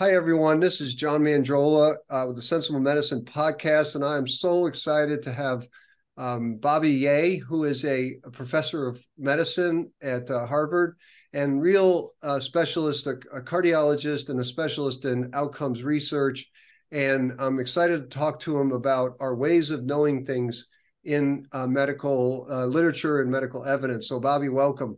Hi, 0.00 0.12
everyone. 0.12 0.60
This 0.60 0.80
is 0.80 0.94
John 0.94 1.20
Mandrola 1.20 1.94
uh, 2.08 2.24
with 2.26 2.36
the 2.36 2.40
Sensible 2.40 2.80
Medicine 2.80 3.22
podcast, 3.22 3.96
and 3.96 4.02
I 4.02 4.16
am 4.16 4.26
so 4.26 4.64
excited 4.64 5.22
to 5.24 5.30
have 5.30 5.68
um, 6.16 6.56
Bobby 6.56 6.88
Yeh, 6.88 7.36
who 7.36 7.64
is 7.64 7.84
a, 7.84 8.12
a 8.24 8.30
professor 8.30 8.88
of 8.88 8.98
medicine 9.18 9.92
at 10.00 10.30
uh, 10.30 10.46
Harvard 10.46 10.96
and 11.34 11.60
real 11.60 12.12
uh, 12.22 12.40
specialist, 12.40 13.06
a, 13.08 13.16
a, 13.30 13.42
cardiologist, 13.42 14.30
and 14.30 14.40
a 14.40 14.44
specialist 14.44 15.04
in 15.04 15.30
outcomes 15.34 15.82
research. 15.82 16.46
And 16.90 17.34
I'm 17.38 17.60
excited 17.60 18.00
to 18.00 18.08
talk 18.18 18.40
to 18.40 18.58
him 18.58 18.72
about 18.72 19.18
our 19.20 19.34
ways 19.34 19.70
of 19.70 19.84
knowing 19.84 20.24
things 20.24 20.66
in 21.04 21.46
uh, 21.52 21.66
medical 21.66 22.46
uh, 22.50 22.64
literature 22.64 23.20
and 23.20 23.30
medical 23.30 23.66
evidence. 23.66 24.08
So, 24.08 24.18
Bobby, 24.18 24.48
welcome. 24.48 24.96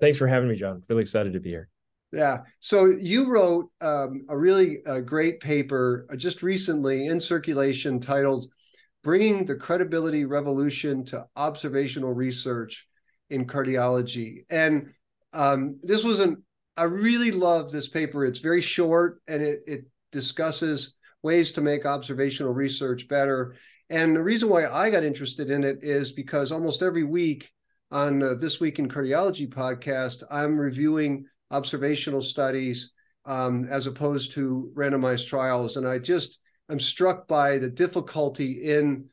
Thanks 0.00 0.16
for 0.16 0.28
having 0.28 0.48
me, 0.48 0.56
John. 0.56 0.82
Really 0.88 1.02
excited 1.02 1.34
to 1.34 1.40
be 1.40 1.50
here. 1.50 1.68
Yeah. 2.12 2.38
So 2.60 2.86
you 2.86 3.30
wrote 3.30 3.70
um, 3.80 4.24
a 4.28 4.36
really 4.36 4.78
uh, 4.86 5.00
great 5.00 5.40
paper 5.40 6.06
uh, 6.10 6.16
just 6.16 6.42
recently 6.42 7.06
in 7.06 7.20
circulation 7.20 8.00
titled 8.00 8.46
Bringing 9.04 9.44
the 9.44 9.56
Credibility 9.56 10.24
Revolution 10.24 11.04
to 11.06 11.26
Observational 11.36 12.14
Research 12.14 12.86
in 13.28 13.46
Cardiology. 13.46 14.44
And 14.48 14.90
um, 15.34 15.78
this 15.82 16.02
was 16.02 16.20
an, 16.20 16.42
I 16.78 16.84
really 16.84 17.30
love 17.30 17.70
this 17.70 17.88
paper. 17.88 18.24
It's 18.24 18.38
very 18.38 18.62
short 18.62 19.20
and 19.28 19.42
it, 19.42 19.60
it 19.66 19.84
discusses 20.10 20.94
ways 21.22 21.52
to 21.52 21.60
make 21.60 21.84
observational 21.84 22.54
research 22.54 23.06
better. 23.08 23.54
And 23.90 24.16
the 24.16 24.22
reason 24.22 24.48
why 24.48 24.66
I 24.66 24.90
got 24.90 25.04
interested 25.04 25.50
in 25.50 25.62
it 25.62 25.80
is 25.82 26.12
because 26.12 26.52
almost 26.52 26.82
every 26.82 27.04
week 27.04 27.50
on 27.90 28.22
uh, 28.22 28.34
This 28.34 28.60
Week 28.60 28.78
in 28.78 28.88
Cardiology 28.88 29.48
podcast, 29.48 30.22
I'm 30.30 30.58
reviewing 30.58 31.26
observational 31.50 32.22
studies 32.22 32.92
um, 33.24 33.66
as 33.70 33.86
opposed 33.86 34.32
to 34.32 34.72
randomized 34.74 35.26
trials. 35.26 35.76
And 35.76 35.86
I 35.86 35.98
just 35.98 36.38
I'm 36.68 36.80
struck 36.80 37.28
by 37.28 37.58
the 37.58 37.70
difficulty 37.70 38.72
in 38.72 39.06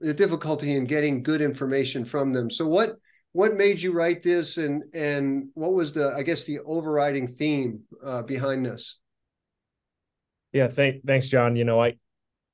the 0.00 0.14
difficulty 0.14 0.74
in 0.74 0.84
getting 0.84 1.22
good 1.22 1.40
information 1.40 2.04
from 2.04 2.32
them. 2.32 2.50
So 2.50 2.66
what 2.66 2.96
what 3.32 3.54
made 3.54 3.80
you 3.80 3.92
write 3.92 4.22
this, 4.22 4.56
and 4.56 4.82
and 4.94 5.48
what 5.54 5.72
was 5.72 5.92
the 5.92 6.12
I 6.16 6.22
guess 6.22 6.44
the 6.44 6.60
overriding 6.60 7.28
theme 7.28 7.82
uh, 8.04 8.22
behind 8.22 8.66
this? 8.66 8.98
Yeah, 10.52 10.66
thank, 10.66 11.04
thanks, 11.06 11.28
John. 11.28 11.54
You 11.54 11.64
know, 11.64 11.80
I 11.80 11.94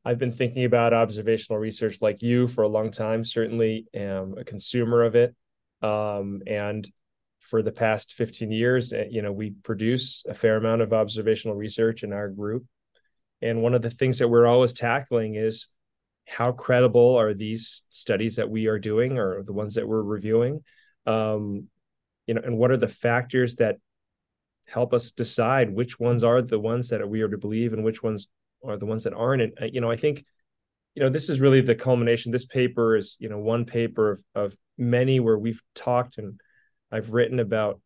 I've 0.05 0.19
been 0.19 0.33
thinking 0.33 0.65
about 0.65 0.93
observational 0.93 1.59
research 1.59 2.03
like 2.03 2.21
you 2.21 2.47
for 2.47 2.63
a 2.63 2.69
long 2.69 2.91
time. 2.91 3.25
Certainly, 3.25 3.87
am 3.95 4.35
a 4.37 4.45
consumer 4.45 5.03
of 5.03 5.15
it, 5.15 5.35
um, 5.83 6.43
and 6.47 6.87
for 7.49 7.63
the 7.63 7.73
past 7.73 8.13
15 8.15 8.51
years, 8.51 8.93
eh, 8.93 9.05
you 9.11 9.23
know, 9.23 9.33
we 9.33 9.51
produce 9.63 10.25
a 10.29 10.35
fair 10.35 10.57
amount 10.57 10.83
of 10.83 10.93
observational 10.93 11.57
research 11.57 12.03
in 12.03 12.13
our 12.13 12.29
group. 12.29 12.65
And 13.41 13.63
one 13.63 13.75
of 13.75 13.83
the 13.83 13.91
things 13.91 14.19
that 14.19 14.29
we're 14.29 14.47
always 14.47 14.73
tackling 14.73 15.37
is 15.37 15.69
how 16.27 16.53
credible 16.53 17.17
are 17.17 17.35
these 17.35 17.85
studies 17.89 18.37
that 18.37 18.51
we 18.51 18.67
are 18.67 18.79
doing 18.79 19.19
or 19.19 19.43
the 19.45 19.53
ones 19.53 19.75
that 19.75 19.87
we're 19.87 20.03
reviewing? 20.03 20.65
Um, 21.07 21.69
you 22.27 22.35
know, 22.35 22.43
and 22.45 22.59
what 22.59 22.73
are 22.73 22.77
the 22.77 22.89
factors 22.89 23.57
that 23.57 23.77
help 24.67 24.93
us 24.93 25.13
decide 25.13 25.73
which 25.73 26.01
ones 26.01 26.25
are 26.25 26.43
the 26.43 26.59
ones 26.59 26.89
that 26.89 27.09
we 27.09 27.21
are 27.23 27.29
to 27.29 27.39
believe 27.39 27.73
and 27.73 27.85
which 27.85 28.03
ones 28.03 28.27
are 28.65 28.77
the 28.77 28.87
ones 28.87 29.05
that 29.05 29.15
aren't? 29.15 29.43
And, 29.43 29.53
uh, 29.63 29.67
you 29.67 29.81
know, 29.81 29.91
I 29.91 29.97
think, 29.97 30.25
you 30.97 31.03
know, 31.03 31.11
this 31.11 31.29
is 31.29 31.41
really 31.41 31.61
the 31.61 31.77
culmination. 31.77 32.33
This 32.33 32.47
paper 32.47 32.97
is, 32.97 33.17
you 33.21 33.29
know, 33.29 33.39
one 33.39 33.65
paper 33.65 34.13
of, 34.13 34.25
of 34.35 34.57
many 34.77 35.21
where 35.21 35.39
we've 35.39 35.63
talked 35.77 36.19
and 36.19 36.41
I've 36.91 37.13
written 37.13 37.41
about 37.41 37.81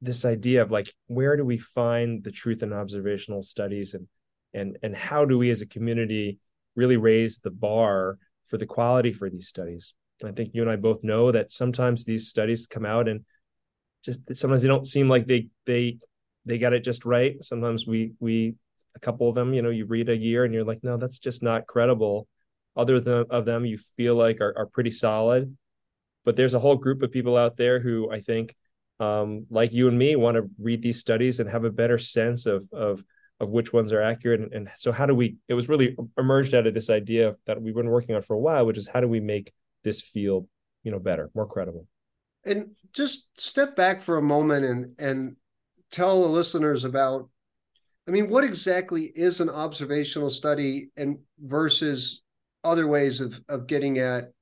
this 0.00 0.24
idea 0.24 0.62
of 0.62 0.70
like 0.70 0.92
where 1.06 1.36
do 1.36 1.44
we 1.44 1.58
find 1.58 2.24
the 2.24 2.32
truth 2.32 2.62
in 2.62 2.72
observational 2.72 3.42
studies 3.42 3.94
and 3.94 4.08
and 4.52 4.78
and 4.82 4.96
how 4.96 5.24
do 5.24 5.38
we 5.38 5.50
as 5.50 5.62
a 5.62 5.66
community 5.66 6.38
really 6.74 6.96
raise 6.96 7.38
the 7.38 7.50
bar 7.50 8.18
for 8.46 8.58
the 8.58 8.66
quality 8.66 9.12
for 9.12 9.30
these 9.30 9.48
studies? 9.48 9.94
And 10.20 10.30
i 10.30 10.32
think 10.32 10.50
you 10.54 10.62
and 10.62 10.70
i 10.70 10.76
both 10.76 11.02
know 11.02 11.30
that 11.32 11.52
sometimes 11.52 12.04
these 12.04 12.28
studies 12.28 12.66
come 12.66 12.84
out 12.84 13.08
and 13.08 13.24
just 14.04 14.20
sometimes 14.34 14.62
they 14.62 14.68
don't 14.68 14.88
seem 14.88 15.08
like 15.08 15.26
they 15.26 15.48
they 15.66 15.98
they 16.44 16.58
got 16.58 16.72
it 16.72 16.84
just 16.84 17.04
right. 17.04 17.42
Sometimes 17.42 17.86
we 17.86 18.12
we 18.20 18.54
a 18.94 19.00
couple 19.00 19.28
of 19.28 19.34
them 19.34 19.54
you 19.54 19.62
know 19.62 19.70
you 19.70 19.86
read 19.86 20.08
a 20.08 20.16
year 20.16 20.44
and 20.44 20.52
you're 20.52 20.64
like 20.64 20.82
no 20.82 20.96
that's 20.96 21.18
just 21.18 21.42
not 21.42 21.66
credible. 21.66 22.26
Other 22.76 23.00
than 23.00 23.26
of 23.30 23.44
them 23.44 23.64
you 23.64 23.78
feel 23.96 24.14
like 24.16 24.40
are, 24.40 24.56
are 24.56 24.66
pretty 24.66 24.90
solid 24.90 25.56
but 26.24 26.36
there's 26.36 26.54
a 26.54 26.58
whole 26.58 26.76
group 26.76 27.02
of 27.02 27.10
people 27.10 27.36
out 27.36 27.56
there 27.56 27.80
who 27.80 28.10
I 28.10 28.20
think, 28.20 28.54
um, 29.00 29.46
like 29.50 29.72
you 29.72 29.88
and 29.88 29.98
me, 29.98 30.16
want 30.16 30.36
to 30.36 30.48
read 30.58 30.82
these 30.82 31.00
studies 31.00 31.40
and 31.40 31.50
have 31.50 31.64
a 31.64 31.70
better 31.70 31.98
sense 31.98 32.46
of 32.46 32.68
of 32.72 33.04
of 33.40 33.50
which 33.50 33.72
ones 33.72 33.92
are 33.92 34.00
accurate. 34.00 34.40
And, 34.40 34.52
and 34.52 34.68
so, 34.76 34.92
how 34.92 35.06
do 35.06 35.14
we? 35.14 35.36
It 35.48 35.54
was 35.54 35.68
really 35.68 35.96
emerged 36.16 36.54
out 36.54 36.66
of 36.66 36.74
this 36.74 36.90
idea 36.90 37.34
that 37.46 37.60
we've 37.60 37.74
been 37.74 37.90
working 37.90 38.14
on 38.14 38.22
for 38.22 38.34
a 38.34 38.40
while, 38.40 38.64
which 38.64 38.78
is 38.78 38.86
how 38.86 39.00
do 39.00 39.08
we 39.08 39.20
make 39.20 39.52
this 39.82 40.00
field, 40.00 40.46
you 40.84 40.92
know, 40.92 41.00
better, 41.00 41.30
more 41.34 41.46
credible. 41.46 41.86
And 42.44 42.70
just 42.92 43.28
step 43.40 43.74
back 43.76 44.02
for 44.02 44.16
a 44.16 44.22
moment 44.22 44.64
and 44.64 44.94
and 44.98 45.36
tell 45.90 46.22
the 46.22 46.28
listeners 46.28 46.84
about 46.84 47.28
I 48.08 48.10
mean, 48.10 48.28
what 48.28 48.44
exactly 48.44 49.12
is 49.14 49.40
an 49.40 49.48
observational 49.48 50.30
study 50.30 50.90
and 50.96 51.18
versus 51.38 52.22
other 52.64 52.86
ways 52.86 53.20
of 53.20 53.40
of 53.48 53.66
getting 53.66 53.98
at 53.98 54.32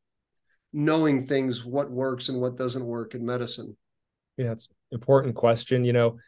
knowing 0.72 1.26
things 1.26 1.64
what 1.64 1.90
works 1.90 2.28
and 2.28 2.40
what 2.40 2.56
doesn't 2.56 2.84
work 2.84 3.14
in 3.14 3.24
medicine. 3.24 3.76
Yeah 4.36 4.52
it's 4.52 4.68
important 4.92 5.34
question. 5.34 5.84
You 5.84 5.92
know 5.92 6.18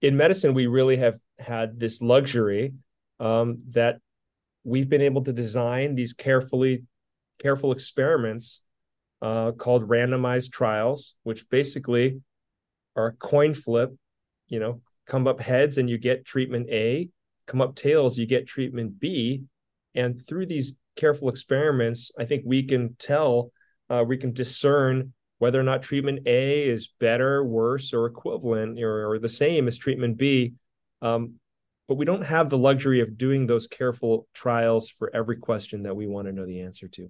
in 0.00 0.16
medicine 0.16 0.54
we 0.54 0.66
really 0.66 0.96
have 0.96 1.18
had 1.38 1.78
this 1.78 2.00
luxury 2.00 2.74
um, 3.18 3.58
that 3.70 3.98
we've 4.64 4.88
been 4.88 5.02
able 5.02 5.22
to 5.24 5.32
design 5.32 5.94
these 5.94 6.12
carefully 6.12 6.84
careful 7.38 7.72
experiments 7.72 8.62
uh, 9.22 9.52
called 9.52 9.88
randomized 9.88 10.52
trials 10.52 11.14
which 11.22 11.48
basically 11.50 12.20
are 12.96 13.08
a 13.08 13.12
coin 13.12 13.54
flip 13.54 13.94
you 14.48 14.58
know 14.58 14.80
come 15.06 15.26
up 15.26 15.40
heads 15.40 15.78
and 15.78 15.90
you 15.90 15.98
get 15.98 16.24
treatment 16.24 16.66
a 16.70 17.08
come 17.46 17.60
up 17.60 17.74
tails 17.74 18.18
you 18.18 18.26
get 18.26 18.46
treatment 18.46 18.98
b. 18.98 19.42
And 19.94 20.24
through 20.24 20.46
these 20.46 20.76
careful 20.96 21.28
experiments 21.28 22.10
i 22.18 22.24
think 22.24 22.42
we 22.46 22.62
can 22.62 22.94
tell 22.98 23.50
uh, 23.90 24.04
we 24.06 24.16
can 24.16 24.32
discern 24.32 25.12
whether 25.38 25.58
or 25.58 25.64
not 25.64 25.82
treatment 25.82 26.20
A 26.26 26.68
is 26.68 26.88
better, 27.00 27.44
worse, 27.44 27.92
or 27.92 28.06
equivalent 28.06 28.78
or, 28.78 29.10
or 29.10 29.18
the 29.18 29.28
same 29.28 29.66
as 29.66 29.76
treatment 29.76 30.16
B. 30.16 30.54
Um, 31.02 31.34
but 31.88 31.96
we 31.96 32.04
don't 32.04 32.22
have 32.22 32.48
the 32.48 32.58
luxury 32.58 33.00
of 33.00 33.18
doing 33.18 33.46
those 33.46 33.66
careful 33.66 34.28
trials 34.32 34.88
for 34.88 35.10
every 35.14 35.36
question 35.36 35.82
that 35.82 35.96
we 35.96 36.06
want 36.06 36.28
to 36.28 36.32
know 36.32 36.46
the 36.46 36.60
answer 36.60 36.86
to. 36.88 37.08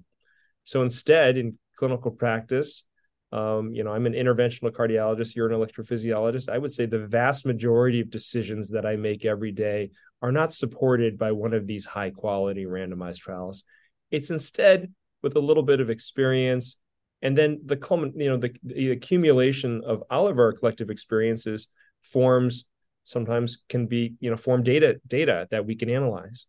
So 0.65 0.83
instead, 0.83 1.37
in 1.37 1.59
clinical 1.77 2.13
practice, 2.13 2.85
um, 3.33 3.75
you 3.75 3.85
know, 3.85 3.93
I'm 3.93 4.07
an 4.07 4.15
interventional 4.15 4.71
cardiologist, 4.71 5.37
you're 5.37 5.51
an 5.51 5.61
electrophysiologist. 5.61 6.49
I 6.49 6.59
would 6.59 6.73
say 6.73 6.87
the 6.87 7.07
vast 7.07 7.45
majority 7.45 8.01
of 8.01 8.11
decisions 8.11 8.71
that 8.71 8.87
I 8.87 8.97
make 8.97 9.25
every 9.25 9.53
day 9.53 9.91
are 10.23 10.33
not 10.33 10.53
supported 10.53 11.19
by 11.19 11.33
one 11.33 11.53
of 11.53 11.67
these 11.67 11.85
high 11.85 12.11
quality 12.11 12.65
randomized 12.65 13.19
trials. 13.19 13.65
It's 14.11 14.31
instead 14.31 14.93
with 15.23 15.37
a 15.37 15.41
little 15.41 15.63
bit 15.63 15.81
of 15.81 15.91
experience. 15.91 16.77
And 17.23 17.37
then 17.37 17.61
the 17.65 17.79
you 18.17 18.29
know 18.29 18.37
the, 18.37 18.55
the 18.63 18.93
accumulation 18.93 19.83
of 19.85 20.03
all 20.11 20.29
of 20.29 20.39
our 20.39 20.53
collective 20.53 20.91
experiences 20.91 21.69
forms 22.03 22.65
sometimes 23.05 23.59
can 23.69 23.87
be 23.87 24.15
you 24.21 24.31
know 24.31 24.37
form 24.37 24.63
data 24.63 25.01
data 25.07 25.47
that 25.51 25.67
we 25.67 25.75
can 25.75 25.91
analyze. 25.91 26.47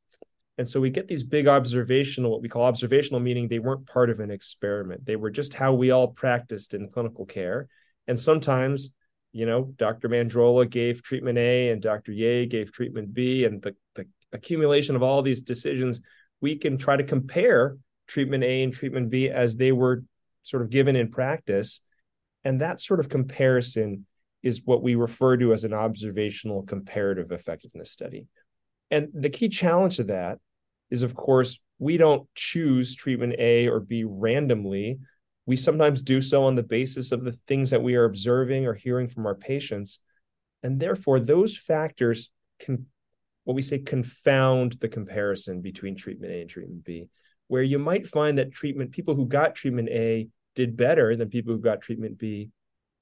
And 0.58 0.70
so 0.70 0.80
we 0.80 0.90
get 0.90 1.08
these 1.08 1.24
big 1.24 1.48
observational 1.48 2.32
what 2.32 2.42
we 2.42 2.50
call 2.50 2.64
observational 2.64 3.20
meaning 3.20 3.48
they 3.48 3.60
weren't 3.60 3.88
part 3.88 4.10
of 4.10 4.20
an 4.20 4.32
experiment. 4.32 5.06
They 5.06 5.16
were 5.16 5.32
just 5.32 5.54
how 5.54 5.74
we 5.74 5.92
all 5.92 6.08
practiced 6.08 6.74
in 6.74 6.90
clinical 6.90 7.26
care. 7.26 7.68
And 8.08 8.20
sometimes 8.20 8.94
you 9.34 9.46
know 9.46 9.74
dr 9.78 10.08
mandrola 10.10 10.70
gave 10.70 11.02
treatment 11.02 11.38
a 11.38 11.70
and 11.70 11.82
dr 11.82 12.12
Yeh 12.12 12.46
gave 12.46 12.72
treatment 12.72 13.14
b 13.14 13.46
and 13.46 13.62
the, 13.62 13.76
the 13.96 14.06
accumulation 14.34 14.96
of 14.96 15.04
all 15.04 15.22
these 15.22 15.42
decisions 15.42 16.02
we 16.42 16.56
can 16.58 16.78
try 16.78 16.98
to 16.98 17.04
compare 17.04 17.78
treatment 18.12 18.44
A 18.44 18.64
and 18.64 18.74
treatment 18.74 19.10
B 19.10 19.30
as 19.30 19.56
they 19.56 19.72
were 19.72 20.04
sort 20.44 20.64
of 20.64 20.70
given 20.70 20.98
in 20.98 21.10
practice. 21.10 21.82
And 22.44 22.60
that 22.60 22.82
sort 22.82 23.00
of 23.00 23.08
comparison 23.08 24.06
is 24.44 24.64
what 24.66 24.84
we 24.84 24.96
refer 24.96 25.38
to 25.38 25.54
as 25.54 25.64
an 25.64 25.74
observational 25.74 26.64
comparative 26.64 27.32
effectiveness 27.32 27.92
study. 27.92 28.28
And 28.90 29.08
the 29.14 29.30
key 29.30 29.48
challenge 29.48 29.96
to 29.96 30.04
that 30.06 30.40
is, 30.90 31.04
of 31.04 31.16
course, 31.16 31.58
we 31.80 31.96
don't 31.96 32.28
choose 32.36 32.96
treatment 32.96 33.36
A 33.40 33.70
or 33.70 33.80
B 33.80 34.04
randomly. 34.04 35.00
We 35.46 35.56
sometimes 35.56 36.02
do 36.02 36.20
so 36.20 36.44
on 36.44 36.56
the 36.56 36.64
basis 36.64 37.14
of 37.14 37.24
the 37.24 37.32
things 37.48 37.70
that 37.70 37.82
we 37.82 37.96
are 37.96 38.04
observing 38.04 38.66
or 38.66 38.74
hearing 38.74 39.08
from 39.08 39.26
our 39.26 39.36
patients. 39.36 40.00
And 40.64 40.80
therefore, 40.80 41.20
those 41.22 41.58
factors 41.58 42.30
can, 42.60 42.88
what 43.46 43.56
we 43.56 43.62
say, 43.62 43.80
confound 43.80 44.74
the 44.82 44.90
comparison 44.90 45.62
between 45.62 45.96
treatment 45.96 46.34
A 46.34 46.42
and 46.42 46.50
treatment 46.50 46.84
B 46.84 47.08
where 47.52 47.64
you 47.64 47.78
might 47.78 48.08
find 48.08 48.38
that 48.38 48.54
treatment 48.54 48.94
people 48.94 49.14
who 49.14 49.26
got 49.26 49.56
treatment 49.56 49.90
A 49.90 50.26
did 50.56 50.78
better 50.78 51.18
than 51.18 51.28
people 51.28 51.54
who 51.54 51.60
got 51.60 51.82
treatment 51.82 52.18
B, 52.18 52.50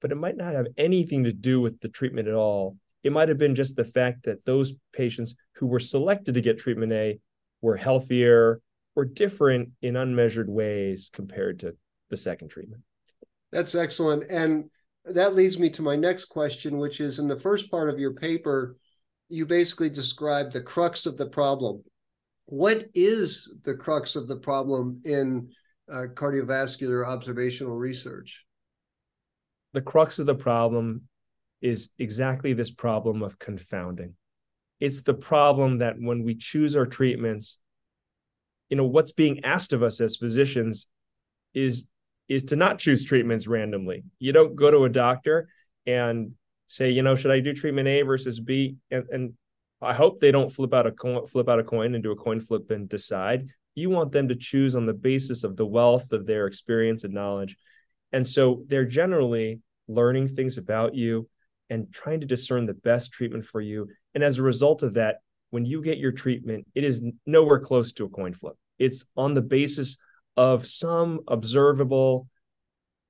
but 0.00 0.10
it 0.10 0.16
might 0.16 0.36
not 0.36 0.54
have 0.54 0.66
anything 0.76 1.22
to 1.22 1.32
do 1.32 1.60
with 1.60 1.78
the 1.78 1.88
treatment 1.88 2.26
at 2.26 2.34
all. 2.34 2.76
It 3.04 3.12
might 3.12 3.28
have 3.28 3.38
been 3.38 3.54
just 3.54 3.76
the 3.76 3.84
fact 3.84 4.24
that 4.24 4.44
those 4.44 4.72
patients 4.92 5.36
who 5.54 5.68
were 5.68 5.78
selected 5.78 6.34
to 6.34 6.40
get 6.40 6.58
treatment 6.58 6.92
A 6.92 7.20
were 7.60 7.76
healthier 7.76 8.60
or 8.96 9.04
different 9.04 9.68
in 9.82 9.94
unmeasured 9.94 10.50
ways 10.50 11.10
compared 11.12 11.60
to 11.60 11.76
the 12.08 12.16
second 12.16 12.48
treatment. 12.48 12.82
That's 13.52 13.76
excellent. 13.76 14.32
And 14.32 14.68
that 15.04 15.36
leads 15.36 15.60
me 15.60 15.70
to 15.70 15.82
my 15.82 15.94
next 15.94 16.24
question, 16.24 16.78
which 16.78 17.00
is 17.00 17.20
in 17.20 17.28
the 17.28 17.38
first 17.38 17.70
part 17.70 17.88
of 17.88 18.00
your 18.00 18.14
paper, 18.14 18.74
you 19.28 19.46
basically 19.46 19.90
describe 19.90 20.50
the 20.50 20.60
crux 20.60 21.06
of 21.06 21.16
the 21.16 21.26
problem. 21.26 21.84
What 22.50 22.88
is 22.94 23.58
the 23.62 23.74
crux 23.74 24.16
of 24.16 24.26
the 24.26 24.36
problem 24.36 25.00
in 25.04 25.50
uh, 25.90 26.06
cardiovascular 26.14 27.06
observational 27.06 27.76
research? 27.76 28.44
The 29.72 29.80
crux 29.80 30.18
of 30.18 30.26
the 30.26 30.34
problem 30.34 31.02
is 31.62 31.90
exactly 32.00 32.52
this 32.52 32.72
problem 32.72 33.22
of 33.22 33.38
confounding. 33.38 34.14
It's 34.80 35.02
the 35.02 35.14
problem 35.14 35.78
that 35.78 35.94
when 36.00 36.24
we 36.24 36.34
choose 36.34 36.74
our 36.74 36.86
treatments, 36.86 37.58
you 38.68 38.76
know, 38.76 38.84
what's 38.86 39.12
being 39.12 39.44
asked 39.44 39.72
of 39.72 39.84
us 39.84 40.00
as 40.00 40.16
physicians 40.16 40.88
is 41.54 41.86
is 42.28 42.42
to 42.44 42.56
not 42.56 42.80
choose 42.80 43.04
treatments 43.04 43.46
randomly. 43.46 44.02
You 44.18 44.32
don't 44.32 44.56
go 44.56 44.72
to 44.72 44.84
a 44.84 44.88
doctor 44.88 45.48
and 45.86 46.32
say, 46.66 46.90
you 46.90 47.02
know, 47.02 47.14
should 47.14 47.30
I 47.30 47.40
do 47.40 47.52
treatment 47.52 47.86
A 47.86 48.02
versus 48.02 48.40
B? 48.40 48.76
And, 48.90 49.04
and 49.10 49.32
I 49.82 49.94
hope 49.94 50.20
they 50.20 50.30
don't 50.30 50.52
flip 50.52 50.74
out 50.74 50.86
a 50.86 50.92
coin, 50.92 51.26
flip 51.26 51.48
out 51.48 51.58
a 51.58 51.64
coin 51.64 51.94
and 51.94 52.02
do 52.02 52.10
a 52.10 52.16
coin 52.16 52.40
flip 52.40 52.70
and 52.70 52.88
decide. 52.88 53.50
You 53.74 53.90
want 53.90 54.12
them 54.12 54.28
to 54.28 54.34
choose 54.34 54.76
on 54.76 54.86
the 54.86 54.92
basis 54.92 55.44
of 55.44 55.56
the 55.56 55.66
wealth 55.66 56.12
of 56.12 56.26
their 56.26 56.46
experience 56.46 57.04
and 57.04 57.14
knowledge. 57.14 57.56
And 58.12 58.26
so 58.26 58.64
they're 58.66 58.84
generally 58.84 59.60
learning 59.88 60.28
things 60.28 60.58
about 60.58 60.94
you 60.94 61.28
and 61.70 61.92
trying 61.92 62.20
to 62.20 62.26
discern 62.26 62.66
the 62.66 62.74
best 62.74 63.12
treatment 63.12 63.44
for 63.44 63.60
you. 63.60 63.88
And 64.14 64.24
as 64.24 64.38
a 64.38 64.42
result 64.42 64.82
of 64.82 64.94
that, 64.94 65.18
when 65.50 65.64
you 65.64 65.82
get 65.82 65.98
your 65.98 66.12
treatment, 66.12 66.66
it 66.74 66.84
is 66.84 67.02
nowhere 67.26 67.60
close 67.60 67.92
to 67.94 68.04
a 68.04 68.08
coin 68.08 68.34
flip. 68.34 68.54
It's 68.78 69.04
on 69.16 69.34
the 69.34 69.42
basis 69.42 69.96
of 70.36 70.66
some 70.66 71.20
observable 71.28 72.28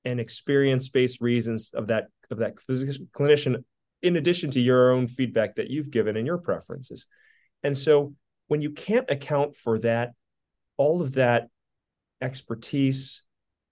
and 0.04 0.20
experience-based 0.20 1.20
reasons 1.20 1.70
of 1.74 1.88
that 1.88 2.08
of 2.30 2.38
that 2.38 2.58
physician, 2.60 3.08
clinician 3.12 3.64
in 4.02 4.16
addition 4.16 4.50
to 4.52 4.60
your 4.60 4.92
own 4.92 5.06
feedback 5.06 5.56
that 5.56 5.70
you've 5.70 5.90
given 5.90 6.16
and 6.16 6.26
your 6.26 6.38
preferences. 6.38 7.06
And 7.62 7.76
so 7.76 8.14
when 8.48 8.62
you 8.62 8.70
can't 8.70 9.10
account 9.10 9.56
for 9.56 9.78
that 9.80 10.12
all 10.76 11.02
of 11.02 11.12
that 11.14 11.48
expertise 12.20 13.22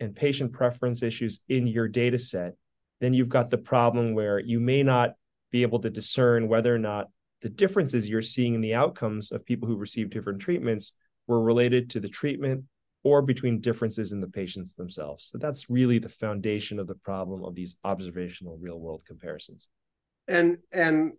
and 0.00 0.14
patient 0.14 0.52
preference 0.52 1.02
issues 1.02 1.40
in 1.48 1.66
your 1.66 1.88
data 1.88 2.18
set, 2.18 2.54
then 3.00 3.14
you've 3.14 3.28
got 3.28 3.50
the 3.50 3.58
problem 3.58 4.14
where 4.14 4.38
you 4.38 4.60
may 4.60 4.82
not 4.82 5.14
be 5.50 5.62
able 5.62 5.78
to 5.80 5.90
discern 5.90 6.48
whether 6.48 6.74
or 6.74 6.78
not 6.78 7.08
the 7.40 7.48
differences 7.48 8.08
you're 8.08 8.20
seeing 8.20 8.54
in 8.54 8.60
the 8.60 8.74
outcomes 8.74 9.30
of 9.32 9.46
people 9.46 9.68
who 9.68 9.76
receive 9.76 10.10
different 10.10 10.40
treatments 10.40 10.92
were 11.26 11.40
related 11.40 11.88
to 11.90 12.00
the 12.00 12.08
treatment 12.08 12.64
or 13.04 13.22
between 13.22 13.60
differences 13.60 14.12
in 14.12 14.20
the 14.20 14.26
patients 14.26 14.74
themselves. 14.74 15.24
So 15.26 15.38
that's 15.38 15.70
really 15.70 15.98
the 15.98 16.08
foundation 16.08 16.78
of 16.78 16.86
the 16.86 16.94
problem 16.96 17.44
of 17.44 17.54
these 17.54 17.76
observational 17.84 18.58
real 18.60 18.80
world 18.80 19.04
comparisons. 19.06 19.68
And 20.28 20.58
and 20.72 21.12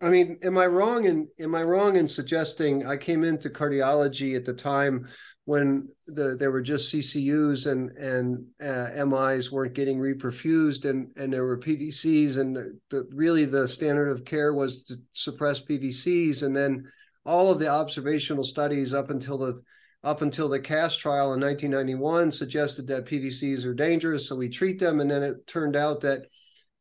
I 0.00 0.08
mean, 0.08 0.38
am 0.42 0.56
I 0.56 0.66
wrong 0.66 1.04
in 1.04 1.28
am 1.38 1.54
I 1.54 1.62
wrong 1.62 1.96
in 1.96 2.08
suggesting 2.08 2.86
I 2.86 2.96
came 2.96 3.22
into 3.22 3.50
cardiology 3.50 4.34
at 4.34 4.44
the 4.44 4.54
time 4.54 5.06
when 5.44 5.88
the 6.06 6.36
there 6.38 6.50
were 6.50 6.62
just 6.62 6.92
CCUs 6.92 7.70
and 7.70 7.90
and 7.98 8.46
uh, 8.62 9.04
MIs 9.04 9.52
weren't 9.52 9.74
getting 9.74 9.98
reperfused 9.98 10.88
and 10.88 11.10
and 11.16 11.32
there 11.32 11.44
were 11.44 11.58
PVCs 11.58 12.38
and 12.38 12.56
the, 12.56 12.78
the, 12.90 13.08
really 13.12 13.44
the 13.44 13.68
standard 13.68 14.08
of 14.08 14.24
care 14.24 14.54
was 14.54 14.82
to 14.84 14.96
suppress 15.12 15.60
PVCs 15.60 16.42
and 16.42 16.56
then 16.56 16.84
all 17.26 17.50
of 17.50 17.58
the 17.58 17.68
observational 17.68 18.44
studies 18.44 18.94
up 18.94 19.10
until 19.10 19.36
the 19.36 19.60
up 20.02 20.22
until 20.22 20.48
the 20.48 20.60
CAST 20.60 20.98
trial 20.98 21.34
in 21.34 21.40
1991 21.40 22.32
suggested 22.32 22.86
that 22.86 23.04
PVCs 23.04 23.64
are 23.66 23.74
dangerous, 23.74 24.26
so 24.26 24.34
we 24.34 24.48
treat 24.48 24.78
them. 24.78 25.00
And 25.00 25.10
then 25.10 25.22
it 25.22 25.46
turned 25.46 25.76
out 25.76 26.00
that 26.00 26.22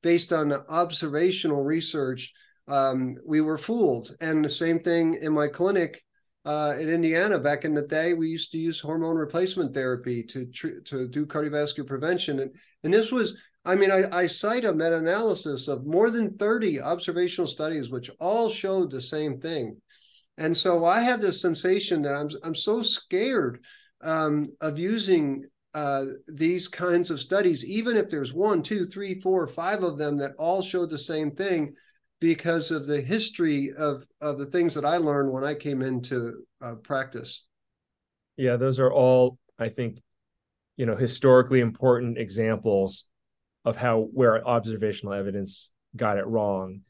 based 0.02 0.32
on 0.34 0.54
observational 0.70 1.64
research, 1.64 2.34
um, 2.68 3.16
we 3.26 3.42
were 3.42 3.58
fooled. 3.58 4.16
And 4.22 4.44
the 4.44 4.50
same 4.50 4.80
thing 4.80 5.16
in 5.22 5.34
my 5.34 5.48
clinic 5.48 6.04
uh, 6.46 6.76
in 6.80 6.90
Indiana 6.90 7.38
back 7.38 7.66
in 7.66 7.74
the 7.74 7.86
day, 7.86 8.14
we 8.14 8.30
used 8.30 8.52
to 8.52 8.58
use 8.58 8.80
hormone 8.80 9.18
replacement 9.18 9.74
therapy 9.74 10.24
to 10.24 10.46
tr- 10.46 10.80
to 10.86 11.08
do 11.08 11.26
cardiovascular 11.26 11.86
prevention. 11.86 12.40
And, 12.40 12.52
and 12.84 12.94
this 12.94 13.12
was, 13.12 13.38
I 13.66 13.76
mean, 13.76 13.92
I, 13.92 14.04
I 14.12 14.28
cite 14.28 14.66
a 14.66 14.74
meta 14.74 14.98
analysis 14.98 15.68
of 15.68 15.86
more 15.86 16.10
than 16.10 16.38
30 16.38 16.82
observational 16.82 17.48
studies, 17.48 17.90
which 17.90 18.10
all 18.20 18.50
showed 18.50 18.90
the 18.90 19.02
same 19.02 19.40
thing. 19.40 19.78
And 20.38 20.56
so 20.56 20.86
I 20.86 21.02
had 21.02 21.20
this 21.20 21.42
sensation 21.42 22.02
that 22.04 22.16
I'm 22.16 22.30
I'm 22.44 22.56
so 22.56 22.82
scared 22.82 23.60
um, 24.02 24.50
of 24.62 24.80
using 24.80 25.46
uh, 25.74 26.06
these 26.28 26.68
kinds 26.68 27.12
of 27.12 27.20
studies, 27.20 27.66
even 27.66 27.96
if 27.96 28.10
there's 28.10 28.34
one, 28.34 28.64
two, 28.64 28.86
three, 28.86 29.20
four, 29.22 29.48
five 29.48 29.84
of 29.84 29.98
them 29.98 30.18
that 30.18 30.34
all 30.38 30.62
show 30.62 30.86
the 30.86 30.98
same 30.98 31.32
thing, 31.32 31.74
because 32.20 32.70
of 32.70 32.86
the 32.86 33.00
history 33.00 33.72
of 33.78 34.06
of 34.20 34.38
the 34.38 34.46
things 34.48 34.74
that 34.74 34.84
I 34.84 34.98
learned 34.98 35.32
when 35.32 35.44
I 35.44 35.54
came 35.54 35.82
into 35.82 36.44
uh, 36.62 36.76
practice. 36.76 37.46
Yeah, 38.36 38.58
those 38.58 38.80
are 38.80 38.92
all, 38.92 39.38
I 39.58 39.70
think, 39.70 40.02
you 40.76 40.86
know, 40.86 40.96
historically 40.96 41.62
important 41.62 42.18
examples 42.18 43.06
of 43.64 43.78
how 43.78 44.10
where 44.12 44.46
observational 44.46 45.14
evidence 45.14 45.72
got 45.96 46.18
it 46.18 46.26
wrong 46.26 46.82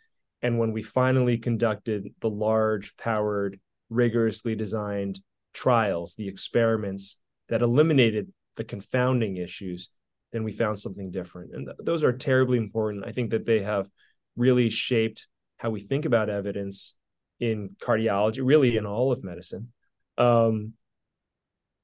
and 0.41 0.57
when 0.57 0.71
we 0.71 0.81
finally 0.81 1.37
conducted 1.37 2.13
the 2.21 2.29
large, 2.29 2.95
powered, 2.97 3.59
rigorously 3.89 4.55
designed 4.55 5.19
trials, 5.53 6.15
the 6.15 6.27
experiments 6.27 7.17
that 7.49 7.61
eliminated 7.61 8.31
the 8.59 8.63
confounding 8.63 9.37
issues, 9.37 9.89
then 10.31 10.43
we 10.43 10.51
found 10.51 10.77
something 10.77 11.09
different. 11.09 11.55
And 11.55 11.65
th- 11.65 11.77
those 11.81 12.03
are 12.03 12.13
terribly 12.13 12.57
important. 12.57 13.05
I 13.05 13.11
think 13.11 13.31
that 13.31 13.45
they 13.45 13.61
have 13.61 13.89
really 14.35 14.69
shaped 14.69 15.27
how 15.57 15.69
we 15.69 15.79
think 15.79 16.05
about 16.05 16.29
evidence 16.29 16.93
in 17.39 17.75
cardiology, 17.81 18.41
really 18.43 18.77
in 18.77 18.85
all 18.85 19.11
of 19.11 19.23
medicine. 19.23 19.71
Um, 20.17 20.73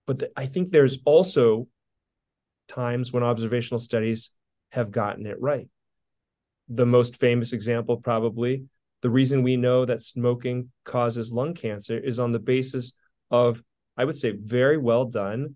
but 0.06 0.31
I 0.36 0.45
think 0.45 0.69
there's 0.69 1.00
also 1.06 1.68
times 2.68 3.12
when 3.12 3.24
observational 3.24 3.80
studies 3.80 4.31
have 4.71 4.92
gotten 4.92 5.25
it 5.25 5.42
right 5.42 5.69
the 6.68 6.86
most 6.86 7.18
famous 7.18 7.54
example, 7.54 7.98
probably, 7.98 8.66
the 9.01 9.10
reason 9.10 9.44
we 9.44 9.57
know 9.57 9.86
that 9.86 10.02
smoking 10.02 10.71
causes 10.83 11.31
lung 11.31 11.54
cancer 11.54 11.97
is 11.97 12.19
on 12.19 12.31
the 12.31 12.40
basis 12.40 12.94
of, 13.30 13.61
I 13.97 14.06
would 14.06 14.18
say, 14.18 14.31
very 14.31 14.78
well 14.78 15.06
done 15.06 15.56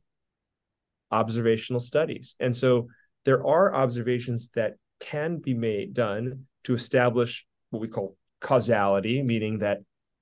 observational 1.11 1.79
studies. 1.79 2.35
And 2.39 2.55
so 2.55 2.87
there 3.25 3.45
are 3.45 3.73
observations 3.73 4.49
that 4.55 4.75
can 4.99 5.37
be 5.37 5.53
made 5.53 5.93
done 5.93 6.45
to 6.63 6.73
establish 6.73 7.45
what 7.69 7.81
we 7.81 7.87
call 7.87 8.15
causality, 8.41 9.21
meaning 9.21 9.59
that 9.59 9.79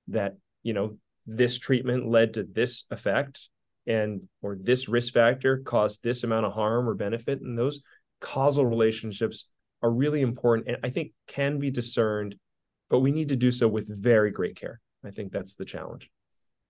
that 0.08 0.36
you 0.62 0.72
know 0.72 0.96
this 1.26 1.58
treatment 1.58 2.08
led 2.08 2.34
to 2.34 2.42
this 2.42 2.84
effect 2.90 3.48
and 3.86 4.22
or 4.42 4.56
this 4.60 4.88
risk 4.88 5.12
factor 5.12 5.58
caused 5.58 6.02
this 6.02 6.24
amount 6.24 6.46
of 6.46 6.52
harm 6.52 6.88
or 6.88 6.94
benefit 6.94 7.40
and 7.40 7.58
those 7.58 7.80
causal 8.20 8.66
relationships 8.66 9.48
are 9.82 9.90
really 9.90 10.22
important 10.22 10.68
and 10.68 10.78
I 10.82 10.90
think 10.90 11.12
can 11.26 11.58
be 11.58 11.70
discerned, 11.70 12.34
but 12.90 13.00
we 13.00 13.12
need 13.12 13.28
to 13.28 13.36
do 13.36 13.50
so 13.50 13.68
with 13.68 13.88
very 14.02 14.30
great 14.30 14.56
care. 14.56 14.80
I 15.04 15.10
think 15.10 15.32
that's 15.32 15.54
the 15.54 15.64
challenge. 15.64 16.10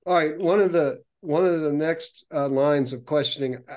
All 0.07 0.15
right, 0.15 0.39
one 0.39 0.61
of 0.61 0.73
the 0.73 1.03
one 1.21 1.45
of 1.45 1.61
the 1.61 1.73
next 1.73 2.25
uh, 2.33 2.49
lines 2.49 2.93
of 2.93 3.05
questioning 3.05 3.59
uh, 3.69 3.75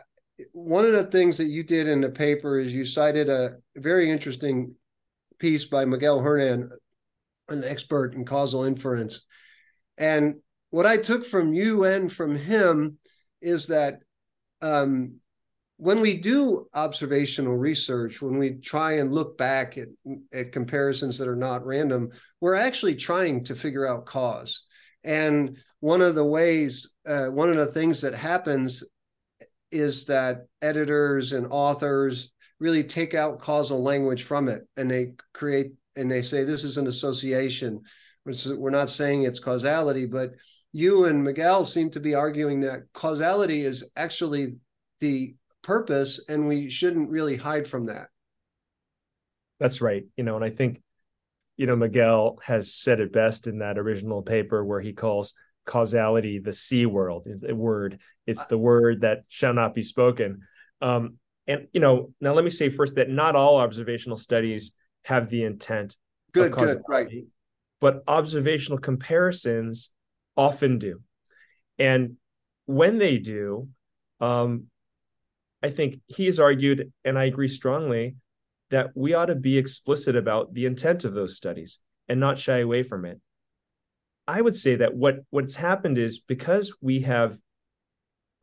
one 0.51 0.85
of 0.85 0.93
the 0.93 1.05
things 1.05 1.37
that 1.37 1.45
you 1.45 1.63
did 1.63 1.87
in 1.87 2.01
the 2.01 2.09
paper 2.09 2.59
is 2.59 2.73
you 2.73 2.85
cited 2.85 3.29
a 3.29 3.57
very 3.75 4.09
interesting 4.09 4.75
piece 5.39 5.65
by 5.65 5.85
Miguel 5.85 6.19
Hernan, 6.19 6.69
an 7.49 7.63
expert 7.63 8.13
in 8.13 8.25
causal 8.25 8.63
inference. 8.63 9.23
And 9.97 10.35
what 10.69 10.85
I 10.85 10.97
took 10.97 11.25
from 11.25 11.53
you 11.53 11.83
and 11.85 12.11
from 12.11 12.35
him 12.35 12.97
is 13.41 13.67
that 13.67 13.99
um, 14.61 15.15
when 15.77 15.99
we 15.99 16.17
do 16.17 16.67
observational 16.73 17.57
research, 17.57 18.21
when 18.21 18.37
we 18.37 18.53
try 18.53 18.93
and 18.93 19.11
look 19.11 19.37
back 19.37 19.77
at, 19.77 19.87
at 20.31 20.51
comparisons 20.51 21.17
that 21.17 21.27
are 21.27 21.35
not 21.35 21.65
random, 21.65 22.11
we're 22.39 22.55
actually 22.55 22.95
trying 22.95 23.43
to 23.45 23.55
figure 23.55 23.87
out 23.87 24.05
cause. 24.05 24.63
And 25.03 25.57
one 25.79 26.01
of 26.01 26.13
the 26.13 26.23
ways, 26.23 26.93
uh, 27.07 27.27
one 27.27 27.49
of 27.49 27.55
the 27.55 27.65
things 27.65 28.01
that 28.01 28.13
happens 28.13 28.83
is 29.71 30.05
that 30.05 30.45
editors 30.61 31.33
and 31.33 31.47
authors 31.49 32.31
really 32.59 32.83
take 32.83 33.13
out 33.13 33.39
causal 33.39 33.81
language 33.81 34.23
from 34.23 34.47
it 34.47 34.67
and 34.77 34.89
they 34.89 35.13
create 35.33 35.73
and 35.95 36.09
they 36.09 36.21
say 36.21 36.43
this 36.43 36.63
is 36.63 36.77
an 36.77 36.87
association. 36.87 37.81
We're 38.25 38.69
not 38.69 38.89
saying 38.89 39.23
it's 39.23 39.39
causality, 39.39 40.05
but 40.05 40.31
you 40.71 41.05
and 41.05 41.23
Miguel 41.23 41.65
seem 41.65 41.89
to 41.91 41.99
be 41.99 42.15
arguing 42.15 42.61
that 42.61 42.83
causality 42.93 43.61
is 43.61 43.89
actually 43.95 44.57
the 44.99 45.35
purpose 45.63 46.19
and 46.29 46.47
we 46.47 46.69
shouldn't 46.69 47.09
really 47.09 47.35
hide 47.35 47.67
from 47.67 47.85
that 47.85 48.07
that's 49.59 49.79
right 49.79 50.05
you 50.17 50.23
know 50.23 50.35
and 50.35 50.43
i 50.43 50.49
think 50.49 50.81
you 51.61 51.67
know, 51.67 51.75
Miguel 51.75 52.39
has 52.43 52.73
said 52.73 52.99
it 52.99 53.13
best 53.13 53.45
in 53.45 53.59
that 53.59 53.77
original 53.77 54.23
paper 54.23 54.65
where 54.65 54.81
he 54.81 54.93
calls 54.93 55.35
causality 55.65 56.39
the 56.39 56.53
C 56.53 56.85
world 56.85 57.27
word. 57.49 57.99
It's 58.25 58.43
the 58.45 58.57
word 58.57 59.01
that 59.01 59.23
shall 59.27 59.53
not 59.53 59.73
be 59.73 59.83
spoken. 59.83 60.41
Um, 60.81 61.17
and 61.47 61.67
you 61.73 61.79
know, 61.79 62.13
now 62.19 62.33
let 62.33 62.43
me 62.43 62.49
say 62.49 62.69
first 62.69 62.95
that 62.95 63.09
not 63.09 63.35
all 63.35 63.57
observational 63.57 64.17
studies 64.17 64.73
have 65.05 65.29
the 65.29 65.43
intent. 65.43 65.95
Good, 66.33 66.51
good, 66.51 66.81
right. 66.87 67.09
But 67.79 68.03
observational 68.07 68.77
comparisons 68.77 69.89
often 70.37 70.77
do, 70.77 71.01
and 71.77 72.17
when 72.65 72.99
they 72.99 73.17
do, 73.17 73.69
um, 74.19 74.67
I 75.63 75.69
think 75.69 75.99
he 76.07 76.25
has 76.27 76.39
argued, 76.39 76.91
and 77.03 77.17
I 77.17 77.25
agree 77.25 77.47
strongly, 77.47 78.15
that 78.69 78.91
we 78.95 79.13
ought 79.13 79.25
to 79.25 79.35
be 79.35 79.57
explicit 79.57 80.15
about 80.15 80.53
the 80.53 80.65
intent 80.65 81.03
of 81.03 81.13
those 81.13 81.35
studies 81.35 81.79
and 82.07 82.19
not 82.19 82.37
shy 82.37 82.59
away 82.59 82.83
from 82.83 83.05
it. 83.05 83.19
I 84.27 84.41
would 84.41 84.55
say 84.55 84.75
that 84.75 84.95
what 84.95 85.17
what's 85.29 85.55
happened 85.55 85.97
is 85.97 86.19
because 86.19 86.73
we 86.81 87.01
have 87.01 87.37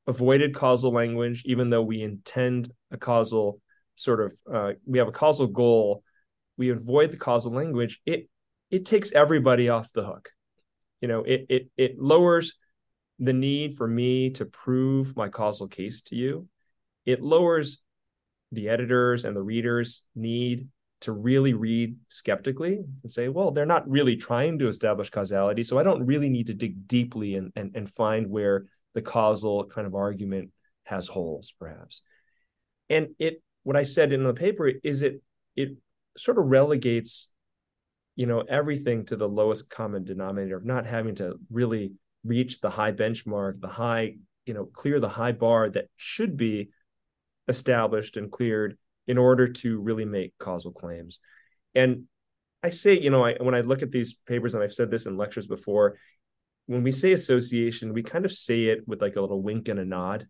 avoided 0.07 0.55
causal 0.55 0.93
language, 0.93 1.43
even 1.45 1.71
though 1.71 1.83
we 1.83 2.03
intend 2.03 2.73
a 2.91 2.97
causal 2.97 3.61
sort 3.95 4.21
of 4.21 4.33
uh, 4.53 4.73
we 4.87 4.99
have 4.99 5.09
a 5.09 5.13
causal 5.13 5.47
goal, 5.47 6.03
we 6.57 6.71
avoid 6.71 7.11
the 7.11 7.17
causal 7.17 7.53
language. 7.53 8.01
It 8.07 8.29
it 8.71 8.87
takes 8.87 9.13
everybody 9.13 9.69
off 9.69 9.93
the 9.93 10.05
hook. 10.05 10.31
You 11.01 11.09
know, 11.09 11.23
it 11.23 11.47
it 11.49 11.69
it 11.77 11.99
lowers 11.99 12.55
the 13.19 13.33
need 13.33 13.77
for 13.77 13.87
me 13.87 14.31
to 14.31 14.45
prove 14.45 15.17
my 15.17 15.29
causal 15.29 15.69
case 15.69 16.03
to 16.03 16.17
you. 16.17 16.49
It 17.05 17.23
lowers 17.23 17.81
the 18.53 18.69
editors 18.69 19.25
and 19.25 19.37
the 19.37 19.43
readers 19.43 20.05
need 20.15 20.69
to 21.01 21.13
really 21.13 21.55
read 21.55 21.97
skeptically 22.09 22.81
and 23.03 23.11
say, 23.11 23.29
well, 23.29 23.51
they're 23.51 23.67
not 23.67 23.89
really 23.89 24.17
trying 24.17 24.59
to 24.59 24.69
establish 24.69 25.11
causality. 25.11 25.63
So 25.63 25.79
I 25.79 25.83
don't 25.83 26.05
really 26.05 26.29
need 26.29 26.49
to 26.49 26.55
dig 26.55 26.89
deeply 26.89 27.37
and, 27.37 27.53
and, 27.55 27.71
and 27.77 27.89
find 27.89 28.29
where 28.29 28.67
the 28.95 29.03
causal 29.03 29.65
kind 29.67 29.87
of 29.87 29.95
argument 29.95 30.51
has 30.85 31.07
holes, 31.07 31.53
perhaps. 31.59 32.03
And 32.91 33.09
it 33.19 33.43
what 33.63 33.77
I 33.77 33.83
said 33.83 34.13
in 34.13 34.23
the 34.23 34.35
paper 34.35 34.73
is 34.83 35.03
it 35.03 35.23
it 35.55 35.77
sort 36.17 36.39
of 36.39 36.47
relegates, 36.47 37.29
you 38.17 38.27
know, 38.27 38.41
everything 38.41 39.05
to 39.07 39.17
the 39.17 39.29
lowest 39.29 39.69
common 39.69 40.05
denominator 40.05 40.57
of 40.57 40.65
not 40.65 40.87
having 40.87 41.15
to 41.17 41.39
really 41.51 41.93
reach 42.25 42.61
the 42.61 42.71
high 42.71 42.93
benchmark, 42.93 43.61
the 43.61 43.69
high, 43.69 44.17
you 44.47 44.55
know, 44.55 44.65
clear 44.65 44.99
the 44.99 45.09
high 45.09 45.33
bar 45.33 45.69
that 45.69 45.87
should 45.97 46.37
be 46.37 46.71
established 47.47 48.17
and 48.17 48.33
cleared 48.33 48.77
in 49.09 49.19
order 49.19 49.49
to 49.49 49.81
really 49.81 50.05
make 50.05 50.39
causal 50.39 50.71
claims. 50.71 51.19
And 51.75 52.05
I 52.63 52.71
say, 52.71 52.99
you 52.99 53.11
know, 53.11 53.25
I, 53.25 53.37
when 53.41 53.55
I 53.55 53.63
look 53.63 53.83
at 53.83 53.91
these 53.91 54.15
papers, 54.15 54.55
and 54.55 54.63
I've 54.63 54.73
said 54.73 54.91
this 54.91 55.07
in 55.07 55.17
lectures 55.17 55.47
before, 55.47 55.97
when 56.67 56.85
we 56.85 56.93
say 56.93 57.13
association, 57.13 57.95
we 57.95 58.03
kind 58.03 58.25
of 58.25 58.33
say 58.33 58.65
it 58.65 58.87
with 58.87 59.01
like 59.01 59.17
a 59.17 59.21
little 59.21 59.43
wink 59.43 59.69
and 59.69 59.81
a 59.81 59.85
nod. 59.85 60.29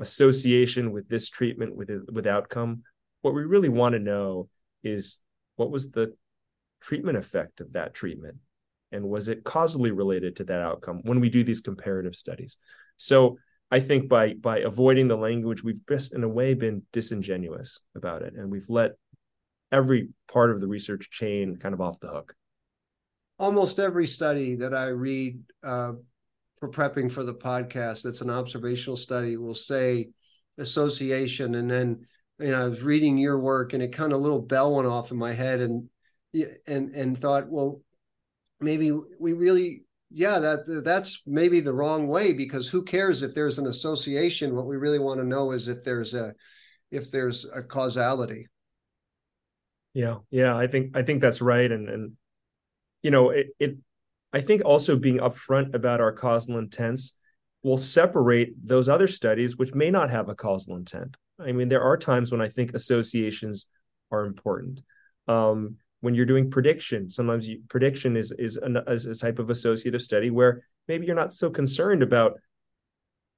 Association 0.00 0.90
with 0.90 1.08
this 1.08 1.28
treatment, 1.28 1.76
with 1.76 1.88
with 2.12 2.26
outcome. 2.26 2.82
What 3.20 3.34
we 3.34 3.42
really 3.42 3.68
want 3.68 3.92
to 3.92 4.00
know 4.00 4.48
is 4.82 5.20
what 5.54 5.70
was 5.70 5.92
the 5.92 6.14
treatment 6.80 7.18
effect 7.18 7.60
of 7.60 7.74
that 7.74 7.94
treatment, 7.94 8.38
and 8.90 9.04
was 9.04 9.28
it 9.28 9.44
causally 9.44 9.92
related 9.92 10.34
to 10.36 10.44
that 10.44 10.60
outcome 10.60 11.02
when 11.04 11.20
we 11.20 11.28
do 11.28 11.44
these 11.44 11.60
comparative 11.60 12.16
studies. 12.16 12.56
So 12.96 13.38
I 13.72 13.80
think 13.80 14.06
by 14.06 14.34
by 14.34 14.58
avoiding 14.58 15.08
the 15.08 15.16
language, 15.16 15.64
we've 15.64 15.80
just 15.88 16.12
in 16.12 16.22
a 16.22 16.28
way 16.28 16.52
been 16.52 16.82
disingenuous 16.92 17.80
about 17.96 18.20
it, 18.20 18.34
and 18.34 18.50
we've 18.50 18.68
let 18.68 18.92
every 19.72 20.10
part 20.30 20.50
of 20.50 20.60
the 20.60 20.68
research 20.68 21.08
chain 21.10 21.56
kind 21.56 21.72
of 21.72 21.80
off 21.80 21.98
the 21.98 22.08
hook. 22.08 22.34
Almost 23.38 23.78
every 23.78 24.06
study 24.06 24.56
that 24.56 24.74
I 24.74 24.88
read 24.88 25.40
uh, 25.64 25.92
for 26.60 26.68
prepping 26.68 27.10
for 27.10 27.24
the 27.24 27.32
podcast, 27.32 28.02
that's 28.02 28.20
an 28.20 28.28
observational 28.28 28.98
study, 28.98 29.38
will 29.38 29.54
say 29.54 30.10
association, 30.58 31.54
and 31.54 31.70
then 31.70 32.04
you 32.38 32.50
know 32.50 32.60
I 32.60 32.68
was 32.68 32.82
reading 32.82 33.16
your 33.16 33.40
work, 33.40 33.72
and 33.72 33.82
it 33.82 33.94
kind 33.94 34.12
of 34.12 34.18
a 34.18 34.22
little 34.22 34.42
bell 34.42 34.76
went 34.76 34.86
off 34.86 35.12
in 35.12 35.16
my 35.16 35.32
head, 35.32 35.60
and 35.60 35.88
and 36.66 36.94
and 36.94 37.16
thought, 37.16 37.48
well, 37.48 37.80
maybe 38.60 38.92
we 39.18 39.32
really 39.32 39.86
yeah 40.12 40.38
that 40.38 40.82
that's 40.84 41.22
maybe 41.26 41.60
the 41.60 41.72
wrong 41.72 42.06
way 42.06 42.32
because 42.32 42.68
who 42.68 42.82
cares 42.82 43.22
if 43.22 43.34
there's 43.34 43.58
an 43.58 43.66
association? 43.66 44.54
What 44.54 44.66
we 44.66 44.76
really 44.76 44.98
want 44.98 45.20
to 45.20 45.26
know 45.26 45.52
is 45.52 45.68
if 45.68 45.82
there's 45.82 46.14
a 46.14 46.34
if 46.90 47.10
there's 47.10 47.46
a 47.54 47.62
causality. 47.62 48.46
Yeah 49.94 50.18
yeah 50.30 50.56
i 50.56 50.66
think 50.66 50.96
i 50.96 51.02
think 51.02 51.20
that's 51.20 51.42
right 51.42 51.70
and 51.70 51.88
and 51.88 52.12
you 53.02 53.10
know 53.10 53.28
it, 53.28 53.48
it 53.58 53.76
i 54.32 54.40
think 54.40 54.62
also 54.64 54.96
being 54.96 55.18
upfront 55.18 55.74
about 55.74 56.00
our 56.00 56.12
causal 56.12 56.56
intents 56.56 57.18
will 57.62 57.76
separate 57.76 58.54
those 58.64 58.88
other 58.88 59.06
studies 59.06 59.58
which 59.58 59.74
may 59.74 59.90
not 59.90 60.10
have 60.10 60.28
a 60.28 60.34
causal 60.34 60.76
intent. 60.76 61.16
I 61.38 61.52
mean 61.52 61.68
there 61.68 61.82
are 61.82 61.96
times 61.98 62.32
when 62.32 62.40
i 62.40 62.48
think 62.48 62.72
associations 62.72 63.66
are 64.10 64.24
important. 64.24 64.80
Um, 65.28 65.76
when 66.02 66.14
you're 66.14 66.26
doing 66.26 66.50
prediction 66.50 67.10
sometimes 67.10 67.48
you, 67.48 67.60
prediction 67.68 68.16
is 68.16 68.30
is, 68.38 68.56
an, 68.58 68.76
is 68.86 69.06
a 69.06 69.14
type 69.14 69.38
of 69.38 69.50
associative 69.50 70.02
study 70.02 70.30
where 70.30 70.62
maybe 70.86 71.06
you're 71.06 71.16
not 71.16 71.32
so 71.32 71.50
concerned 71.50 72.02
about 72.02 72.38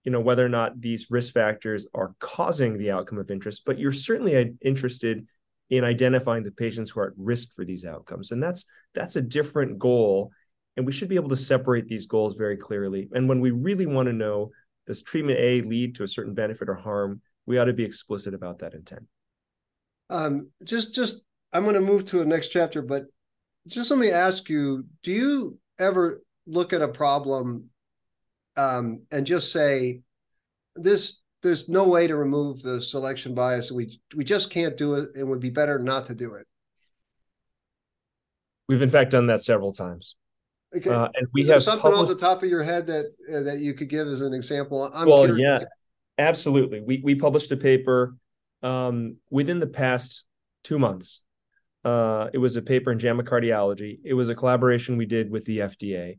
you 0.03 0.11
know 0.11 0.21
whether 0.21 0.45
or 0.45 0.51
not 0.51 0.81
these 0.81 1.07
risk 1.11 1.33
factors 1.33 1.87
are 1.95 2.15
causing 2.19 2.77
the 2.77 2.91
outcome 2.91 3.19
of 3.19 3.31
interest 3.31 3.63
but 3.65 3.79
you're 3.79 3.93
certainly 3.93 4.55
interested 4.61 5.27
in 5.71 5.85
identifying 5.85 6.43
the 6.43 6.51
patients 6.51 6.91
who 6.91 7.01
are 7.01 7.09
at 7.09 7.13
risk 7.17 7.55
for 7.55 7.65
these 7.65 7.85
outcomes. 7.85 8.33
And 8.33 8.43
that's 8.43 8.67
that's 8.95 9.17
a 9.17 9.23
different 9.23 9.79
goal. 9.79 10.31
And 10.77 10.85
we 10.85 10.93
should 10.93 11.09
be 11.09 11.17
able 11.17 11.29
to 11.31 11.37
separate 11.37 11.87
these 11.87 12.07
goals 12.07 12.35
very 12.35 12.57
clearly. 12.57 13.09
And 13.13 13.29
when 13.29 13.41
we 13.41 13.51
really 13.51 13.87
want 13.87 14.07
to 14.07 14.13
know 14.13 14.51
does 14.87 15.03
treatment 15.03 15.39
a 15.39 15.63
lead 15.63 15.95
to 15.95 16.03
a 16.03 16.09
certain 16.09 16.35
benefit 16.35 16.69
or 16.69 16.75
harm 16.75 17.23
we 17.47 17.59
ought 17.59 17.67
to 17.67 17.73
be 17.73 17.85
explicit 17.85 18.35
about 18.35 18.59
that 18.59 18.75
intent. 18.75 19.07
Um, 20.11 20.51
just 20.63 20.95
just 20.95 21.23
I'm 21.55 21.63
going 21.63 21.77
to 21.77 21.81
move 21.81 22.05
to 22.07 22.21
a 22.21 22.25
next 22.25 22.49
chapter, 22.49 22.83
but 22.83 23.05
just 23.69 23.91
let 23.91 24.01
me 24.01 24.11
ask 24.11 24.49
you: 24.49 24.85
Do 25.05 25.13
you 25.13 25.59
ever 25.79 26.21
look 26.47 26.73
at 26.73 26.83
a 26.83 26.89
problem 26.89 27.71
um, 28.57 29.03
and 29.13 29.25
just 29.25 29.53
say, 29.53 30.03
"This, 30.75 31.21
there's 31.43 31.69
no 31.69 31.89
way 31.89 32.09
to 32.09 32.17
remove 32.17 32.61
the 32.61 32.83
selection 32.83 33.35
bias. 33.35 33.71
We 33.71 34.01
we 34.17 34.25
just 34.25 34.51
can't 34.51 34.77
do 34.77 34.95
it. 34.95 35.11
It 35.17 35.25
would 35.25 35.41
be 35.41 35.51
better 35.51 35.79
not 35.79 36.07
to 36.07 36.15
do 36.15 36.35
it." 36.35 36.47
We've 38.69 38.83
in 38.83 38.91
fact 38.91 39.13
done 39.13 39.29
that 39.29 39.43
several 39.43 39.73
times. 39.73 40.17
Okay. 40.77 40.91
Uh, 40.91 41.09
and 41.15 41.29
we 41.33 41.43
Is 41.43 41.51
have 41.51 41.63
something 41.63 41.83
published... 41.83 42.03
off 42.03 42.09
the 42.09 42.17
top 42.17 42.43
of 42.43 42.49
your 42.49 42.65
head 42.65 42.89
that 42.89 43.07
uh, 43.33 43.43
that 43.45 43.61
you 43.61 43.75
could 43.75 43.89
give 43.89 44.09
as 44.09 44.23
an 44.23 44.35
example. 44.35 44.91
I'm 44.93 45.07
well, 45.07 45.25
curious. 45.25 45.63
yeah, 45.63 45.65
absolutely. 46.19 46.81
We 46.81 47.01
we 47.05 47.15
published 47.15 47.53
a 47.53 47.57
paper 47.57 48.17
um, 48.65 49.19
within 49.31 49.61
the 49.61 49.69
past 49.69 50.25
two 50.65 50.81
months 50.81 51.23
uh, 51.85 52.31
it 52.33 52.39
was 52.39 52.57
a 52.57 52.63
paper 52.63 52.91
in 52.91 52.99
JAMA 52.99 53.25
Cardiology. 53.25 53.99
It 54.05 54.15
was 54.15 54.29
a 54.29 54.35
collaboration 54.35 54.97
we 54.97 55.07
did 55.07 55.31
with 55.31 55.45
the 55.45 55.59
FDA. 55.59 56.19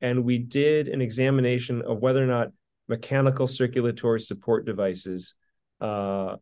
And 0.00 0.24
we 0.24 0.38
did 0.38 0.88
an 0.88 1.00
examination 1.00 1.82
of 1.82 1.98
whether 1.98 2.22
or 2.22 2.26
not 2.26 2.52
mechanical 2.88 3.46
circulatory 3.46 4.20
support 4.20 4.66
devices 4.66 5.34
uh, 5.80 6.36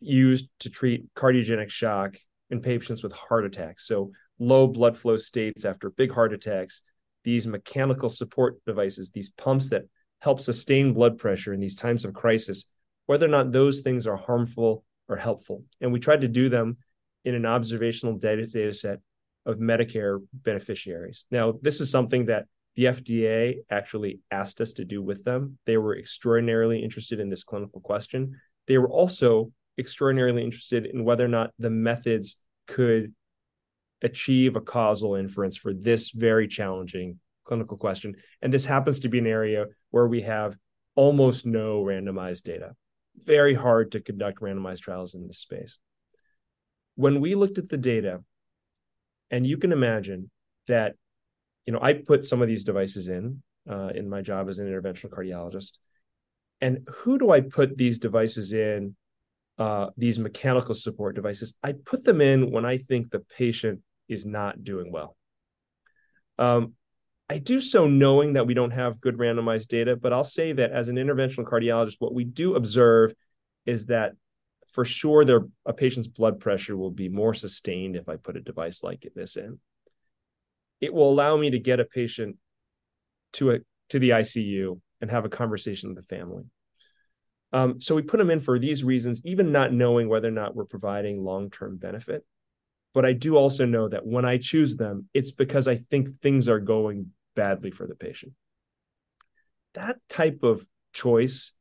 used 0.00 0.48
to 0.60 0.70
treat 0.70 1.12
cardiogenic 1.14 1.70
shock 1.70 2.16
in 2.50 2.60
patients 2.60 3.02
with 3.02 3.12
heart 3.12 3.44
attacks. 3.44 3.86
So, 3.86 4.12
low 4.38 4.66
blood 4.66 4.96
flow 4.96 5.16
states 5.16 5.64
after 5.64 5.90
big 5.90 6.10
heart 6.10 6.32
attacks, 6.32 6.82
these 7.24 7.46
mechanical 7.46 8.08
support 8.08 8.56
devices, 8.66 9.10
these 9.10 9.30
pumps 9.30 9.70
that 9.70 9.82
help 10.20 10.40
sustain 10.40 10.92
blood 10.92 11.18
pressure 11.18 11.52
in 11.52 11.60
these 11.60 11.76
times 11.76 12.04
of 12.04 12.14
crisis, 12.14 12.64
whether 13.06 13.26
or 13.26 13.30
not 13.30 13.52
those 13.52 13.80
things 13.80 14.06
are 14.06 14.16
harmful 14.16 14.84
or 15.08 15.16
helpful. 15.16 15.64
And 15.80 15.92
we 15.92 16.00
tried 16.00 16.22
to 16.22 16.28
do 16.28 16.48
them 16.48 16.78
in 17.24 17.34
an 17.34 17.46
observational 17.46 18.16
data, 18.16 18.46
data 18.46 18.72
set 18.72 19.00
of 19.46 19.58
Medicare 19.58 20.18
beneficiaries. 20.32 21.24
Now, 21.30 21.54
this 21.62 21.80
is 21.80 21.90
something 21.90 22.26
that 22.26 22.46
the 22.76 22.84
FDA 22.84 23.56
actually 23.70 24.20
asked 24.30 24.60
us 24.60 24.72
to 24.74 24.84
do 24.84 25.02
with 25.02 25.24
them. 25.24 25.58
They 25.66 25.76
were 25.76 25.96
extraordinarily 25.96 26.82
interested 26.82 27.20
in 27.20 27.28
this 27.28 27.44
clinical 27.44 27.80
question. 27.80 28.40
They 28.68 28.78
were 28.78 28.90
also 28.90 29.52
extraordinarily 29.78 30.44
interested 30.44 30.86
in 30.86 31.04
whether 31.04 31.24
or 31.24 31.28
not 31.28 31.52
the 31.58 31.70
methods 31.70 32.36
could 32.66 33.12
achieve 34.02 34.56
a 34.56 34.60
causal 34.60 35.14
inference 35.14 35.56
for 35.56 35.74
this 35.74 36.10
very 36.10 36.46
challenging 36.48 37.18
clinical 37.44 37.76
question. 37.76 38.14
And 38.40 38.52
this 38.52 38.64
happens 38.64 39.00
to 39.00 39.08
be 39.08 39.18
an 39.18 39.26
area 39.26 39.66
where 39.90 40.06
we 40.06 40.22
have 40.22 40.56
almost 40.94 41.44
no 41.44 41.82
randomized 41.82 42.42
data. 42.42 42.74
Very 43.16 43.54
hard 43.54 43.92
to 43.92 44.00
conduct 44.00 44.40
randomized 44.40 44.80
trials 44.80 45.14
in 45.14 45.26
this 45.26 45.38
space 45.38 45.78
when 47.00 47.20
we 47.20 47.34
looked 47.34 47.58
at 47.58 47.68
the 47.68 47.78
data, 47.78 48.22
and 49.30 49.46
you 49.46 49.56
can 49.56 49.72
imagine 49.72 50.30
that, 50.66 50.96
you 51.64 51.72
know, 51.72 51.80
I 51.80 51.94
put 51.94 52.24
some 52.24 52.42
of 52.42 52.48
these 52.48 52.64
devices 52.64 53.08
in 53.08 53.42
uh, 53.68 53.90
in 53.94 54.08
my 54.08 54.20
job 54.22 54.48
as 54.48 54.58
an 54.58 54.66
interventional 54.66 55.10
cardiologist. 55.10 55.78
And 56.60 56.86
who 56.88 57.18
do 57.18 57.30
I 57.30 57.40
put 57.40 57.76
these 57.76 57.98
devices 57.98 58.52
in? 58.52 58.96
Uh, 59.58 59.90
these 59.96 60.18
mechanical 60.18 60.74
support 60.74 61.14
devices. 61.14 61.52
I 61.62 61.72
put 61.72 62.02
them 62.02 62.20
in 62.22 62.50
when 62.50 62.64
I 62.64 62.78
think 62.78 63.10
the 63.10 63.20
patient 63.20 63.80
is 64.08 64.24
not 64.24 64.64
doing 64.64 64.90
well. 64.90 65.16
Um, 66.38 66.72
I 67.28 67.36
do 67.38 67.60
so 67.60 67.86
knowing 67.86 68.32
that 68.34 68.46
we 68.46 68.54
don't 68.54 68.70
have 68.70 69.02
good 69.02 69.18
randomized 69.18 69.68
data, 69.68 69.96
but 69.96 70.14
I'll 70.14 70.24
say 70.24 70.52
that 70.52 70.70
as 70.70 70.88
an 70.88 70.96
interventional 70.96 71.44
cardiologist, 71.44 71.96
what 71.98 72.14
we 72.14 72.24
do 72.24 72.54
observe 72.54 73.12
is 73.66 73.86
that 73.86 74.14
for 74.72 74.84
sure 74.84 75.24
their 75.24 75.46
a 75.66 75.72
patient's 75.72 76.08
blood 76.08 76.40
pressure 76.40 76.76
will 76.76 76.90
be 76.90 77.08
more 77.08 77.34
sustained 77.34 77.96
if 77.96 78.08
I 78.08 78.16
put 78.16 78.36
a 78.36 78.40
device 78.40 78.82
like 78.82 79.06
this 79.14 79.36
in. 79.36 79.58
It 80.80 80.94
will 80.94 81.10
allow 81.10 81.36
me 81.36 81.50
to 81.50 81.58
get 81.58 81.80
a 81.80 81.84
patient 81.84 82.36
to 83.34 83.52
a 83.52 83.58
to 83.90 83.98
the 83.98 84.10
ICU 84.10 84.80
and 85.00 85.10
have 85.10 85.24
a 85.24 85.30
conversation 85.30 85.90
with 85.90 85.98
the 85.98 86.16
family. 86.16 86.44
Um, 87.52 87.80
so 87.80 87.96
we 87.96 88.02
put 88.02 88.18
them 88.18 88.30
in 88.30 88.38
for 88.38 88.58
these 88.58 88.84
reasons, 88.84 89.20
even 89.24 89.50
not 89.50 89.72
knowing 89.72 90.08
whether 90.08 90.28
or 90.28 90.32
not 90.32 90.54
we're 90.54 90.64
providing 90.64 91.24
long-term 91.24 91.78
benefit. 91.78 92.24
But 92.94 93.04
I 93.04 93.12
do 93.12 93.36
also 93.36 93.66
know 93.66 93.88
that 93.88 94.06
when 94.06 94.24
I 94.24 94.38
choose 94.38 94.76
them, 94.76 95.08
it's 95.14 95.32
because 95.32 95.66
I 95.66 95.76
think 95.76 96.16
things 96.16 96.48
are 96.48 96.60
going 96.60 97.12
badly 97.34 97.70
for 97.70 97.86
the 97.86 97.94
patient. 97.94 98.32
That 99.74 99.98
type 100.08 100.42
of 100.42 100.64
choice 100.92 101.52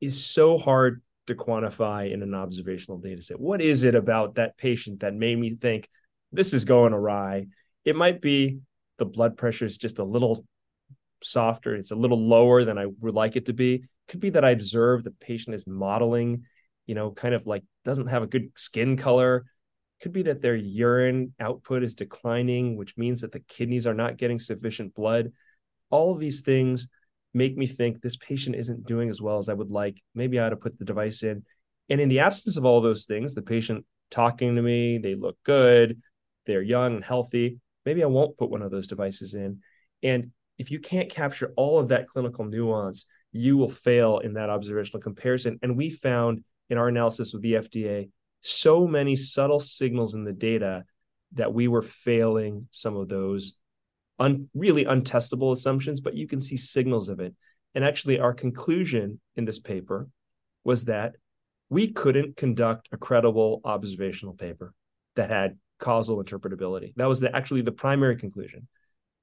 is 0.00 0.24
so 0.24 0.58
hard 0.58 1.02
to 1.28 1.34
quantify 1.34 2.10
in 2.10 2.22
an 2.22 2.34
observational 2.34 2.98
data 2.98 3.22
set. 3.22 3.40
What 3.40 3.60
is 3.60 3.84
it 3.84 3.94
about 3.94 4.34
that 4.34 4.56
patient 4.56 5.00
that 5.00 5.14
made 5.14 5.38
me 5.38 5.54
think 5.54 5.88
this 6.32 6.52
is 6.52 6.64
going 6.64 6.92
awry? 6.92 7.46
It 7.84 7.96
might 7.96 8.20
be 8.20 8.58
the 8.98 9.06
blood 9.06 9.36
pressure 9.36 9.64
is 9.64 9.78
just 9.78 9.98
a 9.98 10.04
little 10.04 10.44
softer, 11.22 11.74
it's 11.74 11.90
a 11.90 11.96
little 11.96 12.20
lower 12.20 12.64
than 12.64 12.78
I 12.78 12.86
would 13.00 13.14
like 13.14 13.36
it 13.36 13.46
to 13.46 13.52
be. 13.52 13.74
It 13.74 13.82
could 14.08 14.20
be 14.20 14.30
that 14.30 14.44
I 14.44 14.50
observe 14.50 15.04
the 15.04 15.10
patient 15.12 15.54
is 15.54 15.66
mottling, 15.66 16.44
you 16.86 16.94
know, 16.94 17.10
kind 17.10 17.34
of 17.34 17.46
like 17.46 17.64
doesn't 17.84 18.08
have 18.08 18.22
a 18.22 18.26
good 18.26 18.50
skin 18.56 18.96
color 18.96 19.44
could 20.00 20.12
be 20.12 20.22
that 20.22 20.40
their 20.40 20.54
urine 20.54 21.34
output 21.40 21.82
is 21.82 21.94
declining, 21.94 22.76
which 22.76 22.96
means 22.96 23.20
that 23.20 23.32
the 23.32 23.40
kidneys 23.40 23.86
are 23.86 23.94
not 23.94 24.16
getting 24.16 24.38
sufficient 24.38 24.94
blood. 24.94 25.32
All 25.90 26.12
of 26.12 26.20
these 26.20 26.40
things 26.40 26.88
make 27.34 27.56
me 27.56 27.66
think 27.66 28.00
this 28.00 28.16
patient 28.16 28.56
isn't 28.56 28.86
doing 28.86 29.08
as 29.10 29.20
well 29.20 29.38
as 29.38 29.48
I 29.48 29.54
would 29.54 29.70
like. 29.70 30.00
Maybe 30.14 30.38
I 30.38 30.46
ought 30.46 30.50
to 30.50 30.56
put 30.56 30.78
the 30.78 30.84
device 30.84 31.22
in. 31.22 31.44
And 31.88 32.00
in 32.00 32.08
the 32.08 32.20
absence 32.20 32.56
of 32.56 32.64
all 32.64 32.80
those 32.80 33.06
things, 33.06 33.34
the 33.34 33.42
patient 33.42 33.84
talking 34.10 34.56
to 34.56 34.62
me, 34.62 34.98
they 34.98 35.14
look 35.14 35.36
good, 35.44 36.00
they're 36.46 36.62
young 36.62 36.96
and 36.96 37.04
healthy. 37.04 37.58
Maybe 37.84 38.02
I 38.02 38.06
won't 38.06 38.36
put 38.36 38.50
one 38.50 38.62
of 38.62 38.70
those 38.70 38.86
devices 38.86 39.34
in. 39.34 39.60
And 40.02 40.30
if 40.58 40.70
you 40.70 40.80
can't 40.80 41.10
capture 41.10 41.52
all 41.56 41.78
of 41.78 41.88
that 41.88 42.08
clinical 42.08 42.44
nuance, 42.44 43.06
you 43.32 43.56
will 43.56 43.70
fail 43.70 44.18
in 44.18 44.34
that 44.34 44.50
observational 44.50 45.00
comparison. 45.00 45.58
And 45.62 45.76
we 45.76 45.90
found 45.90 46.44
in 46.70 46.78
our 46.78 46.88
analysis 46.88 47.32
with 47.32 47.42
the 47.42 47.54
FDA 47.54 48.10
so 48.40 48.86
many 48.86 49.16
subtle 49.16 49.58
signals 49.58 50.14
in 50.14 50.24
the 50.24 50.32
data 50.32 50.84
that 51.32 51.52
we 51.52 51.68
were 51.68 51.82
failing 51.82 52.66
some 52.70 52.96
of 52.96 53.08
those 53.08 53.58
un, 54.18 54.48
really 54.54 54.84
untestable 54.84 55.52
assumptions, 55.52 56.00
but 56.00 56.16
you 56.16 56.26
can 56.26 56.40
see 56.40 56.56
signals 56.56 57.08
of 57.08 57.20
it. 57.20 57.34
And 57.74 57.84
actually, 57.84 58.18
our 58.18 58.34
conclusion 58.34 59.20
in 59.36 59.44
this 59.44 59.58
paper 59.58 60.08
was 60.64 60.84
that 60.84 61.14
we 61.70 61.92
couldn't 61.92 62.36
conduct 62.36 62.88
a 62.92 62.96
credible 62.96 63.60
observational 63.64 64.34
paper 64.34 64.72
that 65.16 65.30
had 65.30 65.58
causal 65.78 66.22
interpretability. 66.22 66.94
That 66.96 67.08
was 67.08 67.20
the, 67.20 67.34
actually 67.34 67.62
the 67.62 67.72
primary 67.72 68.16
conclusion. 68.16 68.68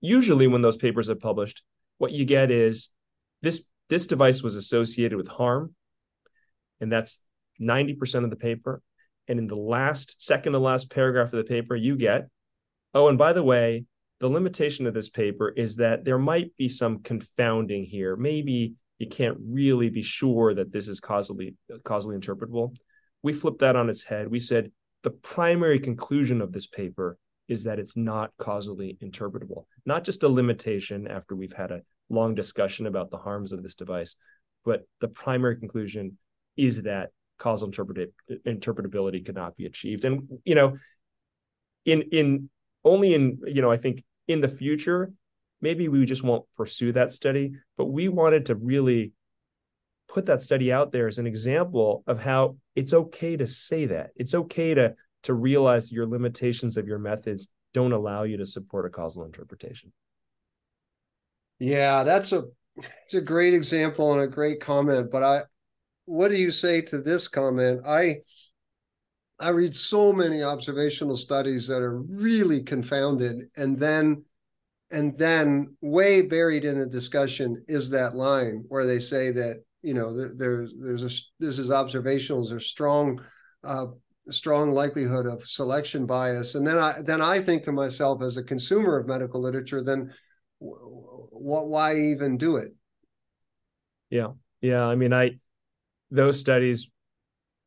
Usually, 0.02 0.48
when 0.48 0.62
those 0.62 0.78
papers 0.78 1.10
are 1.10 1.16
published, 1.16 1.64
what 1.98 2.12
you 2.12 2.26
get 2.26 2.52
is 2.52 2.90
this 3.42 3.66
this 3.90 4.08
device 4.08 4.42
was 4.42 4.56
associated 4.56 5.16
with 5.16 5.28
harm, 5.28 5.76
and 6.80 6.92
that's 6.92 7.20
90% 7.62 8.24
of 8.24 8.30
the 8.30 8.36
paper. 8.36 8.82
And 9.28 9.40
in 9.40 9.48
the 9.48 9.56
last 9.56 10.22
second 10.22 10.54
to 10.54 10.60
last 10.60 10.92
paragraph 10.92 11.34
of 11.34 11.38
the 11.38 11.44
paper, 11.44 11.76
you 11.76 11.96
get, 11.96 12.28
oh, 12.94 13.08
and 13.08 13.18
by 13.18 13.34
the 13.34 13.44
way, 13.44 13.86
the 14.20 14.30
limitation 14.30 14.88
of 14.88 14.94
this 14.94 15.10
paper 15.10 15.50
is 15.50 15.76
that 15.78 16.06
there 16.06 16.18
might 16.18 16.56
be 16.58 16.70
some 16.70 17.00
confounding 17.00 17.84
here. 17.84 18.16
Maybe 18.16 18.76
you 18.98 19.08
can't 19.08 19.38
really 19.42 19.90
be 19.90 20.02
sure 20.02 20.54
that 20.54 20.72
this 20.72 20.88
is 20.88 21.00
causally 21.00 21.56
causally 21.84 22.18
interpretable. 22.18 22.76
We 23.24 23.34
flipped 23.34 23.60
that 23.60 23.76
on 23.76 23.90
its 23.90 24.04
head. 24.04 24.30
We 24.30 24.40
said 24.40 24.72
the 25.04 25.12
primary 25.12 25.80
conclusion 25.80 26.42
of 26.42 26.54
this 26.54 26.68
paper 26.68 27.18
is 27.48 27.64
that 27.66 27.78
it's 27.78 27.98
not 27.98 28.32
causally 28.38 28.98
interpretable. 29.04 29.66
Not 29.86 30.04
just 30.04 30.24
a 30.24 30.30
limitation 30.30 31.08
after 31.08 31.36
we've 31.36 31.54
had 31.54 31.72
a 31.72 31.82
long 32.10 32.36
discussion 32.36 32.88
about 32.88 33.12
the 33.12 33.18
harms 33.18 33.52
of 33.52 33.62
this 33.62 33.76
device, 33.76 34.16
but 34.64 34.88
the 35.02 35.08
primary 35.08 35.58
conclusion 35.58 36.18
is 36.58 36.84
that 36.84 37.10
causal 37.38 37.68
interpret- 37.68 38.14
interpretability 38.48 39.24
cannot 39.24 39.58
be 39.58 39.66
achieved. 39.66 40.06
And 40.06 40.40
you 40.46 40.56
know, 40.56 40.78
in 41.84 42.02
in 42.04 42.50
only 42.86 43.14
in 43.14 43.40
you 43.46 43.62
know, 43.62 43.72
I 43.72 43.78
think 43.78 44.04
in 44.28 44.40
the 44.40 44.48
future, 44.48 45.12
maybe 45.62 45.88
we 45.90 46.06
just 46.06 46.24
won't 46.24 46.46
pursue 46.56 46.92
that 46.94 47.12
study. 47.12 47.54
But 47.78 47.86
we 47.88 48.08
wanted 48.08 48.46
to 48.46 48.56
really 48.56 49.12
put 50.08 50.28
that 50.28 50.42
study 50.42 50.72
out 50.72 50.92
there 50.92 51.08
as 51.08 51.20
an 51.20 51.28
example 51.28 52.04
of 52.08 52.22
how 52.22 52.58
it's 52.76 52.94
okay 52.94 53.36
to 53.36 53.48
say 53.48 53.86
that. 53.88 54.12
It's 54.16 54.34
okay 54.34 54.74
to 54.76 54.96
to 55.24 55.34
realize 55.34 55.92
your 55.92 56.06
limitations 56.06 56.78
of 56.78 56.88
your 56.88 57.00
methods 57.00 57.48
don't 57.74 57.92
allow 57.92 58.24
you 58.24 58.38
to 58.38 58.46
support 58.46 58.86
a 58.86 58.90
causal 58.90 59.26
interpretation. 59.26 59.92
Yeah, 61.60 62.04
that's 62.04 62.32
a 62.32 62.44
it's 63.06 63.16
a 63.16 63.22
great 63.22 63.54
example 63.54 64.14
and 64.14 64.22
a 64.22 64.28
great 64.28 64.62
comment, 64.62 65.10
but 65.10 65.24
I 65.24 65.42
what 66.06 66.30
do 66.30 66.38
you 66.38 66.52
say 66.52 66.82
to 66.82 67.02
this 67.02 67.28
comment? 67.28 67.82
I 67.86 68.18
I 69.40 69.50
read 69.50 69.76
so 69.76 70.14
many 70.14 70.44
observational 70.44 71.18
studies 71.18 71.68
that 71.68 71.82
are 71.82 72.02
really 72.02 72.64
confounded, 72.64 73.44
and 73.58 73.78
then 73.78 74.24
and 74.92 75.18
then 75.18 75.76
way 75.82 76.22
buried 76.22 76.64
in 76.64 76.80
a 76.80 76.86
discussion 76.86 77.64
is 77.68 77.90
that 77.90 78.16
line 78.16 78.64
where 78.68 78.86
they 78.86 79.00
say 79.00 79.32
that 79.32 79.64
you 79.82 79.94
know 79.94 80.16
there's 80.36 80.74
there's 80.80 81.04
a 81.04 81.10
this 81.40 81.60
is 81.60 81.72
observational 81.72 82.48
there's 82.48 82.68
strong 82.68 83.22
uh, 83.64 83.88
strong 84.30 84.72
likelihood 84.72 85.28
of 85.28 85.46
selection 85.46 86.06
bias. 86.06 86.56
And 86.56 86.66
then 86.66 86.78
i 86.78 87.02
then 87.02 87.22
i 87.22 87.40
think 87.40 87.64
to 87.64 87.72
myself 87.72 88.22
as 88.22 88.38
a 88.38 88.44
consumer 88.44 88.98
of 88.98 89.08
medical 89.08 89.42
literature 89.42 89.84
then 89.84 90.14
what 90.60 91.68
why 91.68 91.96
even 91.96 92.38
do 92.38 92.58
it? 92.58 92.74
Yeah. 94.10 94.30
Yeah 94.62 94.86
i 94.86 94.96
mean 94.96 95.14
i 95.14 95.38
those 96.10 96.40
studies 96.40 96.90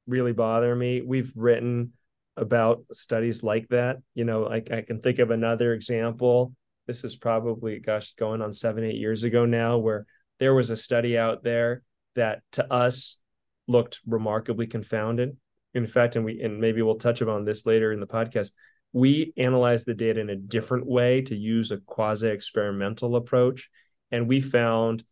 really 0.09 0.33
bother 0.33 0.75
me. 0.75 1.03
We've 1.03 1.33
written 1.37 1.93
about 2.37 2.85
studies 2.93 3.43
like 3.43 3.69
that. 3.69 3.99
You 4.15 4.25
know, 4.25 4.43
like 4.43 4.73
I 4.73 4.83
can 4.83 5.01
think 5.01 5.19
of 5.19 5.31
another 5.31 5.75
example. 5.75 6.55
This 6.87 7.05
is 7.05 7.17
probably, 7.17 7.79
gosh, 7.79 8.15
going 8.15 8.41
on 8.41 8.53
seven, 8.53 8.83
eight 8.83 8.97
years 8.97 9.25
ago 9.25 9.45
now, 9.45 9.79
where 9.79 10.07
there 10.39 10.55
was 10.55 10.71
a 10.71 10.77
study 10.77 11.19
out 11.19 11.45
there 11.45 11.83
that 12.15 12.43
to 12.53 12.73
us 12.73 13.19
looked 13.67 14.01
remarkably 14.07 14.67
confounded. 14.67 15.37
In 15.75 15.87
fact, 15.87 16.17
and 16.17 16.25
we 16.25 16.41
and 16.41 16.61
maybe 16.61 16.81
we'll 16.81 16.97
touch 16.97 17.21
upon 17.21 17.45
this 17.45 17.67
later 17.67 17.93
in 17.93 18.01
the 18.01 18.07
podcast. 18.07 18.53
We 18.95 19.35
analyzed 19.37 19.85
the 19.85 19.95
data 19.95 20.19
in 20.21 20.31
a 20.31 20.37
different 20.37 20.87
way 20.87 21.21
to 21.23 21.37
use 21.37 21.71
a 21.71 21.77
quasi 21.77 22.29
experimental 22.29 23.17
approach, 23.17 23.69
and 24.11 24.27
we 24.27 24.41
found 24.41 25.05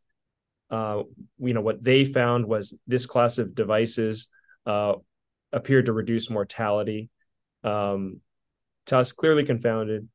uh, 0.70 1.02
you 1.38 1.54
know 1.54 1.61
what 1.61 1.85
they 1.85 2.04
found 2.04 2.46
was 2.46 2.76
this 2.87 3.04
class 3.06 3.38
of 3.38 3.54
devices 3.54 4.28
uh, 4.66 4.94
appeared 5.52 5.87
to 5.87 5.92
reduce 5.92 6.31
mortality. 6.31 7.11
Um, 7.64 8.20
to 8.87 8.98
us, 8.98 9.12
clearly 9.12 9.44
confounded. 9.44 10.09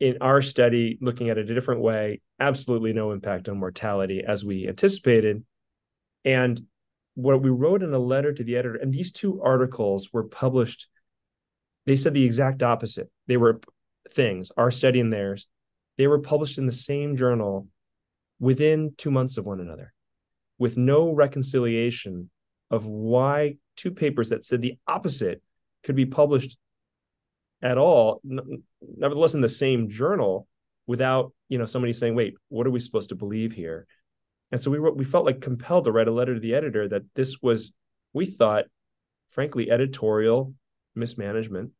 In 0.00 0.18
our 0.20 0.42
study, 0.42 0.98
looking 1.00 1.30
at 1.30 1.38
it 1.38 1.48
a 1.48 1.54
different 1.54 1.80
way, 1.80 2.20
absolutely 2.40 2.92
no 2.92 3.12
impact 3.12 3.48
on 3.48 3.58
mortality 3.58 4.24
as 4.26 4.44
we 4.44 4.66
anticipated. 4.66 5.44
And 6.24 6.60
what 7.14 7.42
we 7.42 7.50
wrote 7.50 7.82
in 7.82 7.94
a 7.94 7.98
letter 7.98 8.32
to 8.32 8.42
the 8.42 8.56
editor, 8.56 8.74
and 8.74 8.92
these 8.92 9.12
two 9.12 9.40
articles 9.42 10.12
were 10.12 10.24
published, 10.24 10.88
they 11.86 11.94
said 11.94 12.14
the 12.14 12.24
exact 12.24 12.62
opposite. 12.62 13.10
They 13.28 13.36
were 13.36 13.60
things, 14.10 14.50
our 14.56 14.70
study 14.70 14.98
and 14.98 15.12
theirs. 15.12 15.46
They 15.98 16.06
were 16.08 16.20
published 16.20 16.58
in 16.58 16.66
the 16.66 16.72
same 16.72 17.16
journal 17.16 17.68
within 18.40 18.94
two 18.96 19.10
months 19.10 19.36
of 19.36 19.46
one 19.46 19.60
another 19.60 19.92
with 20.58 20.76
no 20.76 21.12
reconciliation 21.12 22.30
of 22.70 22.86
why 22.86 23.56
two 23.76 23.90
papers 23.90 24.30
that 24.30 24.44
said 24.44 24.62
the 24.62 24.78
opposite 24.86 25.42
could 25.84 25.96
be 25.96 26.06
published 26.06 26.56
at 27.60 27.78
all 27.78 28.20
nevertheless 28.96 29.34
in 29.34 29.40
the 29.40 29.48
same 29.48 29.88
journal 29.88 30.46
without 30.86 31.32
you 31.48 31.58
know 31.58 31.64
somebody 31.64 31.92
saying 31.92 32.14
wait 32.14 32.34
what 32.48 32.66
are 32.66 32.70
we 32.70 32.78
supposed 32.78 33.08
to 33.10 33.14
believe 33.14 33.52
here? 33.52 33.86
And 34.50 34.60
so 34.60 34.70
we 34.70 34.76
wrote, 34.76 34.98
we 34.98 35.04
felt 35.04 35.24
like 35.24 35.40
compelled 35.40 35.84
to 35.84 35.92
write 35.92 36.08
a 36.08 36.12
letter 36.12 36.34
to 36.34 36.40
the 36.40 36.54
editor 36.54 36.86
that 36.88 37.04
this 37.14 37.40
was 37.40 37.72
we 38.12 38.26
thought 38.26 38.64
frankly 39.30 39.70
editorial 39.70 40.54
mismanagement 40.94 41.70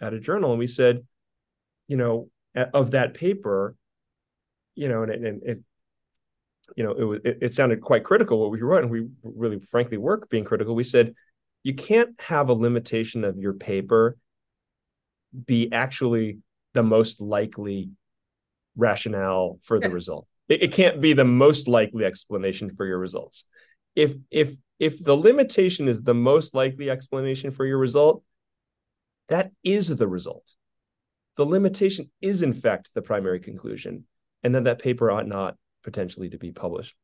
at 0.00 0.14
a 0.14 0.20
journal. 0.20 0.50
And 0.50 0.58
we 0.58 0.66
said 0.66 1.04
you 1.86 1.96
know 1.96 2.30
of 2.54 2.92
that 2.92 3.14
paper 3.14 3.76
you 4.78 4.88
know, 4.88 5.02
and, 5.02 5.26
and 5.26 5.42
it, 5.42 5.58
you 6.76 6.84
know, 6.84 6.92
it 6.92 7.04
was 7.04 7.20
it, 7.24 7.38
it 7.42 7.54
sounded 7.54 7.80
quite 7.80 8.04
critical 8.04 8.40
what 8.40 8.50
we 8.50 8.60
wrote, 8.60 8.82
and 8.82 8.90
we 8.90 9.06
really, 9.22 9.60
frankly, 9.70 9.96
work 9.96 10.28
being 10.28 10.44
critical. 10.44 10.74
We 10.74 10.84
said 10.84 11.14
you 11.62 11.74
can't 11.74 12.20
have 12.20 12.48
a 12.48 12.54
limitation 12.54 13.24
of 13.24 13.36
your 13.36 13.52
paper 13.52 14.16
be 15.46 15.70
actually 15.72 16.38
the 16.74 16.82
most 16.82 17.20
likely 17.20 17.90
rationale 18.76 19.58
for 19.62 19.78
the 19.80 19.90
result. 19.90 20.26
It, 20.48 20.62
it 20.62 20.72
can't 20.72 21.00
be 21.00 21.12
the 21.12 21.24
most 21.24 21.68
likely 21.68 22.04
explanation 22.04 22.74
for 22.76 22.86
your 22.86 22.98
results. 22.98 23.44
If 23.94 24.14
if 24.30 24.54
if 24.78 25.02
the 25.02 25.16
limitation 25.16 25.88
is 25.88 26.02
the 26.02 26.14
most 26.14 26.54
likely 26.54 26.88
explanation 26.88 27.50
for 27.50 27.66
your 27.66 27.78
result, 27.78 28.22
that 29.28 29.50
is 29.64 29.96
the 29.96 30.08
result. 30.08 30.54
The 31.36 31.46
limitation 31.46 32.10
is 32.20 32.42
in 32.42 32.52
fact 32.52 32.90
the 32.94 33.02
primary 33.02 33.40
conclusion, 33.40 34.04
and 34.42 34.54
then 34.54 34.64
that 34.64 34.78
paper 34.78 35.10
ought 35.10 35.26
not 35.26 35.56
potentially 35.88 36.28
to 36.28 36.38
be 36.38 36.52
published. 36.52 36.94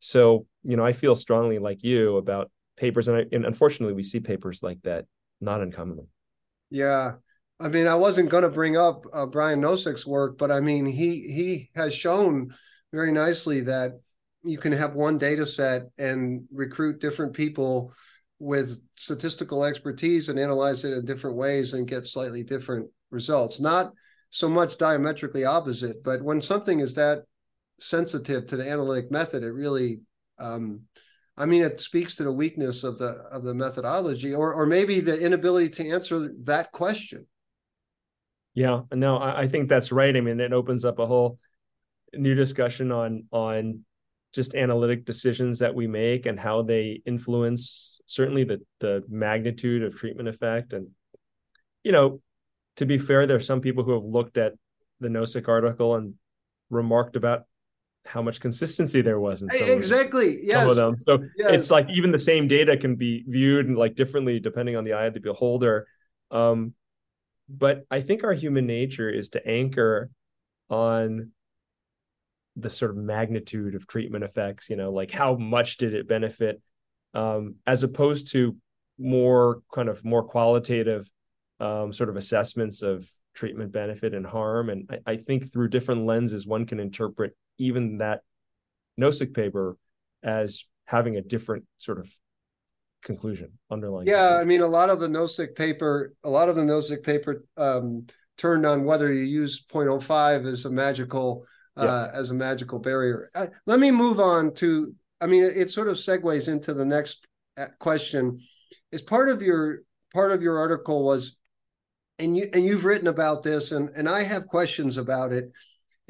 So, 0.00 0.46
you 0.64 0.76
know, 0.76 0.84
I 0.84 0.92
feel 0.92 1.14
strongly 1.14 1.60
like 1.60 1.84
you 1.84 2.16
about 2.16 2.50
papers, 2.76 3.06
and, 3.06 3.18
I, 3.18 3.24
and 3.30 3.46
unfortunately, 3.46 3.94
we 3.94 4.02
see 4.02 4.18
papers 4.18 4.60
like 4.60 4.82
that 4.82 5.04
not 5.40 5.60
uncommonly. 5.60 6.08
Yeah, 6.68 7.12
I 7.60 7.68
mean, 7.68 7.86
I 7.86 7.94
wasn't 7.94 8.30
going 8.30 8.42
to 8.42 8.48
bring 8.48 8.76
up 8.76 9.04
uh, 9.12 9.26
Brian 9.26 9.60
Nosek's 9.60 10.04
work, 10.04 10.38
but 10.38 10.50
I 10.50 10.58
mean, 10.58 10.86
he 10.86 11.20
he 11.20 11.70
has 11.76 11.94
shown 11.94 12.52
very 12.92 13.12
nicely 13.12 13.60
that 13.60 13.92
you 14.42 14.58
can 14.58 14.72
have 14.72 14.96
one 14.96 15.18
data 15.18 15.46
set 15.46 15.82
and 15.98 16.42
recruit 16.52 17.00
different 17.00 17.32
people 17.32 17.92
with 18.40 18.82
statistical 18.96 19.64
expertise 19.64 20.28
and 20.28 20.38
analyze 20.40 20.84
it 20.84 20.94
in 20.94 21.04
different 21.04 21.36
ways 21.36 21.74
and 21.74 21.86
get 21.86 22.08
slightly 22.08 22.42
different 22.42 22.90
results. 23.10 23.60
Not 23.60 23.92
so 24.30 24.48
much 24.48 24.78
diametrically 24.78 25.44
opposite, 25.44 26.02
but 26.02 26.22
when 26.22 26.42
something 26.42 26.80
is 26.80 26.94
that 26.94 27.22
sensitive 27.82 28.46
to 28.46 28.56
the 28.56 28.68
analytic 28.68 29.10
method, 29.10 29.42
it 29.42 29.52
really 29.52 30.00
um, 30.38 30.82
I 31.36 31.46
mean, 31.46 31.62
it 31.62 31.80
speaks 31.80 32.16
to 32.16 32.24
the 32.24 32.32
weakness 32.32 32.84
of 32.84 32.98
the 32.98 33.24
of 33.30 33.42
the 33.42 33.54
methodology, 33.54 34.34
or 34.34 34.52
or 34.54 34.66
maybe 34.66 35.00
the 35.00 35.18
inability 35.18 35.70
to 35.70 35.88
answer 35.88 36.30
that 36.44 36.72
question. 36.72 37.26
Yeah, 38.54 38.82
no, 38.92 39.16
I, 39.16 39.42
I 39.42 39.48
think 39.48 39.68
that's 39.68 39.92
right. 39.92 40.14
I 40.14 40.20
mean, 40.20 40.40
it 40.40 40.52
opens 40.52 40.84
up 40.84 40.98
a 40.98 41.06
whole 41.06 41.38
new 42.12 42.34
discussion 42.34 42.92
on 42.92 43.24
on 43.32 43.84
just 44.34 44.54
analytic 44.54 45.04
decisions 45.04 45.58
that 45.58 45.74
we 45.74 45.86
make 45.86 46.26
and 46.26 46.38
how 46.38 46.62
they 46.62 47.02
influence 47.06 48.00
certainly 48.06 48.44
the 48.44 48.60
the 48.80 49.02
magnitude 49.08 49.82
of 49.82 49.96
treatment 49.96 50.28
effect. 50.28 50.74
And 50.74 50.88
you 51.82 51.92
know, 51.92 52.20
to 52.76 52.84
be 52.84 52.98
fair, 52.98 53.26
there 53.26 53.38
are 53.38 53.40
some 53.40 53.62
people 53.62 53.84
who 53.84 53.92
have 53.92 54.04
looked 54.04 54.36
at 54.36 54.52
the 55.00 55.08
Nosek 55.08 55.48
article 55.48 55.96
and 55.96 56.14
remarked 56.68 57.16
about 57.16 57.44
how 58.04 58.22
much 58.22 58.40
consistency 58.40 59.00
there 59.00 59.20
was 59.20 59.42
in 59.42 59.50
some 59.50 59.68
exactly 59.68 60.36
of, 60.36 60.42
yes. 60.42 60.60
some 60.60 60.70
of 60.70 60.76
them. 60.76 60.98
So 60.98 61.24
yes. 61.36 61.52
it's 61.52 61.70
like 61.70 61.88
even 61.90 62.10
the 62.10 62.18
same 62.18 62.48
data 62.48 62.76
can 62.76 62.96
be 62.96 63.24
viewed 63.26 63.66
and 63.66 63.76
like 63.76 63.94
differently 63.94 64.40
depending 64.40 64.76
on 64.76 64.84
the 64.84 64.94
eye 64.94 65.04
of 65.04 65.14
the 65.14 65.20
beholder. 65.20 65.86
Um, 66.30 66.74
but 67.48 67.84
I 67.90 68.00
think 68.00 68.24
our 68.24 68.32
human 68.32 68.66
nature 68.66 69.10
is 69.10 69.30
to 69.30 69.46
anchor 69.46 70.10
on 70.68 71.30
the 72.56 72.70
sort 72.70 72.90
of 72.90 72.96
magnitude 72.96 73.74
of 73.74 73.86
treatment 73.86 74.24
effects. 74.24 74.68
You 74.68 74.76
know, 74.76 74.90
like 74.90 75.10
how 75.10 75.36
much 75.36 75.76
did 75.76 75.94
it 75.94 76.08
benefit, 76.08 76.60
um, 77.14 77.56
as 77.66 77.82
opposed 77.82 78.32
to 78.32 78.56
more 78.98 79.62
kind 79.72 79.88
of 79.88 80.04
more 80.04 80.22
qualitative 80.22 81.10
um, 81.60 81.92
sort 81.92 82.08
of 82.08 82.16
assessments 82.16 82.82
of 82.82 83.08
treatment 83.34 83.72
benefit 83.72 84.14
and 84.14 84.26
harm. 84.26 84.70
And 84.70 84.90
I, 84.90 85.12
I, 85.12 85.16
think 85.16 85.50
through 85.50 85.68
different 85.68 86.04
lenses, 86.04 86.46
one 86.46 86.66
can 86.66 86.80
interpret 86.80 87.34
even 87.58 87.98
that 87.98 88.22
Nosek 89.00 89.34
paper 89.34 89.76
as 90.22 90.64
having 90.86 91.16
a 91.16 91.22
different 91.22 91.64
sort 91.78 91.98
of 91.98 92.10
conclusion 93.02 93.58
underlying. 93.70 94.06
Yeah, 94.06 94.28
conclusion. 94.28 94.40
I 94.40 94.44
mean, 94.44 94.60
a 94.60 94.66
lot 94.66 94.90
of 94.90 95.00
the 95.00 95.08
Nosek 95.08 95.54
paper, 95.54 96.14
a 96.24 96.30
lot 96.30 96.48
of 96.48 96.56
the 96.56 96.62
Nosek 96.62 97.02
paper 97.02 97.44
um, 97.56 98.06
turned 98.36 98.66
on 98.66 98.84
whether 98.84 99.12
you 99.12 99.22
use 99.22 99.64
0.05 99.72 100.46
as 100.46 100.64
a 100.64 100.70
magical 100.70 101.44
uh, 101.76 102.08
yeah. 102.12 102.18
as 102.18 102.30
a 102.30 102.34
magical 102.34 102.78
barrier. 102.78 103.30
Uh, 103.34 103.46
let 103.66 103.80
me 103.80 103.90
move 103.90 104.20
on 104.20 104.54
to. 104.54 104.94
I 105.20 105.26
mean, 105.26 105.44
it, 105.44 105.56
it 105.56 105.70
sort 105.70 105.88
of 105.88 105.96
segues 105.96 106.48
into 106.48 106.74
the 106.74 106.84
next 106.84 107.26
uh, 107.56 107.66
question. 107.78 108.40
Is 108.90 109.00
part 109.00 109.30
of 109.30 109.40
your 109.40 109.82
part 110.12 110.32
of 110.32 110.42
your 110.42 110.58
article 110.58 111.04
was 111.04 111.36
and 112.18 112.36
you 112.36 112.44
and 112.52 112.64
you've 112.64 112.84
written 112.84 113.08
about 113.08 113.42
this 113.42 113.72
and 113.72 113.90
and 113.96 114.08
I 114.08 114.22
have 114.22 114.46
questions 114.46 114.98
about 114.98 115.32
it 115.32 115.50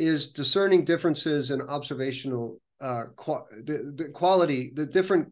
is 0.03 0.33
discerning 0.33 0.85
differences 0.85 1.51
in 1.51 1.61
observational 1.63 2.61
uh, 2.81 3.05
the, 3.65 3.95
the 3.97 4.09
quality 4.13 4.73
the 4.75 4.87
different 4.87 5.29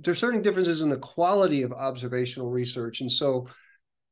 discerning 0.00 0.42
differences 0.42 0.82
in 0.82 0.90
the 0.90 0.98
quality 0.98 1.62
of 1.62 1.72
observational 1.72 2.50
research. 2.50 3.00
And 3.00 3.10
so 3.10 3.46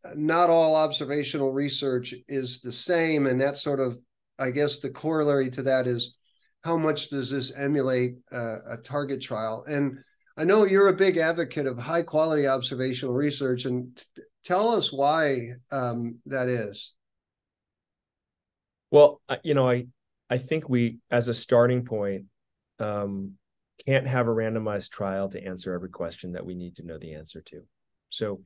uh, 0.04 0.10
not 0.14 0.50
all 0.50 0.76
observational 0.76 1.52
research 1.52 2.14
is 2.28 2.60
the 2.60 2.72
same. 2.72 3.26
And 3.26 3.40
that 3.40 3.56
sort 3.56 3.80
of 3.80 3.98
I 4.38 4.50
guess 4.50 4.78
the 4.78 4.90
corollary 4.90 5.50
to 5.50 5.62
that 5.64 5.86
is 5.86 6.14
how 6.62 6.76
much 6.76 7.10
does 7.10 7.30
this 7.30 7.52
emulate 7.56 8.18
uh, 8.32 8.58
a 8.68 8.76
target 8.76 9.20
trial? 9.20 9.64
And 9.68 9.98
I 10.36 10.44
know 10.44 10.64
you're 10.64 10.88
a 10.88 10.92
big 10.92 11.16
advocate 11.16 11.66
of 11.66 11.78
high 11.78 12.02
quality 12.02 12.46
observational 12.46 13.14
research, 13.14 13.64
and 13.64 13.96
t- 13.96 14.22
tell 14.44 14.68
us 14.68 14.92
why 14.92 15.54
um, 15.72 16.18
that 16.26 16.48
is. 16.48 16.94
Well, 18.90 19.20
you 19.42 19.54
know, 19.54 19.68
I 19.68 19.86
I 20.30 20.38
think 20.38 20.68
we, 20.68 20.98
as 21.10 21.28
a 21.28 21.34
starting 21.34 21.84
point, 21.84 22.24
um, 22.78 23.34
can't 23.86 24.06
have 24.06 24.28
a 24.28 24.32
randomized 24.32 24.90
trial 24.90 25.28
to 25.30 25.42
answer 25.42 25.72
every 25.72 25.88
question 25.88 26.32
that 26.32 26.44
we 26.44 26.54
need 26.54 26.76
to 26.76 26.86
know 26.86 26.98
the 26.98 27.14
answer 27.14 27.40
to. 27.42 27.62
So, 28.10 28.42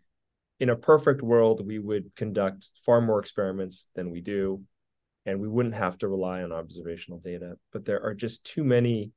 in 0.60 0.70
a 0.70 0.76
perfect 0.76 1.22
world, 1.22 1.66
we 1.66 1.78
would 1.78 2.14
conduct 2.14 2.70
far 2.84 3.00
more 3.00 3.18
experiments 3.18 3.88
than 3.94 4.10
we 4.10 4.20
do, 4.20 4.62
and 5.26 5.40
we 5.40 5.48
wouldn't 5.48 5.74
have 5.74 5.98
to 5.98 6.08
rely 6.08 6.42
on 6.42 6.52
observational 6.52 7.18
data. 7.18 7.56
But 7.72 7.84
there 7.84 8.02
are 8.02 8.14
just 8.14 8.44
too 8.44 8.64
many 8.64 9.12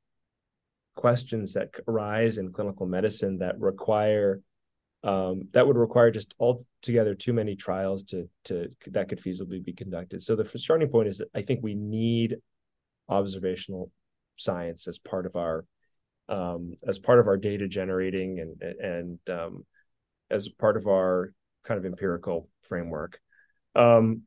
questions 0.96 1.52
that 1.52 1.74
arise 1.86 2.38
in 2.38 2.52
clinical 2.52 2.86
medicine 2.86 3.38
that 3.38 3.60
require 3.60 4.40
um, 5.06 5.42
that 5.52 5.64
would 5.64 5.76
require 5.76 6.10
just 6.10 6.34
altogether 6.40 7.14
too 7.14 7.32
many 7.32 7.54
trials 7.54 8.02
to 8.02 8.28
to 8.44 8.68
that 8.88 9.08
could 9.08 9.20
feasibly 9.22 9.64
be 9.64 9.72
conducted. 9.72 10.20
So 10.20 10.34
the 10.34 10.44
starting 10.44 10.88
point 10.88 11.06
is 11.06 11.18
that 11.18 11.28
I 11.32 11.42
think 11.42 11.60
we 11.62 11.74
need 11.74 12.36
observational 13.08 13.92
science 14.36 14.88
as 14.88 14.98
part 14.98 15.24
of 15.24 15.36
our 15.36 15.64
um, 16.28 16.74
as 16.86 16.98
part 16.98 17.20
of 17.20 17.28
our 17.28 17.36
data 17.36 17.68
generating 17.68 18.40
and 18.40 18.60
and 18.80 19.18
um, 19.30 19.64
as 20.28 20.48
part 20.48 20.76
of 20.76 20.88
our 20.88 21.32
kind 21.62 21.78
of 21.78 21.86
empirical 21.86 22.48
framework. 22.64 23.20
Um, 23.76 24.22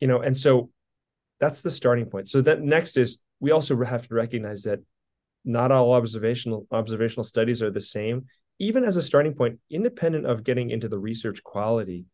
you 0.00 0.06
know, 0.06 0.20
and 0.20 0.36
so 0.36 0.68
that's 1.38 1.62
the 1.62 1.70
starting 1.70 2.06
point. 2.06 2.28
So 2.28 2.42
that 2.42 2.60
next 2.60 2.98
is 2.98 3.22
we 3.40 3.52
also 3.52 3.82
have 3.84 4.06
to 4.06 4.14
recognize 4.14 4.64
that 4.64 4.80
not 5.46 5.72
all 5.72 5.94
observational 5.94 6.66
observational 6.70 7.24
studies 7.24 7.62
are 7.62 7.70
the 7.70 7.80
same 7.80 8.26
even 8.60 8.84
as 8.84 8.96
a 8.96 9.02
starting 9.02 9.34
point 9.34 9.58
independent 9.70 10.26
of 10.26 10.44
getting 10.44 10.70
into 10.70 10.88
the 10.88 10.98
research 10.98 11.42
quality 11.42 12.04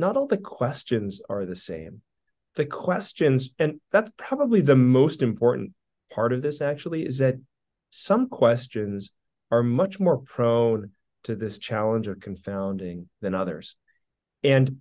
not 0.00 0.16
all 0.16 0.26
the 0.26 0.38
questions 0.38 1.20
are 1.28 1.44
the 1.44 1.54
same. 1.54 2.00
The 2.56 2.66
questions 2.66 3.50
and 3.58 3.80
that's 3.92 4.10
probably 4.16 4.60
the 4.60 4.74
most 4.76 5.22
important 5.22 5.72
part 6.10 6.32
of 6.32 6.42
this 6.42 6.60
actually 6.60 7.06
is 7.06 7.18
that 7.18 7.36
some 7.90 8.28
questions 8.28 9.12
are 9.50 9.62
much 9.62 10.00
more 10.00 10.18
prone 10.18 10.90
to 11.24 11.36
this 11.36 11.58
challenge 11.58 12.08
of 12.08 12.18
confounding 12.18 13.08
than 13.20 13.34
others. 13.34 13.76
And 14.42 14.78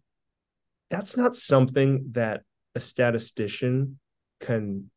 that's 0.90 1.18
not 1.18 1.36
something 1.36 2.06
that 2.14 2.42
a 2.74 2.80
statistician 2.80 4.00
can 4.40 4.90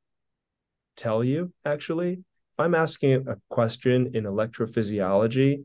tell 0.97 1.23
you 1.25 1.53
actually. 1.65 2.13
If 2.13 2.61
I'm 2.61 2.75
asking 2.75 3.27
a 3.29 3.37
question 3.49 4.13
in 4.15 4.25
electrophysiology, 4.25 5.65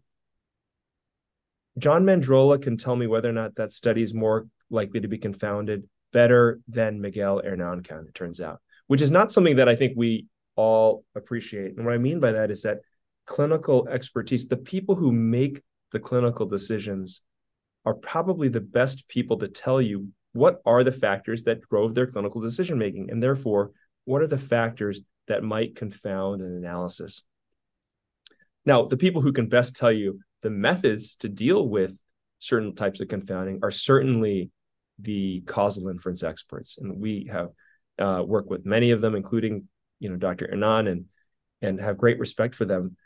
John 1.77 2.03
Mandrola 2.03 2.61
can 2.61 2.77
tell 2.77 2.95
me 2.95 3.07
whether 3.07 3.29
or 3.29 3.33
not 3.33 3.55
that 3.55 3.73
study 3.73 4.01
is 4.01 4.13
more 4.13 4.47
likely 4.69 4.99
to 4.99 5.07
be 5.07 5.17
confounded 5.17 5.87
better 6.11 6.59
than 6.67 7.01
Miguel 7.01 7.41
Hernan 7.43 7.83
can, 7.83 8.05
it 8.07 8.13
turns 8.13 8.41
out, 8.41 8.61
which 8.87 9.01
is 9.01 9.11
not 9.11 9.31
something 9.31 9.57
that 9.57 9.69
I 9.69 9.75
think 9.75 9.93
we 9.95 10.27
all 10.55 11.03
appreciate. 11.15 11.77
And 11.77 11.85
what 11.85 11.93
I 11.93 11.97
mean 11.97 12.19
by 12.19 12.31
that 12.31 12.51
is 12.51 12.63
that 12.63 12.79
clinical 13.25 13.87
expertise, 13.87 14.47
the 14.47 14.57
people 14.57 14.95
who 14.95 15.11
make 15.11 15.61
the 15.91 15.99
clinical 15.99 16.45
decisions, 16.45 17.21
are 17.85 17.93
probably 17.93 18.49
the 18.49 18.61
best 18.61 19.07
people 19.07 19.37
to 19.37 19.47
tell 19.47 19.81
you 19.81 20.09
what 20.33 20.61
are 20.65 20.83
the 20.83 20.91
factors 20.91 21.43
that 21.43 21.61
drove 21.69 21.95
their 21.95 22.07
clinical 22.07 22.41
decision 22.41 22.77
making. 22.77 23.09
And 23.09 23.23
therefore, 23.23 23.71
what 24.03 24.21
are 24.21 24.27
the 24.27 24.37
factors 24.37 24.99
that 25.27 25.43
might 25.43 25.75
confound 25.75 26.41
an 26.41 26.55
analysis. 26.55 27.23
Now, 28.67 28.83
the 28.83 28.97
people 28.97 29.21
who 29.21 29.31
can 29.31 29.47
best 29.47 29.77
tell 29.77 29.93
you 29.93 30.19
the 30.41 30.49
methods 30.49 31.15
to 31.21 31.29
deal 31.29 31.67
with 31.67 31.97
certain 32.39 32.75
types 32.75 32.99
of 32.99 33.07
confounding 33.07 33.61
are 33.63 33.71
certainly 33.71 34.51
the 34.99 35.41
causal 35.47 35.87
inference 35.87 36.21
experts, 36.21 36.77
and 36.77 36.99
we 36.99 37.29
have 37.31 37.49
uh, 37.97 38.23
worked 38.27 38.49
with 38.49 38.65
many 38.65 38.91
of 38.91 38.99
them, 38.99 39.15
including 39.15 39.69
you 39.99 40.09
know 40.09 40.17
Dr. 40.17 40.47
Hernan, 40.49 40.87
and 40.87 41.05
and 41.61 41.79
have 41.79 41.97
great 41.97 42.19
respect 42.19 42.55
for 42.55 42.65
them. 42.65 42.97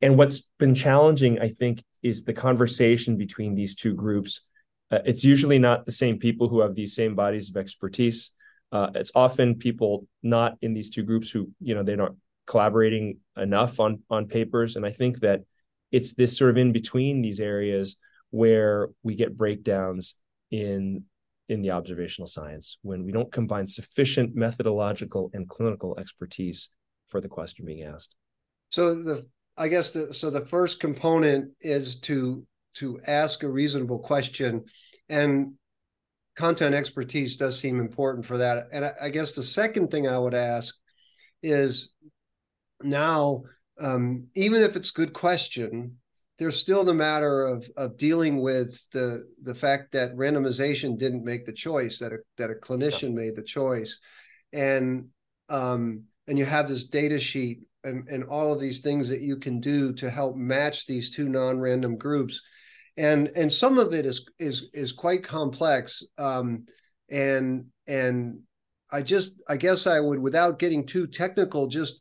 And 0.00 0.16
what's 0.16 0.48
been 0.58 0.74
challenging, 0.74 1.38
I 1.40 1.50
think, 1.50 1.84
is 2.02 2.24
the 2.24 2.32
conversation 2.32 3.18
between 3.18 3.54
these 3.54 3.76
two 3.76 3.94
groups 3.94 4.40
Uh, 4.90 5.00
it's 5.06 5.24
usually 5.24 5.58
not 5.58 5.86
the 5.86 5.92
same 5.92 6.18
people 6.18 6.48
who 6.48 6.60
have 6.60 6.74
these 6.74 6.94
same 6.94 7.14
bodies 7.14 7.48
of 7.50 7.56
expertise. 7.56 8.30
Uh, 8.70 8.90
it's 8.94 9.12
often 9.14 9.56
people 9.56 10.06
not 10.22 10.56
in 10.60 10.74
these 10.74 10.90
two 10.90 11.02
groups 11.02 11.30
who, 11.30 11.50
you 11.60 11.74
know, 11.74 11.82
they're 11.82 11.96
not 11.96 12.14
collaborating 12.52 13.16
enough 13.36 13.80
on 13.80 14.02
on 14.10 14.28
papers. 14.28 14.76
And 14.76 14.84
I 14.84 14.90
think 14.90 15.20
that 15.20 15.40
it's 15.90 16.12
this 16.12 16.36
sort 16.36 16.50
of 16.50 16.58
in 16.58 16.70
between 16.72 17.22
these 17.22 17.40
areas 17.40 17.96
where 18.30 18.90
we 19.02 19.14
get 19.14 19.36
breakdowns 19.36 20.16
in 20.50 21.04
in 21.48 21.62
the 21.62 21.70
observational 21.70 22.26
science 22.26 22.78
when 22.82 23.04
we 23.04 23.12
don't 23.12 23.32
combine 23.32 23.66
sufficient 23.66 24.36
methodological 24.36 25.30
and 25.32 25.48
clinical 25.48 25.98
expertise 25.98 26.68
for 27.08 27.20
the 27.20 27.28
question 27.28 27.64
being 27.64 27.82
asked. 27.82 28.14
So 28.70 28.94
the 28.94 29.26
I 29.56 29.68
guess 29.68 29.90
the, 29.90 30.12
so 30.12 30.30
the 30.30 30.46
first 30.46 30.78
component 30.78 31.52
is 31.60 31.96
to 32.00 32.46
to 32.74 33.00
ask 33.06 33.42
a 33.42 33.48
reasonable 33.48 33.98
question 33.98 34.64
and 35.08 35.54
content 36.36 36.74
expertise 36.74 37.36
does 37.36 37.58
seem 37.58 37.80
important 37.80 38.26
for 38.26 38.38
that. 38.38 38.66
And 38.72 38.84
I, 38.84 38.92
I 39.04 39.08
guess 39.08 39.32
the 39.32 39.42
second 39.42 39.90
thing 39.90 40.06
I 40.06 40.18
would 40.18 40.34
ask 40.34 40.74
is 41.42 41.92
now, 42.84 43.42
um, 43.80 44.26
even 44.34 44.62
if 44.62 44.76
it's 44.76 44.90
a 44.90 44.94
good 44.94 45.12
question, 45.12 45.98
there's 46.38 46.56
still 46.56 46.84
the 46.84 46.94
matter 46.94 47.46
of 47.46 47.68
of 47.76 47.96
dealing 47.96 48.40
with 48.40 48.84
the 48.92 49.24
the 49.42 49.54
fact 49.54 49.92
that 49.92 50.14
randomization 50.16 50.98
didn't 50.98 51.24
make 51.24 51.46
the 51.46 51.52
choice 51.52 51.98
that 51.98 52.12
a 52.12 52.18
that 52.38 52.50
a 52.50 52.54
clinician 52.54 53.10
yeah. 53.10 53.22
made 53.22 53.36
the 53.36 53.42
choice, 53.42 53.98
and 54.52 55.06
um, 55.48 56.04
and 56.26 56.38
you 56.38 56.44
have 56.44 56.68
this 56.68 56.84
data 56.84 57.20
sheet 57.20 57.60
and, 57.84 58.08
and 58.08 58.24
all 58.24 58.52
of 58.52 58.60
these 58.60 58.80
things 58.80 59.08
that 59.08 59.20
you 59.20 59.36
can 59.36 59.60
do 59.60 59.92
to 59.94 60.10
help 60.10 60.36
match 60.36 60.86
these 60.86 61.10
two 61.10 61.28
non-random 61.28 61.96
groups 61.96 62.40
and 62.96 63.30
and 63.36 63.52
some 63.52 63.78
of 63.78 63.94
it 63.94 64.06
is 64.06 64.26
is 64.38 64.70
is 64.72 64.92
quite 64.92 65.24
complex 65.24 66.02
um, 66.18 66.64
and 67.10 67.66
and 67.86 68.38
i 68.90 69.00
just 69.02 69.32
i 69.48 69.56
guess 69.56 69.86
i 69.86 69.98
would 69.98 70.18
without 70.18 70.58
getting 70.58 70.86
too 70.86 71.06
technical 71.06 71.66
just 71.66 72.00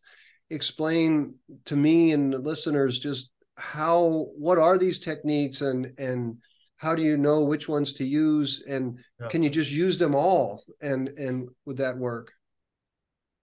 explain 0.51 1.35
to 1.65 1.75
me 1.75 2.11
and 2.11 2.33
the 2.33 2.39
listeners 2.39 2.99
just 2.99 3.29
how 3.57 4.27
what 4.37 4.57
are 4.57 4.77
these 4.77 4.99
techniques 4.99 5.61
and 5.61 5.91
and 5.97 6.37
how 6.77 6.95
do 6.95 7.01
you 7.01 7.17
know 7.17 7.43
which 7.43 7.67
ones 7.67 7.93
to 7.93 8.03
use 8.03 8.63
and 8.67 8.99
yeah. 9.19 9.27
can 9.27 9.43
you 9.43 9.49
just 9.49 9.71
use 9.71 9.97
them 9.97 10.15
all 10.15 10.63
and 10.81 11.09
and 11.09 11.47
would 11.65 11.77
that 11.77 11.97
work 11.97 12.31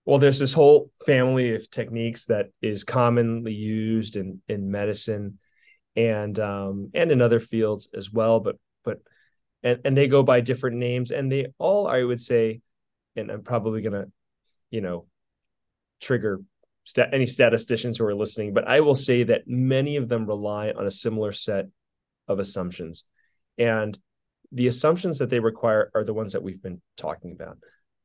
well 0.05 0.19
there's 0.19 0.39
this 0.39 0.53
whole 0.53 0.91
family 1.07 1.55
of 1.55 1.71
techniques 1.71 2.27
that 2.27 2.49
is 2.63 2.85
commonly 2.85 3.53
used 3.53 4.17
in 4.17 4.41
in 4.49 4.71
medicine 4.71 5.39
and 5.99 6.39
um, 6.39 6.91
and 6.95 7.11
in 7.11 7.21
other 7.21 7.41
fields 7.41 7.89
as 7.93 8.13
well. 8.13 8.39
But 8.39 8.57
but 8.85 8.99
and 9.65 9.81
and 9.85 9.97
they 9.97 10.07
go 10.07 10.23
by 10.23 10.41
different 10.41 10.77
names, 10.77 11.11
and 11.11 11.31
they 11.31 11.49
all 11.59 11.89
I 11.89 12.05
would 12.05 12.21
say, 12.21 12.61
and 13.17 13.31
I'm 13.31 13.43
probably 13.43 13.83
gonna, 13.83 14.07
you 14.71 14.81
know, 14.81 15.07
trigger 16.01 16.41
stat- 16.89 17.11
any 17.13 17.27
statisticians 17.27 17.99
who 17.99 18.05
are 18.07 18.15
listening, 18.15 18.55
but 18.55 18.67
I 18.67 18.81
will 18.81 18.95
say 18.95 19.23
that 19.25 19.43
many 19.47 19.97
of 19.97 20.09
them 20.09 20.27
rely 20.27 20.71
on 20.71 20.87
a 20.87 20.91
similar 20.91 21.33
set 21.33 21.67
of 22.27 22.39
assumptions, 22.39 23.05
and 23.59 23.99
the 24.51 24.67
assumptions 24.67 25.19
that 25.19 25.29
they 25.29 25.41
require 25.41 25.91
are 25.95 26.05
the 26.05 26.15
ones 26.15 26.33
that 26.33 26.43
we've 26.43 26.63
been 26.63 26.81
talking 26.97 27.33
about 27.33 27.59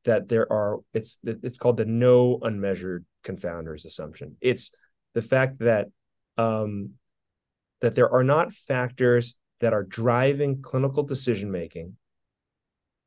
that 0.04 0.28
there 0.28 0.50
are 0.52 0.80
it's 0.92 1.18
it's 1.24 1.56
called 1.56 1.78
the 1.78 1.86
no 1.86 2.38
unmeasured 2.42 3.06
confounders 3.24 3.86
assumption 3.86 4.36
it's 4.42 4.70
the 5.14 5.22
fact 5.22 5.60
that 5.60 5.88
um, 6.36 6.90
that 7.80 7.94
there 7.94 8.10
are 8.10 8.24
not 8.24 8.52
factors 8.52 9.36
that 9.60 9.72
are 9.72 9.82
driving 9.82 10.60
clinical 10.60 11.02
decision 11.02 11.50
making 11.50 11.96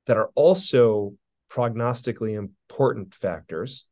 that 0.08 0.18
are 0.18 0.32
also 0.34 1.14
prognostically 1.52 2.34
important 2.36 3.14
factors. 3.14 3.86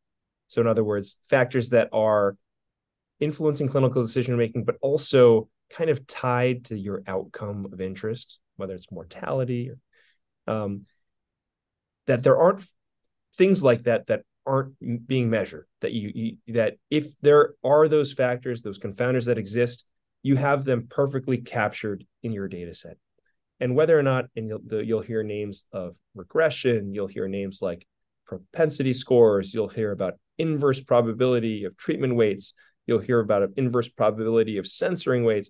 So, 0.48 0.62
in 0.62 0.68
other 0.68 0.84
words, 0.84 1.18
factors 1.30 1.70
that 1.70 1.90
are 1.92 2.38
influencing 3.20 3.68
clinical 3.68 4.02
decision 4.02 4.38
making, 4.38 4.66
but 4.66 4.76
also 4.82 5.50
kind 5.70 5.90
of 5.90 6.06
tied 6.08 6.66
to 6.66 6.78
your 6.78 7.04
outcome 7.08 7.68
of 7.72 7.82
interest, 7.82 8.40
whether 8.56 8.74
it's 8.74 8.92
mortality 8.92 9.72
or 9.72 9.78
um, 10.54 10.86
that 12.08 12.24
there 12.24 12.38
aren't 12.38 12.64
things 13.38 13.64
like 13.64 13.84
that 13.84 14.08
that 14.08 14.22
aren't 14.46 14.76
being 15.08 15.30
measured. 15.30 15.66
That 15.82 15.94
you, 15.94 16.12
you 16.14 16.54
that 16.54 16.78
if 16.90 17.20
there 17.22 17.54
are 17.64 17.88
those 17.88 18.14
factors, 18.14 18.62
those 18.62 18.80
confounders 18.80 19.26
that 19.26 19.38
exist, 19.38 19.86
you 20.22 20.36
have 20.36 20.66
them 20.66 20.88
perfectly 20.90 21.38
captured 21.38 22.06
in 22.24 22.32
your 22.32 22.48
data 22.48 22.74
set. 22.74 22.98
And 23.60 23.76
whether 23.76 23.98
or 23.98 24.04
not, 24.04 24.26
and 24.36 24.48
you'll, 24.48 24.84
you'll 24.84 25.02
hear 25.02 25.24
names 25.24 25.64
of 25.72 25.96
regression, 26.14 26.94
you'll 26.94 27.08
hear 27.08 27.28
names 27.28 27.60
like 27.62 27.88
propensity 28.26 28.94
scores, 28.94 29.54
you'll 29.54 29.68
hear 29.68 29.92
about 29.92 30.16
inverse 30.38 30.82
probability 30.82 31.64
of 31.64 31.78
treatment 31.78 32.16
weights, 32.16 32.54
you'll 32.88 33.00
hear 33.00 33.20
about 33.20 33.50
inverse 33.58 33.90
probability 33.90 34.58
of 34.58 34.68
censoring 34.68 35.24
weights. 35.24 35.50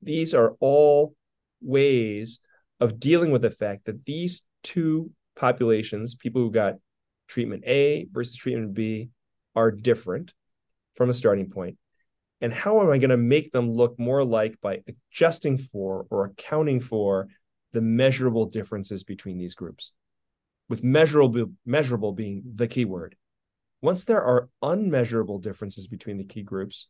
These 0.00 0.34
are 0.34 0.56
all 0.60 1.14
ways 1.60 2.40
of 2.80 2.98
dealing 2.98 3.30
with 3.30 3.42
the 3.42 3.50
fact 3.50 3.84
that 3.86 4.04
these 4.04 4.42
two 4.62 5.10
populations, 5.36 6.14
people 6.14 6.42
who 6.42 6.50
got 6.50 6.74
treatment 7.28 7.64
A 7.66 8.06
versus 8.10 8.36
treatment 8.36 8.74
B, 8.74 9.10
are 9.54 9.70
different 9.70 10.32
from 10.96 11.10
a 11.10 11.12
starting 11.12 11.46
point? 11.46 11.54
point 11.54 11.78
and 12.42 12.52
how 12.52 12.80
am 12.82 12.90
i 12.90 12.98
going 12.98 13.10
to 13.10 13.16
make 13.16 13.50
them 13.52 13.72
look 13.72 13.98
more 13.98 14.22
like 14.22 14.60
by 14.60 14.82
adjusting 14.86 15.56
for 15.56 16.06
or 16.10 16.26
accounting 16.26 16.80
for 16.80 17.28
the 17.72 17.80
measurable 17.80 18.44
differences 18.44 19.02
between 19.04 19.38
these 19.38 19.54
groups 19.54 19.92
with 20.72 20.82
measurable 20.82 21.52
measurable 21.66 22.12
being 22.12 22.42
the 22.54 22.66
key 22.66 22.86
word 22.86 23.14
once 23.82 24.04
there 24.04 24.22
are 24.22 24.48
unmeasurable 24.62 25.38
differences 25.38 25.86
between 25.86 26.16
the 26.16 26.24
key 26.24 26.42
groups 26.42 26.86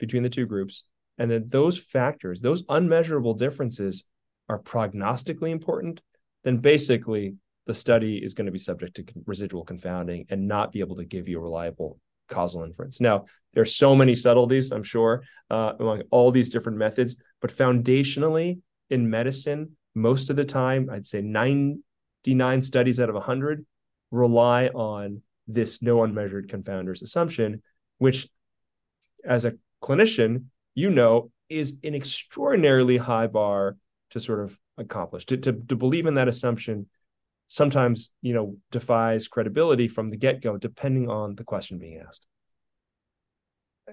between 0.00 0.24
the 0.24 0.28
two 0.28 0.44
groups 0.44 0.82
and 1.18 1.30
then 1.30 1.44
those 1.46 1.78
factors 1.78 2.40
those 2.40 2.64
unmeasurable 2.68 3.34
differences 3.34 4.02
are 4.48 4.58
prognostically 4.58 5.50
important 5.50 6.02
then 6.42 6.56
basically 6.56 7.36
the 7.66 7.74
study 7.74 8.16
is 8.16 8.34
going 8.34 8.46
to 8.46 8.50
be 8.50 8.58
subject 8.58 8.96
to 8.96 9.04
residual 9.24 9.62
confounding 9.62 10.26
and 10.28 10.48
not 10.48 10.72
be 10.72 10.80
able 10.80 10.96
to 10.96 11.04
give 11.04 11.28
you 11.28 11.38
a 11.38 11.42
reliable 11.42 12.00
causal 12.28 12.64
inference. 12.64 13.00
Now, 13.00 13.26
there 13.54 13.62
are 13.62 13.76
so 13.82 13.94
many 13.94 14.16
subtleties, 14.16 14.72
I'm 14.72 14.82
sure, 14.82 15.22
uh, 15.48 15.74
among 15.78 16.02
all 16.10 16.32
these 16.32 16.48
different 16.48 16.78
methods, 16.78 17.14
but 17.40 17.52
foundationally 17.52 18.58
in 18.90 19.08
medicine, 19.08 19.76
most 19.94 20.28
of 20.28 20.34
the 20.34 20.44
time, 20.44 20.88
I'd 20.90 21.06
say 21.06 21.22
99 22.26 22.62
studies 22.62 23.00
out 23.00 23.08
of 23.08 23.14
100 23.14 23.64
rely 24.10 24.68
on 24.68 25.22
this 25.46 25.82
no 25.82 26.02
unmeasured 26.04 26.48
confounders 26.48 27.02
assumption, 27.02 27.62
which, 27.98 28.28
as 29.24 29.44
a 29.44 29.54
clinician, 29.82 30.44
you 30.74 30.90
know, 30.90 31.30
is 31.48 31.78
an 31.82 31.94
extraordinarily 31.94 32.96
high 32.96 33.26
bar 33.26 33.76
to 34.10 34.20
sort 34.20 34.40
of 34.40 34.58
accomplish. 34.78 35.26
To, 35.26 35.36
to, 35.36 35.52
to 35.52 35.76
believe 35.76 36.06
in 36.06 36.14
that 36.14 36.28
assumption 36.28 36.86
sometimes 37.52 38.10
you 38.22 38.32
know 38.32 38.56
defies 38.70 39.28
credibility 39.28 39.86
from 39.86 40.08
the 40.08 40.16
get-go 40.16 40.56
depending 40.56 41.10
on 41.10 41.34
the 41.34 41.44
question 41.44 41.78
being 41.78 42.02
asked 42.08 42.26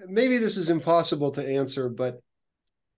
maybe 0.06 0.38
this 0.38 0.56
is 0.56 0.70
impossible 0.70 1.30
to 1.30 1.46
answer 1.46 1.90
but 1.90 2.20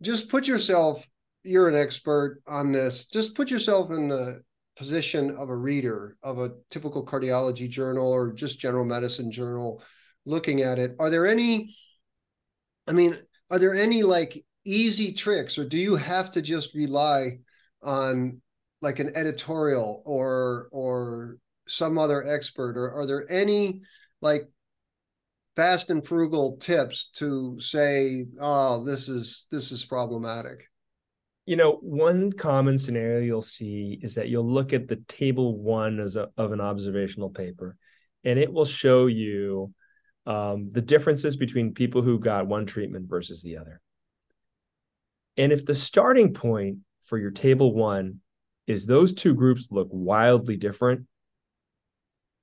just 0.03 0.29
put 0.29 0.47
yourself 0.47 1.05
you're 1.43 1.69
an 1.69 1.75
expert 1.75 2.41
on 2.47 2.71
this 2.71 3.07
just 3.07 3.35
put 3.35 3.51
yourself 3.51 3.91
in 3.91 4.07
the 4.07 4.41
position 4.77 5.37
of 5.37 5.49
a 5.49 5.57
reader 5.57 6.17
of 6.23 6.39
a 6.39 6.53
typical 6.71 7.05
cardiology 7.05 7.69
journal 7.69 8.11
or 8.11 8.33
just 8.33 8.59
general 8.59 8.85
medicine 8.85 9.31
journal 9.31 9.83
looking 10.25 10.63
at 10.63 10.79
it. 10.79 10.97
Are 10.99 11.11
there 11.11 11.27
any 11.27 11.75
i 12.87 12.93
mean 12.93 13.17
are 13.51 13.59
there 13.59 13.75
any 13.75 14.03
like 14.03 14.37
easy 14.65 15.13
tricks 15.13 15.59
or 15.59 15.65
do 15.65 15.77
you 15.77 15.97
have 15.97 16.31
to 16.33 16.43
just 16.43 16.75
rely 16.75 17.39
on 17.83 18.41
like 18.81 18.99
an 18.99 19.15
editorial 19.17 20.03
or 20.07 20.69
or 20.73 21.37
some 21.69 21.99
other 21.99 22.27
expert? 22.27 22.77
Or 22.77 22.93
are 22.93 23.07
there 23.07 23.31
any 23.31 23.83
like 24.21 24.49
fast 25.55 25.91
and 25.91 26.07
frugal 26.07 26.57
tips 26.57 27.11
to 27.15 27.61
say 27.61 28.27
oh 28.41 28.83
this 28.85 29.09
is 29.09 29.47
this 29.51 29.71
is 29.71 29.85
problematic 29.85 30.65
you 31.47 31.57
know 31.57 31.79
one 31.83 32.33
common 32.33 32.79
scenario 32.79 33.21
you'll 33.21 33.43
see 33.43 33.99
is 34.03 34.15
that 34.15 34.29
you'll 34.29 34.51
look 34.51 34.73
at 34.73 34.89
the 34.89 34.97
table 35.09 35.59
one 35.59 35.99
as 35.99 36.17
a, 36.17 36.29
of 36.37 36.53
an 36.53 36.61
observational 36.61 37.31
paper 37.31 37.77
and 38.25 38.39
it 38.39 38.53
will 38.53 38.65
show 38.65 39.07
you 39.07 39.73
um, 40.25 40.71
the 40.71 40.83
differences 40.83 41.37
between 41.37 41.75
people 41.75 42.03
who 42.03 42.19
got 42.19 42.47
one 42.47 42.65
treatment 42.65 43.09
versus 43.09 43.43
the 43.43 43.57
other 43.57 43.81
and 45.37 45.53
if 45.53 45.65
the 45.65 45.75
starting 45.75 46.33
point 46.33 46.79
for 47.05 47.19
your 47.19 47.31
table 47.31 47.75
one 47.75 48.21
is 48.67 48.87
those 48.87 49.13
two 49.13 49.35
groups 49.35 49.69
look 49.71 49.89
wildly 49.91 50.57
different, 50.57 51.07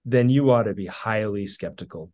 then 0.05 0.29
you 0.29 0.51
ought 0.51 0.63
to 0.63 0.73
be 0.73 0.85
highly 0.85 1.45
skeptical 1.45 2.11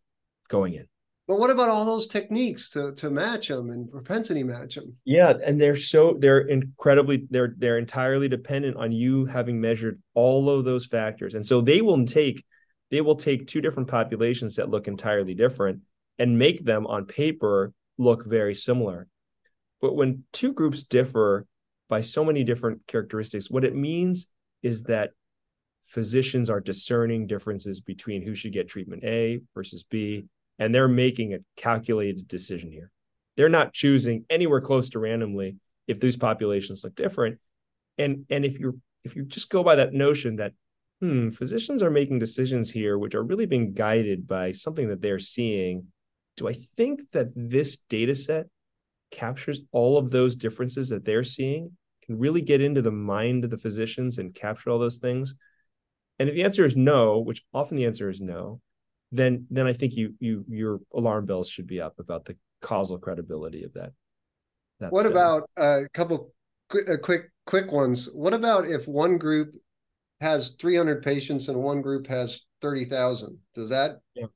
going 0.48 0.74
in. 0.74 0.86
But 1.28 1.40
what 1.40 1.50
about 1.50 1.68
all 1.68 1.84
those 1.84 2.06
techniques 2.06 2.70
to 2.70 2.92
to 2.94 3.10
match 3.10 3.48
them 3.48 3.70
and 3.70 3.90
propensity 3.90 4.44
match 4.44 4.76
them? 4.76 4.96
Yeah, 5.04 5.34
and 5.44 5.60
they're 5.60 5.76
so 5.76 6.16
they're 6.20 6.40
incredibly 6.40 7.26
they're 7.30 7.54
they're 7.58 7.78
entirely 7.78 8.28
dependent 8.28 8.76
on 8.76 8.92
you 8.92 9.26
having 9.26 9.60
measured 9.60 10.00
all 10.14 10.48
of 10.48 10.64
those 10.64 10.86
factors. 10.86 11.34
And 11.34 11.44
so 11.44 11.60
they 11.60 11.82
will 11.82 12.04
take 12.04 12.44
they 12.90 13.00
will 13.00 13.16
take 13.16 13.46
two 13.46 13.60
different 13.60 13.88
populations 13.88 14.54
that 14.56 14.70
look 14.70 14.86
entirely 14.86 15.34
different 15.34 15.80
and 16.18 16.38
make 16.38 16.64
them 16.64 16.86
on 16.86 17.06
paper 17.06 17.72
look 17.98 18.24
very 18.24 18.54
similar. 18.54 19.08
But 19.80 19.96
when 19.96 20.24
two 20.32 20.52
groups 20.52 20.84
differ 20.84 21.46
by 21.88 22.02
so 22.02 22.24
many 22.24 22.44
different 22.44 22.86
characteristics, 22.86 23.50
what 23.50 23.64
it 23.64 23.74
means 23.74 24.26
is 24.62 24.84
that 24.84 25.10
physicians 25.84 26.50
are 26.50 26.60
discerning 26.60 27.26
differences 27.26 27.80
between 27.80 28.22
who 28.22 28.34
should 28.34 28.52
get 28.52 28.68
treatment 28.68 29.04
A 29.04 29.40
versus 29.54 29.84
B 29.88 30.26
and 30.58 30.74
they're 30.74 30.88
making 30.88 31.34
a 31.34 31.38
calculated 31.56 32.28
decision 32.28 32.70
here. 32.70 32.90
They're 33.36 33.48
not 33.48 33.74
choosing 33.74 34.24
anywhere 34.30 34.60
close 34.60 34.88
to 34.90 34.98
randomly 34.98 35.56
if 35.86 36.00
these 36.00 36.16
populations 36.16 36.84
look 36.84 36.94
different. 36.94 37.38
And 37.98 38.24
and 38.30 38.44
if 38.44 38.58
you 38.58 38.80
if 39.04 39.14
you 39.14 39.24
just 39.24 39.50
go 39.50 39.62
by 39.62 39.76
that 39.76 39.92
notion 39.92 40.36
that 40.36 40.52
hmm, 41.00 41.30
physicians 41.30 41.82
are 41.82 41.90
making 41.90 42.18
decisions 42.18 42.70
here 42.70 42.98
which 42.98 43.14
are 43.14 43.22
really 43.22 43.46
being 43.46 43.72
guided 43.72 44.26
by 44.26 44.52
something 44.52 44.88
that 44.88 45.02
they're 45.02 45.18
seeing, 45.18 45.86
do 46.36 46.48
I 46.48 46.54
think 46.76 47.02
that 47.12 47.28
this 47.34 47.76
data 47.88 48.14
set 48.14 48.46
captures 49.10 49.60
all 49.72 49.96
of 49.98 50.10
those 50.10 50.36
differences 50.36 50.88
that 50.88 51.04
they're 51.04 51.24
seeing? 51.24 51.72
Can 52.04 52.18
really 52.18 52.40
get 52.40 52.60
into 52.60 52.82
the 52.82 52.92
mind 52.92 53.44
of 53.44 53.50
the 53.50 53.58
physicians 53.58 54.18
and 54.18 54.34
capture 54.34 54.70
all 54.70 54.78
those 54.78 54.98
things? 54.98 55.34
And 56.18 56.28
if 56.28 56.34
the 56.34 56.44
answer 56.44 56.64
is 56.64 56.76
no, 56.76 57.18
which 57.18 57.42
often 57.52 57.76
the 57.76 57.84
answer 57.84 58.08
is 58.08 58.20
no, 58.20 58.60
then 59.12 59.46
then 59.50 59.66
I 59.66 59.72
think 59.72 59.94
you 59.94 60.14
you 60.18 60.44
your 60.48 60.80
alarm 60.94 61.26
bells 61.26 61.48
should 61.48 61.66
be 61.66 61.80
up 61.80 61.98
about 61.98 62.24
the 62.24 62.36
causal 62.60 62.98
credibility 62.98 63.64
of 63.64 63.72
that. 63.74 63.92
that 64.80 64.92
what 64.92 65.06
about 65.06 65.48
uh, 65.56 65.82
a 65.84 65.88
couple 65.90 66.32
quick, 66.68 66.88
uh, 66.88 66.96
quick 66.96 67.30
quick 67.46 67.70
ones? 67.70 68.08
What 68.12 68.34
about 68.34 68.66
if 68.66 68.86
one 68.88 69.18
group 69.18 69.54
has 70.20 70.56
300 70.60 71.02
patients 71.02 71.48
and 71.48 71.58
one 71.58 71.82
group 71.82 72.06
has 72.06 72.40
30,000? 72.62 73.38
Does 73.54 73.70
that 73.70 74.00
yeah. 74.14 74.26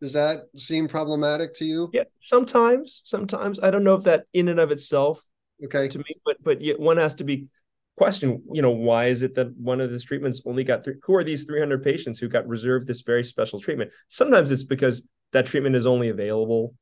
does 0.00 0.12
that 0.14 0.44
seem 0.56 0.88
problematic 0.88 1.54
to 1.56 1.64
you? 1.64 1.90
Yeah, 1.92 2.04
sometimes. 2.20 3.02
Sometimes 3.04 3.60
I 3.60 3.70
don't 3.70 3.84
know 3.84 3.94
if 3.94 4.04
that 4.04 4.24
in 4.32 4.48
and 4.48 4.60
of 4.60 4.70
itself 4.70 5.22
okay 5.62 5.88
to 5.88 5.98
me, 5.98 6.04
but 6.24 6.36
but 6.42 6.60
one 6.78 6.96
has 6.96 7.14
to 7.16 7.24
be 7.24 7.48
question 7.96 8.42
you 8.52 8.60
know 8.60 8.70
why 8.70 9.06
is 9.06 9.22
it 9.22 9.36
that 9.36 9.56
one 9.56 9.80
of 9.80 9.90
these 9.90 10.04
treatments 10.04 10.42
only 10.46 10.64
got 10.64 10.82
three 10.82 10.94
who 11.04 11.14
are 11.14 11.24
these 11.24 11.44
300 11.44 11.82
patients 11.82 12.18
who 12.18 12.28
got 12.28 12.46
reserved 12.48 12.86
this 12.86 13.02
very 13.02 13.24
special 13.24 13.60
treatment? 13.60 13.90
Sometimes 14.08 14.50
it's 14.50 14.64
because 14.64 15.06
that 15.32 15.46
treatment 15.46 15.76
is 15.76 15.86
only 15.86 16.08
available 16.08 16.74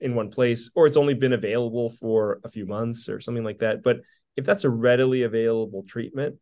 in 0.00 0.14
one 0.14 0.30
place 0.30 0.70
or 0.74 0.86
it's 0.86 0.96
only 0.96 1.14
been 1.14 1.34
available 1.34 1.90
for 1.90 2.40
a 2.44 2.48
few 2.48 2.66
months 2.66 3.08
or 3.08 3.20
something 3.20 3.44
like 3.44 3.58
that. 3.58 3.82
But 3.82 4.00
if 4.36 4.44
that's 4.44 4.64
a 4.64 4.70
readily 4.70 5.22
available 5.22 5.84
treatment 5.86 6.36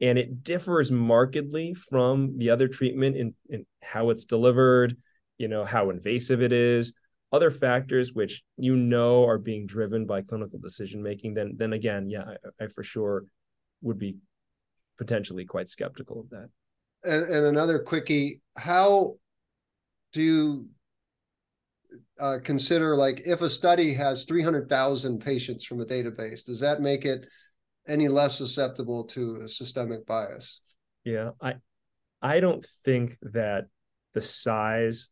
and 0.00 0.18
it 0.18 0.42
differs 0.42 0.90
markedly 0.90 1.74
from 1.74 2.38
the 2.38 2.50
other 2.50 2.68
treatment 2.68 3.16
in, 3.16 3.34
in 3.50 3.66
how 3.82 4.10
it's 4.10 4.24
delivered 4.24 4.96
you 5.38 5.48
know 5.48 5.64
how 5.64 5.90
invasive 5.90 6.42
it 6.42 6.52
is 6.52 6.92
other 7.32 7.50
factors 7.50 8.12
which 8.12 8.42
you 8.56 8.76
know 8.76 9.26
are 9.26 9.38
being 9.38 9.66
driven 9.66 10.06
by 10.06 10.22
clinical 10.22 10.58
decision 10.58 11.02
making, 11.02 11.34
then 11.34 11.54
then 11.56 11.72
again, 11.72 12.08
yeah, 12.08 12.24
I, 12.60 12.64
I, 12.64 12.66
for 12.68 12.82
sure 12.82 13.24
would 13.82 13.98
be 13.98 14.16
potentially 14.96 15.44
quite 15.44 15.68
skeptical 15.68 16.20
of 16.20 16.30
that. 16.30 16.48
And, 17.04 17.24
and 17.24 17.46
another 17.46 17.78
quickie: 17.80 18.40
How 18.56 19.16
do 20.12 20.22
you 20.22 20.68
uh, 22.18 22.38
consider 22.42 22.96
like 22.96 23.22
if 23.26 23.42
a 23.42 23.50
study 23.50 23.92
has 23.94 24.24
three 24.24 24.42
hundred 24.42 24.68
thousand 24.68 25.20
patients 25.20 25.64
from 25.64 25.80
a 25.80 25.86
database, 25.86 26.44
does 26.44 26.60
that 26.60 26.80
make 26.80 27.04
it 27.04 27.26
any 27.86 28.08
less 28.08 28.36
susceptible 28.36 29.04
to 29.04 29.40
a 29.44 29.48
systemic 29.48 30.06
bias? 30.06 30.60
Yeah, 31.04 31.30
I 31.40 31.56
I 32.22 32.40
don't 32.40 32.64
think 32.84 33.18
that 33.20 33.66
the 34.14 34.20
size 34.22 35.10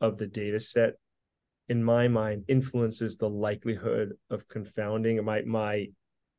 of 0.00 0.18
the 0.18 0.26
data 0.26 0.60
set 0.60 0.94
in 1.68 1.84
my 1.84 2.08
mind 2.08 2.44
influences 2.48 3.16
the 3.16 3.28
likelihood 3.28 4.14
of 4.30 4.48
confounding 4.48 5.22
my 5.24 5.42
my 5.42 5.88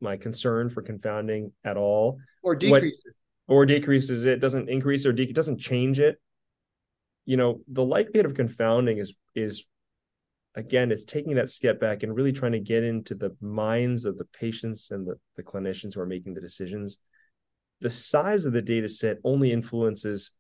my 0.01 0.17
concern 0.17 0.69
for 0.69 0.81
confounding 0.81 1.51
at 1.63 1.77
all. 1.77 2.19
Or 2.41 2.55
decreases 2.55 3.03
what, 3.45 3.55
or 3.55 3.65
decreases 3.65 4.25
it 4.25 4.39
doesn't 4.39 4.69
increase 4.69 5.05
or 5.05 5.13
de- 5.13 5.31
doesn't 5.31 5.59
change 5.59 5.99
it. 5.99 6.19
You 7.25 7.37
know 7.37 7.61
the 7.67 7.83
likelihood 7.83 8.25
of 8.25 8.33
confounding 8.33 8.97
is 8.97 9.13
is 9.35 9.65
again 10.55 10.91
it's 10.91 11.05
taking 11.05 11.35
that 11.35 11.49
step 11.49 11.79
back 11.79 12.01
and 12.01 12.15
really 12.15 12.33
trying 12.33 12.53
to 12.53 12.59
get 12.59 12.83
into 12.83 13.13
the 13.13 13.35
minds 13.39 14.05
of 14.05 14.17
the 14.17 14.25
patients 14.25 14.89
and 14.91 15.05
the, 15.05 15.15
the 15.35 15.43
clinicians 15.43 15.93
who 15.93 16.01
are 16.01 16.07
making 16.07 16.33
the 16.33 16.41
decisions. 16.41 16.97
The 17.81 17.89
size 17.89 18.45
of 18.45 18.53
the 18.53 18.61
data 18.61 18.89
set 18.89 19.17
only 19.23 19.51
influences 19.51 20.31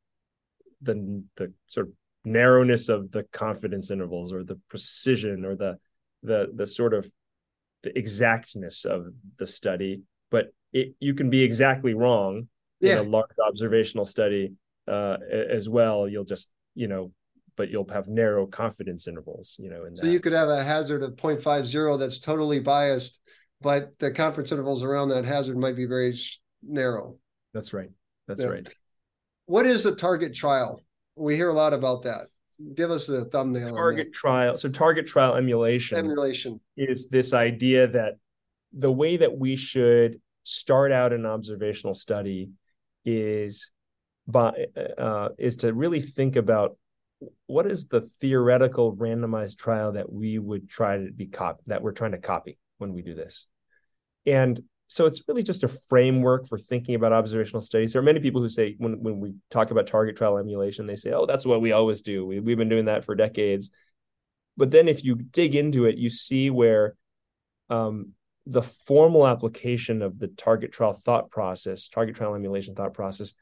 the 0.81 1.23
the 1.35 1.53
sort 1.67 1.87
of 1.87 1.93
narrowness 2.29 2.89
of 2.89 3.11
the 3.11 3.23
confidence 3.31 3.91
intervals 3.91 4.31
or 4.31 4.43
the 4.43 4.59
precision 4.69 5.45
or 5.45 5.55
the 5.55 5.77
the 6.23 6.49
the 6.53 6.67
sort 6.67 6.93
of 6.93 7.09
the 7.83 7.97
exactness 7.97 8.85
of 8.85 9.07
the 9.37 9.47
study 9.47 10.01
but 10.29 10.53
it, 10.73 10.93
you 10.99 11.13
can 11.13 11.29
be 11.29 11.43
exactly 11.43 11.93
wrong 11.93 12.47
yeah. 12.79 12.99
in 12.99 13.07
a 13.07 13.09
large 13.09 13.29
observational 13.47 14.05
study 14.05 14.53
uh, 14.87 15.17
as 15.31 15.69
well 15.69 16.07
you'll 16.07 16.25
just 16.25 16.49
you 16.75 16.87
know 16.87 17.11
but 17.55 17.69
you'll 17.69 17.87
have 17.89 18.07
narrow 18.07 18.45
confidence 18.45 19.07
intervals 19.07 19.57
you 19.59 19.69
know 19.69 19.85
in 19.85 19.95
so 19.95 20.05
that. 20.05 20.11
you 20.11 20.19
could 20.19 20.33
have 20.33 20.49
a 20.49 20.63
hazard 20.63 21.03
of 21.03 21.15
0.50 21.15 21.99
that's 21.99 22.19
totally 22.19 22.59
biased 22.59 23.21
but 23.61 23.97
the 23.99 24.11
confidence 24.11 24.51
intervals 24.51 24.83
around 24.83 25.09
that 25.09 25.25
hazard 25.25 25.57
might 25.57 25.75
be 25.75 25.85
very 25.85 26.17
narrow 26.61 27.17
that's 27.53 27.73
right 27.73 27.89
that's 28.27 28.43
yeah. 28.43 28.49
right 28.49 28.69
what 29.45 29.65
is 29.65 29.85
a 29.85 29.95
target 29.95 30.35
trial 30.35 30.81
we 31.19 31.35
hear 31.35 31.49
a 31.49 31.53
lot 31.53 31.73
about 31.73 32.03
that. 32.03 32.27
Give 32.75 32.91
us 32.91 33.09
a 33.09 33.25
thumbnail. 33.25 33.75
Target 33.75 34.13
trial. 34.13 34.57
So 34.57 34.69
target 34.69 35.07
trial 35.07 35.35
emulation. 35.35 35.97
Emulation 35.97 36.59
is 36.75 37.07
this 37.09 37.33
idea 37.33 37.87
that 37.87 38.15
the 38.73 38.91
way 38.91 39.17
that 39.17 39.37
we 39.37 39.55
should 39.55 40.19
start 40.43 40.91
out 40.91 41.13
an 41.13 41.25
observational 41.25 41.93
study 41.93 42.49
is 43.05 43.71
by 44.27 44.51
uh, 44.97 45.29
is 45.37 45.57
to 45.57 45.73
really 45.73 46.01
think 46.01 46.35
about 46.35 46.77
what 47.47 47.65
is 47.65 47.87
the 47.87 48.01
theoretical 48.01 48.95
randomized 48.95 49.57
trial 49.57 49.93
that 49.93 50.11
we 50.11 50.37
would 50.37 50.69
try 50.69 50.97
to 50.97 51.11
be 51.11 51.27
cop 51.27 51.59
that 51.67 51.81
we're 51.81 51.91
trying 51.91 52.11
to 52.11 52.17
copy 52.17 52.57
when 52.77 52.93
we 52.93 53.01
do 53.01 53.15
this 53.15 53.47
and 54.25 54.61
so 54.89 55.05
it's 55.05 55.21
really 55.27 55.43
just 55.43 55.63
a 55.63 55.67
framework 55.67 56.47
for 56.47 56.57
thinking 56.57 56.95
about 56.95 57.13
observational 57.13 57.61
studies. 57.61 57.93
There 57.93 57.99
are 57.99 58.03
many 58.03 58.19
people 58.19 58.41
who 58.41 58.49
say 58.49 58.75
when 58.79 59.03
when 59.03 59.19
we 59.19 59.35
talk 59.51 59.69
about 59.69 59.85
target 59.85 60.17
trial 60.17 60.39
emulation, 60.39 60.87
they 60.87 60.95
say, 60.95 61.11
"Oh, 61.11 61.27
that's 61.27 61.45
what 61.45 61.61
we 61.61 61.71
always 61.71 62.01
do. 62.01 62.25
We, 62.25 62.39
we've 62.39 62.57
been 62.57 62.69
doing 62.69 62.85
that 62.85 63.05
for 63.05 63.13
decades." 63.13 63.69
But 64.57 64.71
then, 64.71 64.87
if 64.87 65.03
you 65.03 65.15
dig 65.15 65.55
into 65.55 65.85
it, 65.85 65.97
you 65.97 66.09
see 66.09 66.49
where 66.49 66.95
um, 67.69 68.13
the 68.47 68.63
formal 68.63 69.27
application 69.27 70.01
of 70.01 70.17
the 70.17 70.27
target 70.27 70.71
trial 70.71 70.93
thought 70.93 71.29
process, 71.29 71.87
target 71.87 72.15
trial 72.15 72.33
emulation 72.33 72.73
thought 72.73 72.95
process, 72.95 73.35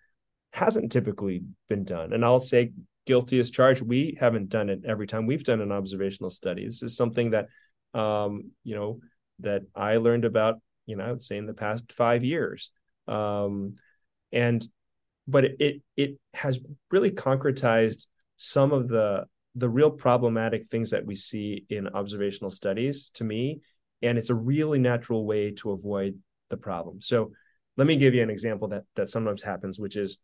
hasn't 0.52 0.92
typically 0.92 1.44
been 1.70 1.86
done. 1.86 2.12
And 2.12 2.26
I'll 2.26 2.42
say, 2.42 2.74
guilty 3.06 3.40
as 3.40 3.52
charged. 3.52 3.82
We 3.82 4.18
haven't 4.20 4.50
done 4.50 4.70
it 4.70 4.82
every 4.86 5.08
time 5.08 5.26
we've 5.26 5.46
done 5.46 5.62
an 5.62 5.72
observational 5.72 6.30
study. 6.30 6.66
This 6.66 6.84
is 6.84 6.98
something 6.98 7.32
that 7.32 7.48
um, 7.94 8.52
you 8.66 8.76
know 8.76 9.00
that 9.40 9.64
I 9.74 9.96
learned 9.96 10.26
about 10.26 10.60
you 10.88 10.96
know, 10.96 11.04
I 11.04 11.12
would 11.12 11.22
say 11.22 11.38
in 11.38 11.46
the 11.46 11.54
past 11.54 11.92
five 11.92 12.24
years. 12.24 12.72
Um, 13.08 13.76
and 14.32 14.66
but 15.28 15.46
it, 15.46 15.56
it 15.60 15.82
it 15.96 16.20
has 16.34 16.60
really 16.90 17.12
concretized 17.12 18.08
some 18.38 18.72
of 18.72 18.88
the 18.88 19.26
the 19.54 19.70
real 19.70 19.92
problematic 19.92 20.68
things 20.70 20.92
that 20.92 21.06
we 21.06 21.16
see 21.16 21.66
in 21.70 21.88
observational 21.88 22.50
studies 22.50 23.12
to 23.16 23.24
me. 23.24 23.62
And 24.02 24.18
it's 24.18 24.30
a 24.30 24.36
really 24.36 24.80
natural 24.80 25.26
way 25.26 25.52
to 25.52 25.72
avoid 25.72 26.20
the 26.50 26.58
problem. 26.58 27.02
So 27.02 27.32
let 27.76 27.88
me 27.88 27.98
give 27.98 28.14
you 28.14 28.24
an 28.24 28.30
example 28.30 28.68
that 28.70 28.84
that 28.96 29.10
sometimes 29.10 29.44
happens 29.44 29.80
which 29.80 29.96
is 29.96 30.18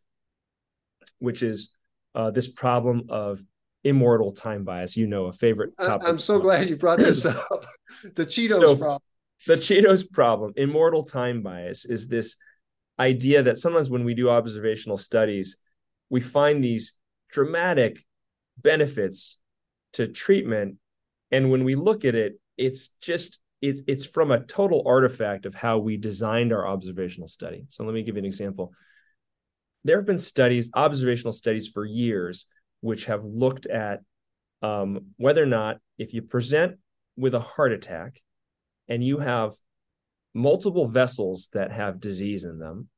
which 1.19 1.43
is 1.43 1.73
uh, 2.15 2.31
this 2.31 2.47
problem 2.47 3.03
of 3.09 3.41
immortal 3.83 4.31
time 4.31 4.63
bias. 4.63 4.95
You 4.95 5.07
know 5.07 5.25
a 5.25 5.33
favorite 5.33 5.73
topic. 5.77 6.07
I'm 6.07 6.19
so 6.19 6.39
glad 6.39 6.69
you 6.69 6.77
brought 6.77 6.99
this 6.99 7.25
up. 7.25 7.65
The 8.15 8.25
cheetos 8.25 8.55
so, 8.55 8.75
problem 8.75 9.01
the 9.47 9.55
Cheetos 9.55 10.09
problem, 10.09 10.53
immortal 10.55 11.03
time 11.03 11.41
bias, 11.41 11.85
is 11.85 12.07
this 12.07 12.35
idea 12.99 13.43
that 13.43 13.57
sometimes 13.57 13.89
when 13.89 14.03
we 14.03 14.13
do 14.13 14.29
observational 14.29 14.97
studies, 14.97 15.57
we 16.09 16.19
find 16.19 16.63
these 16.63 16.93
dramatic 17.31 18.03
benefits 18.57 19.39
to 19.93 20.07
treatment. 20.07 20.77
And 21.31 21.49
when 21.49 21.63
we 21.63 21.75
look 21.75 22.05
at 22.05 22.15
it, 22.15 22.39
it's 22.57 22.89
just 23.01 23.39
it's 23.61 23.81
it's 23.87 24.05
from 24.05 24.31
a 24.31 24.43
total 24.43 24.83
artifact 24.85 25.45
of 25.45 25.55
how 25.55 25.79
we 25.79 25.97
designed 25.97 26.53
our 26.53 26.67
observational 26.67 27.27
study. 27.27 27.65
So 27.69 27.83
let 27.83 27.93
me 27.93 28.03
give 28.03 28.15
you 28.15 28.19
an 28.19 28.25
example. 28.25 28.73
There 29.83 29.97
have 29.97 30.05
been 30.05 30.19
studies, 30.19 30.69
observational 30.75 31.33
studies 31.33 31.67
for 31.67 31.85
years, 31.85 32.45
which 32.81 33.05
have 33.05 33.25
looked 33.25 33.65
at 33.65 34.01
um, 34.61 35.07
whether 35.17 35.43
or 35.43 35.47
not 35.47 35.77
if 35.97 36.13
you 36.13 36.21
present 36.21 36.77
with 37.17 37.33
a 37.33 37.39
heart 37.39 37.73
attack 37.73 38.21
and 38.87 39.03
you 39.03 39.19
have 39.19 39.53
multiple 40.33 40.87
vessels 40.87 41.49
that 41.53 41.71
have 41.71 41.99
disease 41.99 42.43
in 42.43 42.59
them, 42.59 42.89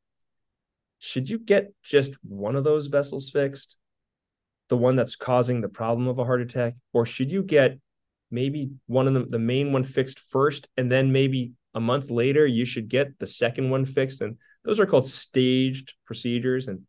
should 1.00 1.30
you 1.30 1.38
get 1.38 1.74
just 1.84 2.18
one 2.24 2.56
of 2.56 2.64
those 2.64 2.88
vessels 2.88 3.30
fixed, 3.30 3.78
the 4.70 4.78
one 4.78 4.96
that's 4.96 5.16
causing 5.16 5.62
the 5.62 5.70
problem 5.70 6.08
of 6.08 6.18
a 6.18 6.26
heart 6.26 6.42
attack, 6.42 6.76
or 6.94 7.06
should 7.06 7.32
you 7.32 7.44
get 7.44 7.80
maybe 8.32 8.72
one 8.88 9.08
of 9.08 9.14
them, 9.14 9.30
the 9.30 9.40
main 9.40 9.72
one 9.72 9.84
fixed 9.84 10.20
first, 10.20 10.68
and 10.78 10.92
then 10.92 11.12
maybe 11.12 11.52
a 11.74 11.80
month 11.80 12.10
later 12.10 12.46
you 12.46 12.66
should 12.66 12.88
get 12.88 13.20
the 13.20 13.28
second 13.28 13.70
one 13.70 13.86
fixed? 13.86 14.22
And 14.22 14.38
those 14.64 14.80
are 14.80 14.86
called 14.86 15.08
staged 15.08 15.94
procedures. 16.06 16.68
And 16.68 16.82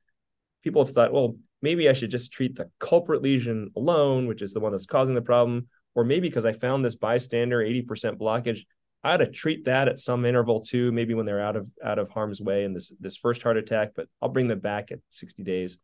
people 0.62 0.84
have 0.84 0.94
thought, 0.94 1.12
well, 1.12 1.36
maybe 1.60 1.88
I 1.88 1.92
should 1.92 2.10
just 2.10 2.32
treat 2.32 2.54
the 2.54 2.70
culprit 2.78 3.22
lesion 3.22 3.70
alone, 3.76 4.26
which 4.26 4.42
is 4.42 4.52
the 4.52 4.60
one 4.60 4.72
that's 4.72 4.86
causing 4.86 5.14
the 5.14 5.22
problem, 5.22 5.68
or 5.94 6.04
maybe 6.04 6.28
because 6.28 6.44
I 6.44 6.52
found 6.52 6.84
this 6.84 6.94
bystander 6.94 7.58
80% 7.58 7.84
blockage, 8.18 8.60
I 9.06 9.14
ought 9.14 9.18
to 9.18 9.30
treat 9.30 9.66
that 9.66 9.86
at 9.86 10.00
some 10.00 10.24
interval 10.24 10.60
too, 10.60 10.90
maybe 10.90 11.14
when 11.14 11.26
they're 11.26 11.40
out 11.40 11.54
of 11.54 11.70
out 11.82 12.00
of 12.00 12.10
harm's 12.10 12.40
way 12.40 12.64
in 12.64 12.74
this 12.74 12.92
this 12.98 13.16
first 13.16 13.40
heart 13.40 13.56
attack, 13.56 13.92
but 13.94 14.08
I'll 14.20 14.28
bring 14.28 14.48
them 14.48 14.58
back 14.58 14.90
at 14.90 14.98
60 15.10 15.44
days 15.44 15.78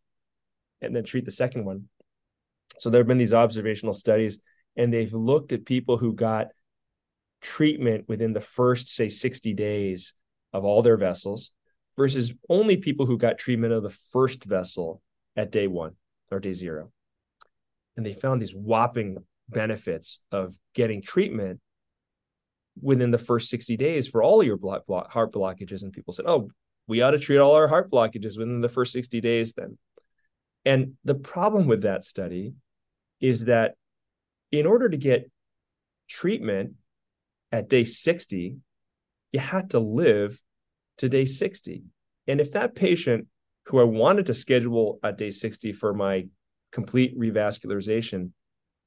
and 0.81 0.95
then 0.95 1.05
treat 1.05 1.25
the 1.25 1.31
second 1.31 1.65
one. 1.65 1.85
So 2.79 2.91
there 2.91 2.99
have 2.99 3.07
been 3.07 3.19
these 3.19 3.33
observational 3.33 3.95
studies, 3.95 4.41
and 4.77 4.93
they've 4.93 5.13
looked 5.13 5.53
at 5.53 5.65
people 5.65 5.99
who 5.99 6.15
got 6.15 6.49
treatment 7.41 8.09
within 8.09 8.33
the 8.33 8.41
first, 8.41 8.89
say, 8.89 9.09
60 9.09 9.55
days 9.55 10.15
of 10.53 10.65
all 10.65 10.83
their 10.83 10.97
vessels 10.97 11.53
versus 11.97 12.33
only 12.49 12.77
people 12.77 13.07
who 13.07 13.19
got 13.19 13.39
treatment 13.39 13.73
of 13.73 13.85
the 13.85 13.97
first 14.11 14.43
vessel 14.43 15.01
at 15.37 15.53
day 15.53 15.69
one 15.69 15.93
or 16.33 16.41
day 16.41 16.53
zero. 16.53 16.91
And 17.97 18.05
they 18.05 18.15
found 18.15 18.43
these 18.43 18.55
whopping 18.55 19.19
benefits 19.49 20.23
of 20.33 20.59
getting 20.75 21.03
treatment 21.03 21.61
within 22.81 23.11
the 23.11 23.19
first 23.19 23.51
60 23.51 23.77
days 23.77 24.09
for 24.09 24.23
all 24.23 24.43
your 24.43 24.57
block, 24.57 24.87
block, 24.87 25.13
heart 25.13 25.33
blockages. 25.33 25.83
And 25.83 25.93
people 25.93 26.13
said, 26.13 26.27
oh, 26.27 26.51
we 26.87 27.03
ought 27.03 27.13
to 27.13 27.19
treat 27.19 27.39
all 27.39 27.55
our 27.55 27.69
heart 27.69 27.91
blockages 27.91 28.39
within 28.39 28.61
the 28.61 28.69
first 28.69 28.93
60 28.93 29.21
days 29.21 29.55
then. 29.55 29.79
And 30.65 30.95
the 31.05 31.15
problem 31.15 31.67
with 31.67 31.83
that 31.83 32.05
study 32.05 32.55
is 33.21 33.47
that 33.47 33.75
in 34.51 34.67
order 34.67 34.89
to 34.89 34.97
get 34.97 35.31
treatment 36.09 36.75
at 37.51 37.69
day 37.69 37.85
60, 37.85 38.57
you 39.33 39.41
had 39.41 39.71
to 39.71 39.79
live 39.79 40.41
to 40.99 41.09
day 41.09 41.25
60. 41.25 41.83
And 42.27 42.41
if 42.41 42.53
that 42.53 42.75
patient 42.75 43.27
who 43.67 43.81
I 43.81 43.85
wanted 43.85 44.27
to 44.27 44.35
schedule 44.35 44.99
at 45.03 45.19
day 45.19 45.31
60 45.31 45.73
for 45.73 45.95
my 45.95 46.27
complete 46.73 47.19
revascularization 47.19 48.31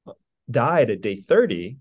uh, 0.06 0.12
died 0.50 0.90
at 0.90 1.00
day 1.00 1.16
30, 1.16 1.78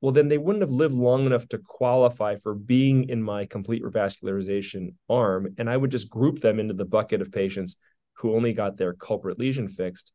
well, 0.00 0.12
then 0.12 0.28
they 0.28 0.38
wouldn't 0.38 0.62
have 0.62 0.70
lived 0.70 0.94
long 0.94 1.26
enough 1.26 1.48
to 1.48 1.58
qualify 1.58 2.36
for 2.36 2.54
being 2.54 3.08
in 3.08 3.22
my 3.22 3.46
complete 3.46 3.82
revascularization 3.82 4.94
arm. 5.08 5.54
And 5.58 5.70
I 5.70 5.76
would 5.76 5.90
just 5.90 6.10
group 6.10 6.40
them 6.40 6.60
into 6.60 6.74
the 6.74 6.84
bucket 6.84 7.22
of 7.22 7.32
patients 7.32 7.76
who 8.14 8.34
only 8.34 8.52
got 8.52 8.76
their 8.76 8.92
culprit 8.92 9.38
lesion 9.38 9.68
fixed. 9.68 10.12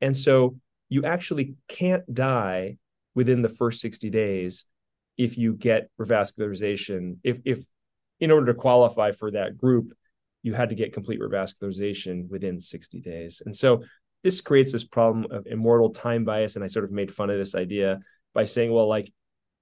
And 0.00 0.16
so 0.16 0.56
you 0.88 1.04
actually 1.04 1.54
can't 1.68 2.12
die 2.12 2.76
within 3.14 3.42
the 3.42 3.48
first 3.48 3.80
60 3.80 4.10
days 4.10 4.66
if 5.16 5.36
you 5.36 5.54
get 5.54 5.90
revascularization. 6.00 7.16
If, 7.24 7.38
if 7.44 7.64
in 8.20 8.30
order 8.30 8.46
to 8.46 8.54
qualify 8.54 9.12
for 9.12 9.30
that 9.30 9.56
group, 9.56 9.92
you 10.42 10.54
had 10.54 10.68
to 10.68 10.74
get 10.74 10.92
complete 10.92 11.20
revascularization 11.20 12.28
within 12.28 12.60
60 12.60 13.00
days. 13.00 13.42
And 13.44 13.56
so 13.56 13.82
this 14.22 14.40
creates 14.40 14.72
this 14.72 14.84
problem 14.84 15.26
of 15.30 15.46
immortal 15.46 15.90
time 15.90 16.24
bias. 16.24 16.56
And 16.56 16.64
I 16.64 16.68
sort 16.68 16.84
of 16.84 16.92
made 16.92 17.12
fun 17.12 17.30
of 17.30 17.38
this 17.38 17.54
idea 17.54 18.00
by 18.38 18.44
saying, 18.44 18.72
well, 18.72 18.86
like 18.86 19.12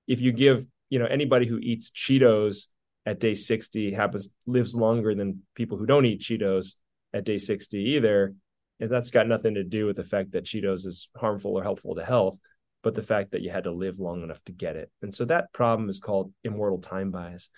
if 0.07 0.20
you 0.20 0.33
give, 0.33 0.66
you 0.91 0.99
know, 0.99 1.07
anybody 1.07 1.47
who 1.47 1.57
eats 1.57 1.91
Cheetos 1.91 2.66
at 3.07 3.18
day 3.18 3.33
60 3.33 3.95
happens 3.95 4.29
lives 4.47 4.74
longer 4.74 5.14
than 5.14 5.41
people 5.55 5.79
who 5.79 5.87
don't 5.87 6.05
eat 6.05 6.20
Cheetos 6.20 6.74
at 7.14 7.24
day 7.24 7.39
60 7.39 7.79
either. 7.79 8.35
And 8.79 8.91
that's 8.91 9.11
got 9.11 9.29
nothing 9.29 9.55
to 9.55 9.64
do 9.64 9.87
with 9.87 9.97
the 9.97 10.05
fact 10.05 10.33
that 10.33 10.45
Cheetos 10.45 10.85
is 10.85 11.09
harmful 11.16 11.53
or 11.53 11.62
helpful 11.62 11.95
to 11.95 12.05
health, 12.05 12.39
but 12.83 12.95
the 12.95 13.01
fact 13.01 13.31
that 13.31 13.41
you 13.41 13.49
had 13.51 13.64
to 13.64 13.70
live 13.70 13.99
long 13.99 14.22
enough 14.22 14.45
to 14.45 14.53
get 14.53 14.77
it. 14.77 14.91
And 15.01 15.14
so 15.14 15.24
that 15.24 15.55
problem 15.55 15.89
is 15.89 15.99
called 15.99 16.35
immortal 16.45 16.83
time 16.83 17.11
bias. 17.11 17.49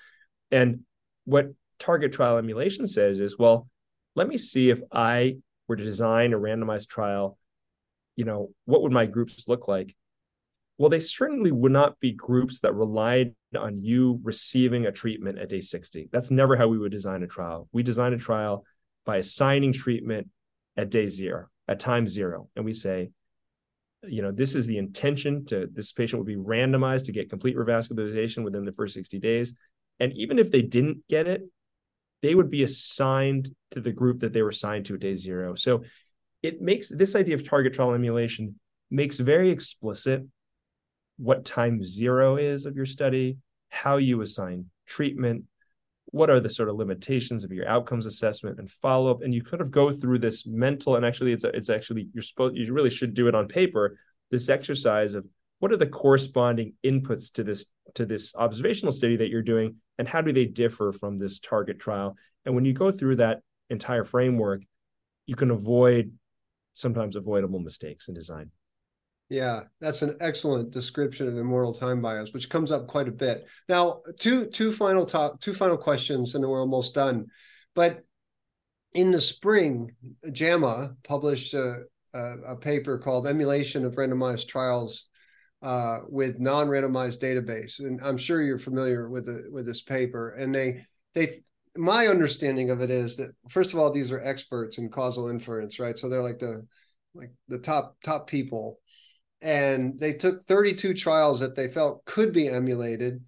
And 0.53 0.83
what 1.25 1.49
target 1.81 2.12
trial 2.12 2.39
emulation 2.39 2.87
says 2.87 3.19
is, 3.19 3.37
well, 3.37 3.66
let 4.14 4.29
me 4.29 4.39
see 4.39 4.71
if 4.71 4.81
I 4.93 5.39
were 5.66 5.75
to 5.75 5.83
design 5.83 6.33
a 6.33 6.39
randomized 6.39 6.87
trial, 6.87 7.37
you 8.14 8.25
know, 8.25 8.51
what 8.66 8.83
would 8.83 8.93
my 8.93 9.07
groups 9.07 9.49
look 9.49 9.66
like? 9.66 9.97
Well, 10.79 10.91
they 10.91 11.01
certainly 11.01 11.51
would 11.51 11.72
not 11.72 11.99
be 11.99 12.12
groups 12.12 12.61
that 12.61 12.74
relied 12.74 13.35
on 13.59 13.81
you 13.81 14.20
receiving 14.22 14.87
a 14.87 14.93
treatment 14.93 15.39
at 15.39 15.49
day 15.49 15.61
60. 15.61 16.09
That's 16.12 16.31
never 16.31 16.57
how 16.57 16.68
we 16.68 16.79
would 16.79 16.93
design 16.93 17.24
a 17.24 17.26
trial. 17.26 17.68
We 17.72 17.83
design 17.83 18.12
a 18.12 18.18
trial 18.18 18.64
by 19.05 19.16
assigning 19.16 19.72
treatment 19.72 20.29
at 20.76 20.91
day 20.91 21.09
zero, 21.09 21.47
at 21.66 21.81
time 21.81 22.07
zero. 22.07 22.49
And 22.55 22.64
we 22.64 22.74
say, 22.74 23.11
you 24.05 24.22
know, 24.22 24.31
this 24.31 24.55
is 24.55 24.66
the 24.66 24.79
intention 24.79 25.45
to 25.47 25.68
this 25.72 25.93
patient 25.93 26.20
would 26.20 26.29
be 26.29 26.37
randomized 26.37 27.07
to 27.07 27.12
get 27.12 27.29
complete 27.29 27.57
revascularization 27.57 28.45
within 28.45 28.64
the 28.64 28.72
first 28.72 28.95
60 28.95 29.18
days. 29.18 29.55
And 29.99 30.12
even 30.12 30.39
if 30.39 30.53
they 30.53 30.62
didn't 30.62 31.09
get 31.09 31.26
it, 31.26 31.43
they 32.22 32.37
would 32.37 32.51
be 32.51 32.62
assigned 32.62 33.51
to 33.72 33.81
the 33.81 33.93
group 33.93 34.20
that 34.20 34.33
they 34.33 34.43
were 34.43 34.51
assigned 34.51 34.87
to 34.87 34.95
at 34.95 35.01
day 35.01 35.14
zero. 35.14 35.57
So 35.57 35.83
it 36.43 36.61
makes 36.61 36.89
this 36.89 37.16
idea 37.16 37.35
of 37.35 37.49
target 37.49 37.72
trial 37.72 37.95
emulation 37.95 38.61
makes 38.91 39.18
very 39.18 39.51
explicit 39.51 40.24
what 41.19 41.45
time 41.45 41.85
zero 41.85 42.37
is 42.37 42.66
of 42.66 42.77
your 42.77 42.87
study, 42.87 43.37
how 43.69 43.97
you 43.97 44.21
assign 44.21 44.66
treatment, 44.87 45.45
what 46.07 46.31
are 46.31 46.41
the 46.41 46.49
sort 46.49 46.69
of 46.69 46.77
limitations 46.77 47.45
of 47.45 47.53
your 47.53 47.69
outcomes 47.69 48.07
assessment 48.07 48.59
and 48.59 48.71
follow 48.71 49.11
up, 49.11 49.23
and 49.23 49.35
you 49.35 49.43
kind 49.43 49.61
of 49.61 49.71
go 49.71 49.93
through 49.93 50.19
this 50.19 50.47
mental 50.47 50.97
and 50.97 51.05
actually 51.05 51.33
it's 51.33 51.45
it's 51.45 51.69
actually 51.69 52.09
you're 52.14 52.23
supposed 52.23 52.57
you 52.57 52.73
really 52.73 52.91
should 52.91 53.14
do 53.14 53.29
it 53.29 53.35
on 53.35 53.47
paper. 53.47 53.99
This 54.31 54.49
exercise 54.49 55.14
of 55.14 55.27
what 55.59 55.73
are 55.73 55.77
the 55.77 55.87
corresponding 55.87 56.75
inputs 56.85 57.33
to 57.35 57.45
this 57.45 57.66
to 57.95 58.07
this 58.07 58.35
observational 58.37 58.93
study 58.93 59.16
that 59.16 59.29
you're 59.29 59.43
doing 59.43 59.77
and 59.99 60.09
how 60.09 60.21
do 60.21 60.33
they 60.33 60.45
differ 60.45 60.93
from 60.93 61.19
this 61.19 61.39
target 61.39 61.79
trial 61.79 62.16
and 62.45 62.55
when 62.55 62.64
you 62.64 62.73
go 62.73 62.91
through 62.91 63.16
that 63.16 63.41
entire 63.71 64.05
framework 64.05 64.62
you 65.27 65.35
can 65.35 65.51
avoid 65.51 66.12
sometimes 66.75 67.16
avoidable 67.16 67.59
mistakes 67.59 68.09
in 68.09 68.14
design 68.14 68.51
yeah 69.29 69.62
that's 69.81 70.03
an 70.03 70.16
excellent 70.20 70.70
description 70.70 71.29
of 71.29 71.37
immortal 71.37 71.74
time 71.74 72.01
bias 72.01 72.33
which 72.33 72.49
comes 72.49 72.72
up 72.72 72.87
quite 72.87 73.09
a 73.09 73.12
bit 73.12 73.47
now 73.68 74.01
two 74.18 74.47
two 74.47 74.72
final 74.72 75.05
two 75.41 75.55
final 75.55 75.76
questions 75.76 76.35
and 76.35 76.47
we're 76.47 76.61
almost 76.61 76.95
done 76.95 77.26
but 77.74 78.01
in 78.95 79.11
the 79.11 79.20
spring 79.20 79.95
jama 80.33 80.95
published 81.05 81.55
a, 81.55 81.83
a, 82.14 82.35
a 82.49 82.57
paper 82.57 82.99
called 82.99 83.26
emulation 83.26 83.85
of 83.85 83.97
randomized 83.97 84.49
trials 84.49 85.09
uh, 85.62 86.01
with 86.09 86.39
non-randomized 86.39 87.20
database, 87.20 87.81
and 87.81 88.01
I'm 88.03 88.16
sure 88.16 88.43
you're 88.43 88.59
familiar 88.59 89.09
with 89.09 89.26
the 89.26 89.49
with 89.51 89.66
this 89.66 89.83
paper. 89.83 90.35
And 90.35 90.55
they 90.55 90.85
they 91.14 91.43
my 91.76 92.09
understanding 92.09 92.70
of 92.70 92.81
it 92.81 92.91
is 92.91 93.16
that 93.16 93.33
first 93.49 93.72
of 93.72 93.79
all, 93.79 93.93
these 93.93 94.12
are 94.12 94.22
experts 94.22 94.79
in 94.79 94.89
causal 94.89 95.29
inference, 95.29 95.79
right? 95.79 95.99
So 95.99 96.09
they're 96.09 96.22
like 96.22 96.39
the 96.39 96.66
like 97.14 97.33
the 97.49 97.59
top 97.59 97.97
top 98.05 98.29
people, 98.29 98.79
and 99.41 99.99
they 99.99 100.12
took 100.12 100.45
32 100.47 100.95
trials 100.95 101.41
that 101.41 101.55
they 101.55 101.68
felt 101.68 102.05
could 102.05 102.32
be 102.32 102.49
emulated, 102.49 103.22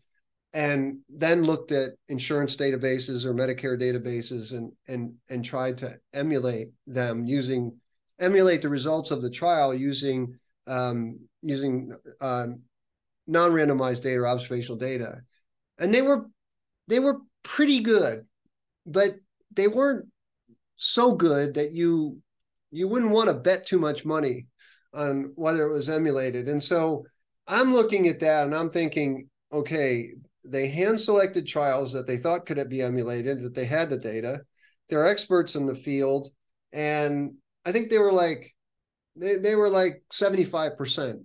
and 0.53 0.99
then 1.09 1.45
looked 1.45 1.71
at 1.71 1.91
insurance 2.09 2.57
databases 2.57 3.25
or 3.25 3.35
Medicare 3.35 3.81
databases 3.81 4.53
and 4.53 4.73
and 4.89 5.15
and 5.29 5.45
tried 5.45 5.79
to 5.79 5.97
emulate 6.13 6.69
them 6.87 7.25
using 7.25 7.77
emulate 8.19 8.63
the 8.63 8.69
results 8.69 9.11
of 9.11 9.23
the 9.23 9.31
trial 9.31 9.75
using 9.75 10.39
um, 10.67 11.19
using 11.43 11.93
uh, 12.21 12.47
non-randomized 13.27 14.03
data 14.03 14.21
or 14.21 14.27
observational 14.27 14.77
data, 14.77 15.21
and 15.79 15.95
they 15.95 16.03
were 16.03 16.27
they 16.89 16.99
were 16.99 17.21
pretty 17.45 17.81
good, 17.81 18.27
but 18.87 19.15
they 19.53 19.69
weren't 19.69 20.07
so 20.77 21.15
good 21.15 21.55
that 21.55 21.73
you 21.73 22.19
you 22.73 22.89
wouldn't 22.89 23.13
want 23.13 23.29
to 23.29 23.35
bet 23.35 23.67
too 23.67 23.79
much 23.79 24.05
money 24.05 24.47
on 24.95 25.33
whether 25.37 25.67
it 25.67 25.73
was 25.73 25.89
emulated. 25.89 26.49
And 26.49 26.63
so 26.63 27.05
I'm 27.47 27.73
looking 27.73 28.09
at 28.09 28.21
that 28.21 28.47
and 28.47 28.55
I'm 28.55 28.71
thinking, 28.71 29.29
okay, 29.53 30.09
they 30.45 30.69
hand 30.69 30.99
selected 30.99 31.47
trials 31.47 31.93
that 31.93 32.07
they 32.07 32.17
thought 32.17 32.47
could 32.47 32.69
be 32.69 32.83
emulated, 32.83 33.43
that 33.43 33.55
they 33.55 33.65
had 33.65 33.91
the 33.91 33.99
data. 33.99 34.41
They're 34.89 35.07
experts 35.07 35.55
in 35.55 35.67
the 35.67 35.75
field. 35.75 36.29
And 36.73 37.35
I 37.65 37.73
think 37.73 37.91
they 37.91 37.99
were 37.99 38.13
like, 38.13 38.55
they, 39.17 39.37
they 39.37 39.55
were 39.55 39.69
like 39.69 40.03
75% 40.13 41.23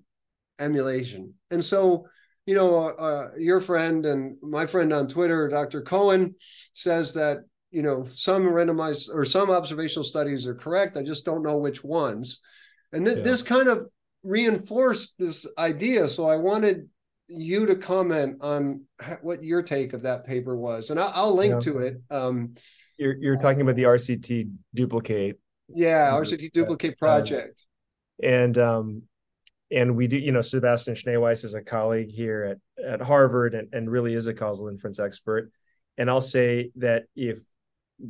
emulation. 0.59 1.33
And 1.51 1.63
so, 1.63 2.07
you 2.45 2.55
know, 2.55 2.75
uh, 2.75 3.01
uh, 3.01 3.29
your 3.37 3.61
friend 3.61 4.05
and 4.05 4.37
my 4.41 4.65
friend 4.65 4.93
on 4.93 5.07
Twitter, 5.07 5.47
Dr. 5.47 5.81
Cohen, 5.81 6.35
says 6.73 7.13
that, 7.13 7.39
you 7.71 7.81
know, 7.81 8.07
some 8.13 8.43
randomized 8.43 9.09
or 9.13 9.25
some 9.25 9.49
observational 9.49 10.03
studies 10.03 10.45
are 10.45 10.55
correct. 10.55 10.97
I 10.97 11.03
just 11.03 11.25
don't 11.25 11.43
know 11.43 11.57
which 11.57 11.83
ones. 11.83 12.41
And 12.91 13.05
th- 13.05 13.17
yeah. 13.17 13.23
this 13.23 13.43
kind 13.43 13.67
of 13.67 13.87
reinforced 14.23 15.15
this 15.19 15.45
idea. 15.57 16.07
So 16.07 16.27
I 16.27 16.37
wanted 16.37 16.89
you 17.27 17.65
to 17.65 17.75
comment 17.75 18.37
on 18.41 18.81
what 19.21 19.43
your 19.43 19.61
take 19.61 19.93
of 19.93 20.03
that 20.03 20.25
paper 20.25 20.55
was, 20.55 20.89
and 20.89 20.99
I'll, 20.99 21.11
I'll 21.13 21.35
link 21.35 21.53
yeah. 21.53 21.59
to 21.71 21.77
it. 21.79 22.01
Um, 22.11 22.55
you're 22.97 23.15
you're 23.15 23.37
talking 23.37 23.61
about 23.61 23.75
the 23.75 23.83
RCT 23.83 24.51
duplicate. 24.73 25.39
Yeah, 25.67 26.11
RCT 26.11 26.51
duplicate 26.51 26.97
project. 26.97 27.63
and 28.21 28.57
um, 28.57 29.03
and 29.71 29.95
we 29.95 30.07
do, 30.07 30.19
you 30.19 30.31
know, 30.31 30.41
Sebastian 30.41 30.93
Schneeweiss 30.93 31.43
is 31.43 31.53
a 31.53 31.61
colleague 31.61 32.09
here 32.09 32.57
at 32.79 32.85
at 32.85 33.01
Harvard, 33.01 33.55
and, 33.55 33.73
and 33.73 33.89
really 33.89 34.13
is 34.13 34.27
a 34.27 34.33
causal 34.33 34.67
inference 34.67 34.99
expert. 34.99 35.51
And 35.97 36.09
I'll 36.09 36.21
say 36.21 36.71
that 36.75 37.05
if 37.15 37.39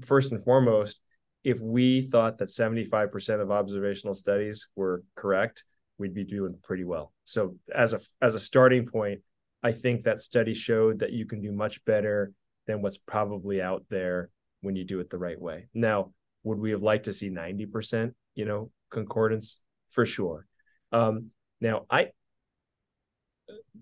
first 0.04 0.32
and 0.32 0.44
foremost, 0.44 1.00
if 1.46 1.60
we 1.62 2.02
thought 2.02 2.40
that 2.40 2.50
75% 2.50 3.40
of 3.40 3.52
observational 3.52 4.16
studies 4.16 4.68
were 4.76 5.04
correct, 5.16 5.64
we'd 6.00 6.16
be 6.16 6.24
doing 6.24 6.58
pretty 6.64 6.84
well. 6.84 7.14
So 7.24 7.56
as 7.74 7.94
a 7.94 8.00
as 8.20 8.34
a 8.34 8.40
starting 8.40 8.88
point, 8.88 9.22
I 9.62 9.72
think 9.72 10.02
that 10.02 10.22
study 10.22 10.56
showed 10.56 11.00
that 11.00 11.14
you 11.14 11.28
can 11.28 11.42
do 11.42 11.52
much 11.52 11.86
better 11.86 12.34
than 12.66 12.82
what's 12.82 12.98
probably 12.98 13.62
out 13.62 13.86
there 13.90 14.32
when 14.62 14.76
you 14.76 14.84
do 14.84 15.00
it 15.00 15.12
the 15.12 15.20
right 15.20 15.40
way. 15.40 15.68
Now, 15.74 16.12
would 16.44 16.58
we 16.58 16.72
have 16.72 16.82
liked 16.82 17.06
to 17.06 17.14
see 17.14 17.30
90%, 17.30 18.14
you 18.34 18.46
know, 18.46 18.72
concordance 18.90 19.62
for 19.92 20.04
sure. 20.04 20.48
Um, 20.92 21.28
now 21.62 21.86
I 21.92 22.10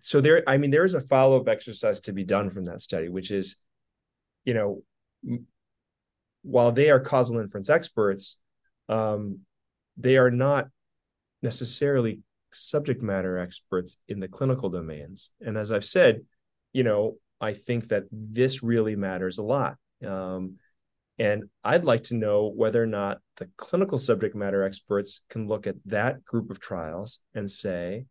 so 0.02 0.20
there 0.20 0.44
I 0.48 0.58
mean 0.58 0.70
there 0.70 0.84
is 0.84 0.96
a 0.96 1.02
follow-up 1.02 1.48
exercise 1.48 2.02
to 2.02 2.12
be 2.12 2.26
done 2.26 2.50
from 2.50 2.66
that 2.66 2.82
study, 2.82 3.08
which 3.08 3.32
is, 3.32 3.56
you 4.44 4.54
know, 4.54 4.84
while 6.44 6.72
they 6.72 6.90
are 6.90 7.00
causal 7.00 7.40
inference 7.40 7.70
experts, 7.70 8.38
um, 8.90 9.40
they 9.98 10.18
are 10.18 10.32
not 10.32 10.68
necessarily 11.42 12.20
subject 12.52 13.02
matter 13.02 13.38
experts 13.38 13.98
in 14.08 14.20
the 14.20 14.28
clinical 14.28 14.70
domains. 14.70 15.32
And 15.42 15.58
as 15.58 15.72
I've 15.72 15.86
said, 15.86 16.22
you 16.72 16.84
know, 16.84 17.16
I 17.42 17.54
think 17.54 17.90
that 17.90 18.04
this 18.12 18.64
really 18.64 18.96
matters 18.96 19.38
a 19.38 19.44
lot. 19.44 19.78
Um, 20.06 20.56
and 21.20 21.44
I'd 21.64 21.86
like 21.86 22.04
to 22.04 22.16
know 22.16 22.48
whether 22.48 22.82
or 22.82 22.88
not 22.88 23.20
the 23.38 23.50
clinical 23.58 23.98
subject 23.98 24.36
matter 24.36 24.64
experts 24.64 25.22
can 25.30 25.48
look 25.48 25.68
at 25.68 25.76
that 25.86 26.24
group 26.26 26.50
of 26.50 26.60
trials 26.60 27.20
and 27.36 27.50
say, 27.50 28.06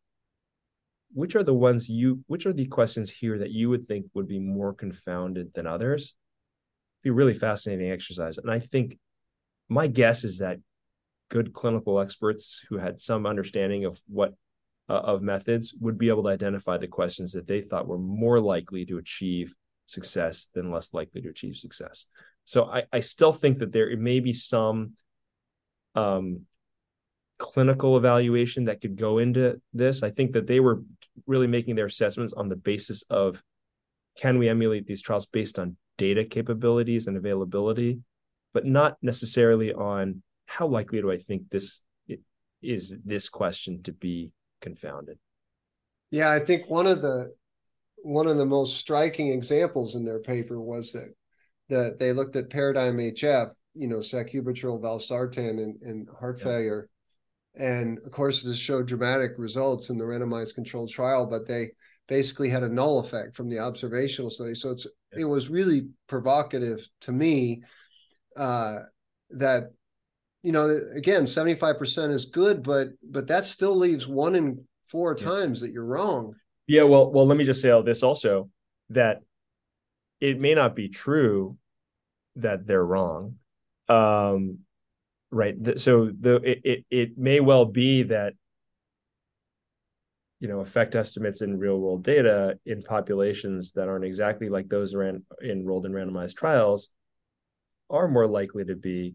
which 1.15 1.35
are 1.35 1.43
the 1.43 1.55
ones 1.55 1.89
you, 1.89 2.25
which 2.27 2.47
are 2.47 2.53
the 2.53 2.67
questions 2.67 3.11
here 3.11 3.39
that 3.39 3.51
you 3.51 3.69
would 3.69 3.87
think 3.87 4.07
would 4.15 4.29
be 4.29 4.39
more 4.39 4.73
confounded 4.73 5.53
than 5.55 5.67
others? 5.67 6.15
Be 7.03 7.11
really 7.11 7.35
fascinating 7.35 7.91
exercise. 7.91 8.39
And 8.39 8.51
I 8.51 8.59
think 8.59 8.99
my 9.69 9.87
guess 9.87 10.25
is 10.25 10.39
that 10.39 10.59
good 11.29 11.53
clinical 11.53 11.99
experts 11.99 12.65
who 12.69 12.79
had 12.79 13.01
some 13.01 13.27
understanding 13.27 13.85
of 13.85 14.01
what 14.07 14.35
uh, 14.89 14.95
of 14.95 15.23
methods 15.23 15.75
would 15.81 15.97
be 15.97 16.09
able 16.09 16.25
to 16.25 16.29
identify 16.29 16.77
the 16.77 16.89
questions 16.89 17.33
that 17.33 17.47
they 17.47 17.63
thought 17.63 17.87
were 17.87 17.99
more 17.99 18.39
likely 18.39 18.85
to 18.85 18.99
achieve 18.99 19.55
success 19.87 20.49
than 20.55 20.71
less 20.71 20.93
likely 20.93 21.23
to 21.23 21.29
achieve 21.29 21.57
success. 21.57 22.07
So 22.45 22.65
I, 22.65 22.85
I 22.93 23.01
still 23.01 23.33
think 23.33 23.59
that 23.59 23.73
there 23.73 23.97
may 23.97 24.21
be 24.21 24.33
some 24.33 24.93
um, 25.95 26.43
clinical 27.39 27.97
evaluation 27.97 28.67
that 28.67 28.81
could 28.81 28.97
go 28.97 29.19
into 29.19 29.61
this. 29.73 30.03
I 30.03 30.11
think 30.11 30.33
that 30.33 30.47
they 30.47 30.61
were 30.61 30.83
really 31.27 31.47
making 31.47 31.77
their 31.77 31.87
assessments 31.87 32.33
on 32.33 32.49
the 32.49 32.57
basis 32.57 33.03
of 33.09 33.43
can 34.17 34.39
we 34.39 34.49
emulate 34.49 34.87
these 34.87 35.03
trials 35.03 35.27
based 35.27 35.59
on 35.59 35.77
data 36.03 36.25
capabilities 36.25 37.07
and 37.07 37.17
availability, 37.17 38.01
but 38.53 38.67
not 38.67 38.97
necessarily 39.03 39.73
on 39.73 40.21
how 40.47 40.67
likely 40.67 41.01
do 41.01 41.13
I 41.13 41.17
think 41.17 41.49
this 41.49 41.81
is 42.61 42.97
this 43.05 43.29
question 43.29 43.83
to 43.85 43.93
be 43.93 44.33
confounded? 44.61 45.19
Yeah, 46.11 46.29
I 46.29 46.41
think 46.41 46.69
one 46.69 46.89
of 46.89 47.03
the 47.03 47.33
one 47.99 48.27
of 48.27 48.37
the 48.37 48.47
most 48.47 48.79
striking 48.79 49.29
examples 49.29 49.95
in 49.95 50.05
their 50.05 50.19
paper 50.19 50.61
was 50.61 50.91
that 50.91 51.15
that 51.69 52.01
they 52.01 52.13
looked 52.13 52.35
at 52.35 52.51
paradigm 52.51 52.97
HF, 52.97 53.53
you 53.75 53.87
know, 53.87 53.99
sacubitril 53.99 54.83
valsartan 54.83 55.63
and, 55.63 55.81
and 55.83 56.09
heart 56.19 56.39
yeah. 56.39 56.45
failure. 56.45 56.89
And 57.55 57.99
of 58.05 58.11
course, 58.11 58.43
this 58.43 58.59
showed 58.59 58.89
dramatic 58.89 59.33
results 59.39 59.89
in 59.89 59.99
the 59.99 60.05
randomized 60.05 60.57
controlled 60.57 60.91
trial, 60.91 61.27
but 61.27 61.47
they 61.47 61.71
basically 62.09 62.49
had 62.49 62.63
a 62.63 62.69
null 62.69 63.01
effect 63.01 63.37
from 63.37 63.49
the 63.49 63.59
observational 63.59 64.31
study. 64.31 64.55
So 64.55 64.71
it's 64.71 64.87
it 65.13 65.25
was 65.25 65.49
really 65.49 65.89
provocative 66.07 66.87
to 67.03 67.13
me 67.13 67.63
uh, 68.37 68.81
that 69.31 69.71
you 70.43 70.51
know, 70.51 70.77
again, 70.95 71.23
75% 71.23 72.11
is 72.11 72.27
good, 72.27 72.63
but 72.63 72.89
but 73.03 73.29
that 73.29 73.47
still 73.47 73.77
leaves 73.77 74.09
one 74.09 74.35
in 74.35 74.67
four 74.87 75.17
yeah. 75.19 75.25
times 75.25 75.61
that 75.61 75.71
you're 75.71 75.85
wrong. 75.85 76.35
Yeah, 76.67 76.83
well, 76.83 77.11
well, 77.11 77.27
let 77.27 77.37
me 77.37 77.45
just 77.45 77.61
say 77.61 77.71
all 77.71 77.83
this 77.83 78.03
also 78.03 78.51
that 78.91 79.23
it 80.21 80.41
may 80.41 80.55
not 80.55 80.75
be 80.77 80.89
true 80.89 81.57
that 82.37 82.67
they're 82.67 82.85
wrong. 82.85 83.37
Um, 83.89 84.61
right. 85.31 85.57
So 85.79 86.11
the 86.19 86.37
it, 86.37 86.61
it 86.65 86.85
it 86.91 87.19
may 87.19 87.41
well 87.41 87.65
be 87.65 88.05
that 88.05 88.35
you 90.43 90.49
know 90.49 90.59
effect 90.59 90.97
estimates 90.97 91.41
in 91.41 91.57
real 91.57 91.79
world 91.79 92.03
data 92.03 92.59
in 92.67 92.83
populations 92.83 93.71
that 93.73 93.89
aren't 93.89 94.05
exactly 94.05 94.49
like 94.49 94.69
those 94.69 94.93
ran, 94.93 95.23
enrolled 95.41 95.87
in 95.87 95.93
randomized 95.93 96.35
trials 96.35 96.89
are 97.89 98.09
more 98.09 98.27
likely 98.27 98.65
to 98.65 98.75
be 98.75 99.15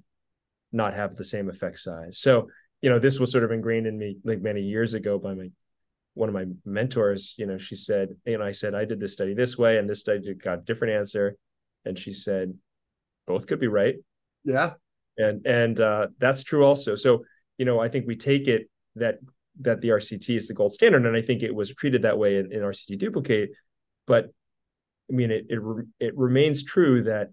not 0.71 0.93
have 0.93 1.17
the 1.17 1.25
same 1.25 1.49
effect 1.49 1.79
size. 1.79 2.19
So, 2.19 2.47
you 2.81 2.89
know, 2.89 2.97
this 2.97 3.19
was 3.19 3.29
sort 3.29 3.43
of 3.43 3.51
ingrained 3.51 3.87
in 3.87 3.97
me 3.97 4.15
like 4.23 4.39
many 4.41 4.61
years 4.61 4.93
ago 4.93 5.19
by 5.19 5.33
my 5.33 5.49
one 6.13 6.29
of 6.29 6.33
my 6.33 6.45
mentors, 6.63 7.35
you 7.37 7.45
know, 7.45 7.57
she 7.57 7.75
said, 7.75 8.15
you 8.25 8.37
know, 8.37 8.45
I 8.45 8.51
said, 8.51 8.73
I 8.73 8.85
did 8.85 9.01
this 9.01 9.11
study 9.11 9.33
this 9.33 9.57
way 9.57 9.77
and 9.79 9.89
this 9.89 9.99
study 9.99 10.33
got 10.33 10.59
a 10.59 10.61
different 10.61 10.93
answer. 10.93 11.35
And 11.83 11.99
she 11.99 12.13
said, 12.13 12.53
both 13.25 13.47
could 13.47 13.59
be 13.59 13.67
right. 13.67 13.95
Yeah. 14.45 14.75
And 15.17 15.45
and 15.45 15.77
uh 15.81 16.07
that's 16.19 16.43
true 16.43 16.63
also. 16.63 16.95
So, 16.95 17.25
you 17.57 17.65
know, 17.65 17.81
I 17.81 17.89
think 17.89 18.07
we 18.07 18.15
take 18.15 18.47
it 18.47 18.69
that 18.95 19.19
that 19.61 19.81
the 19.81 19.89
RCT 19.89 20.35
is 20.35 20.47
the 20.47 20.53
gold 20.53 20.73
standard. 20.73 21.05
And 21.05 21.15
I 21.15 21.21
think 21.21 21.43
it 21.43 21.53
was 21.53 21.73
treated 21.73 22.03
that 22.03 22.17
way 22.17 22.37
in, 22.37 22.51
in 22.51 22.61
RCT 22.61 22.97
duplicate. 22.97 23.51
But 24.05 24.31
I 25.09 25.13
mean, 25.13 25.31
it 25.31 25.45
it, 25.49 25.59
it 25.99 26.17
remains 26.17 26.63
true 26.63 27.03
that 27.03 27.29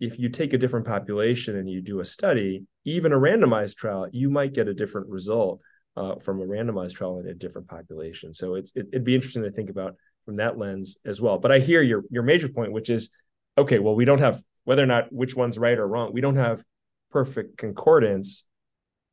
if 0.00 0.18
you 0.18 0.28
take 0.28 0.52
a 0.52 0.58
different 0.58 0.86
population 0.86 1.56
and 1.56 1.70
you 1.70 1.80
do 1.80 2.00
a 2.00 2.04
study, 2.04 2.64
even 2.84 3.12
a 3.12 3.18
randomized 3.18 3.76
trial, 3.76 4.08
you 4.12 4.30
might 4.30 4.52
get 4.52 4.66
a 4.66 4.74
different 4.74 5.08
result 5.08 5.60
uh, 5.96 6.16
from 6.16 6.40
a 6.40 6.44
randomized 6.44 6.94
trial 6.94 7.20
in 7.20 7.28
a 7.28 7.34
different 7.34 7.68
population. 7.68 8.34
So 8.34 8.56
it's 8.56 8.72
it, 8.74 8.88
would 8.92 9.04
be 9.04 9.14
interesting 9.14 9.44
to 9.44 9.52
think 9.52 9.70
about 9.70 9.94
from 10.24 10.36
that 10.36 10.58
lens 10.58 10.96
as 11.04 11.20
well. 11.20 11.38
But 11.38 11.52
I 11.52 11.58
hear 11.58 11.82
your 11.82 12.02
your 12.10 12.22
major 12.22 12.48
point, 12.48 12.72
which 12.72 12.90
is 12.90 13.10
okay. 13.56 13.78
Well, 13.78 13.94
we 13.94 14.04
don't 14.04 14.20
have 14.20 14.42
whether 14.64 14.82
or 14.82 14.86
not 14.86 15.12
which 15.12 15.36
one's 15.36 15.58
right 15.58 15.78
or 15.78 15.86
wrong. 15.86 16.12
We 16.12 16.20
don't 16.20 16.36
have 16.36 16.64
perfect 17.10 17.58
concordance. 17.58 18.44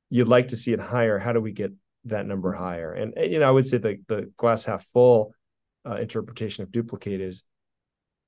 You'd 0.09 0.27
like 0.27 0.49
to 0.49 0.55
see 0.55 0.73
it 0.73 0.79
higher. 0.79 1.19
How 1.19 1.33
do 1.33 1.41
we 1.41 1.51
get 1.51 1.71
that 2.09 2.27
number 2.27 2.53
higher? 2.53 2.91
And, 2.93 3.13
and 3.17 3.31
you 3.31 3.39
know, 3.39 3.47
I 3.47 3.51
would 3.51 3.67
say 3.67 3.77
the 3.77 3.97
the 4.07 4.31
glass 4.37 4.65
half 4.65 4.85
full 4.85 5.33
uh, 5.85 5.95
interpretation 5.95 6.63
of 6.63 6.71
duplicate 6.71 7.21
is 7.21 7.43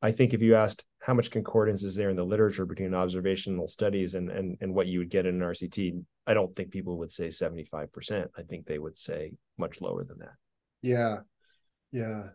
I 0.01 0.11
think 0.11 0.34
if 0.34 0.41
you 0.41 0.55
asked 0.55 0.84
how 0.99 1.13
much 1.13 1.29
concordance 1.29 1.84
is 1.84 1.95
there 1.95 2.09
in 2.09 2.15
the 2.15 2.25
literature 2.25 2.65
between 2.65 2.93
observational 2.93 3.67
studies 3.67 4.15
and 4.15 4.29
and, 4.29 4.57
and 4.61 4.73
what 4.73 4.88
you 4.88 4.99
would 4.99 5.09
get 5.09 5.25
in 5.25 5.41
an 5.41 5.47
RCT, 5.47 6.03
I 6.25 6.34
don't 6.34 6.55
think 6.55 6.71
people 6.71 6.97
would 6.99 7.11
say 7.11 7.27
75%. 7.27 8.27
I 8.38 8.41
think 8.43 8.65
they 8.65 8.79
would 8.79 8.97
say 8.97 9.34
much 9.57 9.82
lower 9.82 10.03
than 10.03 10.19
that. 10.19 10.36
Yeah. 10.82 11.19
Yeah. 11.91 12.29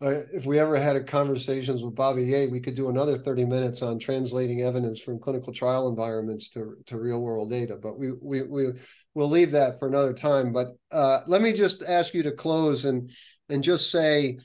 Uh, 0.00 0.22
if 0.32 0.46
we 0.46 0.60
ever 0.60 0.76
had 0.76 0.94
a 0.94 1.02
conversations 1.02 1.82
with 1.82 1.94
Bobby 1.94 2.22
Yeh, 2.22 2.46
we 2.46 2.60
could 2.60 2.76
do 2.76 2.88
another 2.88 3.18
30 3.18 3.44
minutes 3.44 3.82
on 3.82 3.98
translating 3.98 4.62
evidence 4.62 5.00
from 5.00 5.18
clinical 5.18 5.52
trial 5.52 5.88
environments 5.88 6.48
to, 6.50 6.76
to 6.86 7.00
real 7.00 7.20
world 7.20 7.50
data, 7.50 7.76
but 7.82 7.98
we, 7.98 8.12
we, 8.22 8.42
we, 8.42 8.66
we'll 9.14 9.28
leave 9.28 9.50
that 9.50 9.80
for 9.80 9.88
another 9.88 10.12
time. 10.12 10.52
But 10.52 10.68
uh, 10.92 11.22
let 11.26 11.42
me 11.42 11.52
just 11.52 11.82
ask 11.82 12.14
you 12.14 12.22
to 12.22 12.32
close 12.32 12.84
and, 12.84 13.10
and 13.48 13.60
just 13.60 13.90
say, 13.90 14.38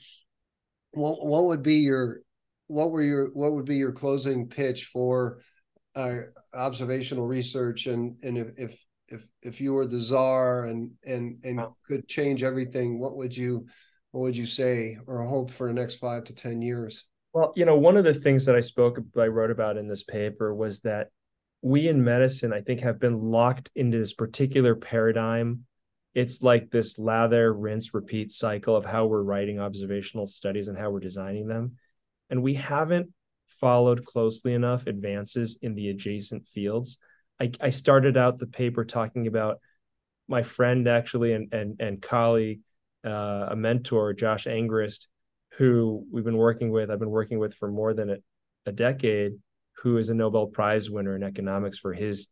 what, 0.90 1.24
what 1.24 1.44
would 1.44 1.62
be 1.62 1.76
your 1.76 2.20
what 2.66 2.90
were 2.90 3.02
your 3.02 3.26
what 3.34 3.52
would 3.52 3.64
be 3.64 3.76
your 3.76 3.92
closing 3.92 4.48
pitch 4.48 4.86
for 4.86 5.40
uh, 5.94 6.18
observational 6.54 7.26
research 7.26 7.86
and 7.86 8.18
and 8.22 8.38
if 8.38 8.48
if 8.56 8.84
if 9.08 9.26
if 9.42 9.60
you 9.60 9.74
were 9.74 9.86
the 9.86 9.98
czar 9.98 10.66
and 10.66 10.90
and 11.04 11.38
and 11.44 11.60
could 11.86 12.08
change 12.08 12.42
everything 12.42 12.98
what 12.98 13.16
would 13.16 13.36
you 13.36 13.66
what 14.14 14.22
would 14.22 14.36
you 14.36 14.46
say 14.46 14.96
or 15.08 15.24
hope 15.24 15.50
for 15.50 15.66
the 15.66 15.74
next 15.74 15.96
five 15.96 16.22
to 16.22 16.32
ten 16.32 16.62
years? 16.62 17.04
Well 17.32 17.52
you 17.56 17.64
know 17.64 17.76
one 17.76 17.96
of 17.96 18.04
the 18.04 18.14
things 18.14 18.46
that 18.46 18.54
i 18.54 18.60
spoke 18.60 19.00
i 19.18 19.26
wrote 19.26 19.50
about 19.50 19.76
in 19.76 19.88
this 19.88 20.04
paper 20.04 20.54
was 20.54 20.80
that 20.82 21.08
we 21.62 21.88
in 21.88 22.04
medicine 22.04 22.52
i 22.52 22.60
think 22.60 22.78
have 22.80 23.00
been 23.00 23.18
locked 23.18 23.72
into 23.74 23.98
this 23.98 24.14
particular 24.14 24.76
paradigm. 24.76 25.64
It's 26.14 26.44
like 26.44 26.70
this 26.70 26.96
lather 26.96 27.52
rinse 27.52 27.92
repeat 27.92 28.30
cycle 28.30 28.76
of 28.76 28.84
how 28.84 29.06
we're 29.06 29.24
writing 29.24 29.58
observational 29.58 30.28
studies 30.28 30.68
and 30.68 30.78
how 30.78 30.90
we're 30.90 31.00
designing 31.00 31.48
them. 31.48 31.72
And 32.30 32.40
we 32.40 32.54
haven't 32.54 33.12
followed 33.48 34.04
closely 34.04 34.54
enough 34.54 34.86
advances 34.86 35.58
in 35.60 35.74
the 35.74 35.88
adjacent 35.88 36.46
fields. 36.46 36.98
I, 37.40 37.50
I 37.60 37.70
started 37.70 38.16
out 38.16 38.38
the 38.38 38.46
paper 38.46 38.84
talking 38.84 39.26
about 39.26 39.58
my 40.28 40.44
friend 40.44 40.86
actually 40.86 41.32
and 41.32 41.52
and 41.52 41.80
and 41.80 42.00
colleague, 42.00 42.60
uh, 43.04 43.48
a 43.50 43.56
mentor, 43.56 44.12
Josh 44.12 44.46
Angrist, 44.46 45.06
who 45.58 46.04
we've 46.10 46.24
been 46.24 46.36
working 46.36 46.70
with. 46.70 46.90
I've 46.90 46.98
been 46.98 47.10
working 47.10 47.38
with 47.38 47.54
for 47.54 47.70
more 47.70 47.94
than 47.94 48.10
a, 48.10 48.16
a 48.66 48.72
decade. 48.72 49.32
Who 49.78 49.98
is 49.98 50.08
a 50.08 50.14
Nobel 50.14 50.46
Prize 50.46 50.90
winner 50.90 51.14
in 51.14 51.22
economics 51.22 51.76
for 51.78 51.92
his 51.92 52.28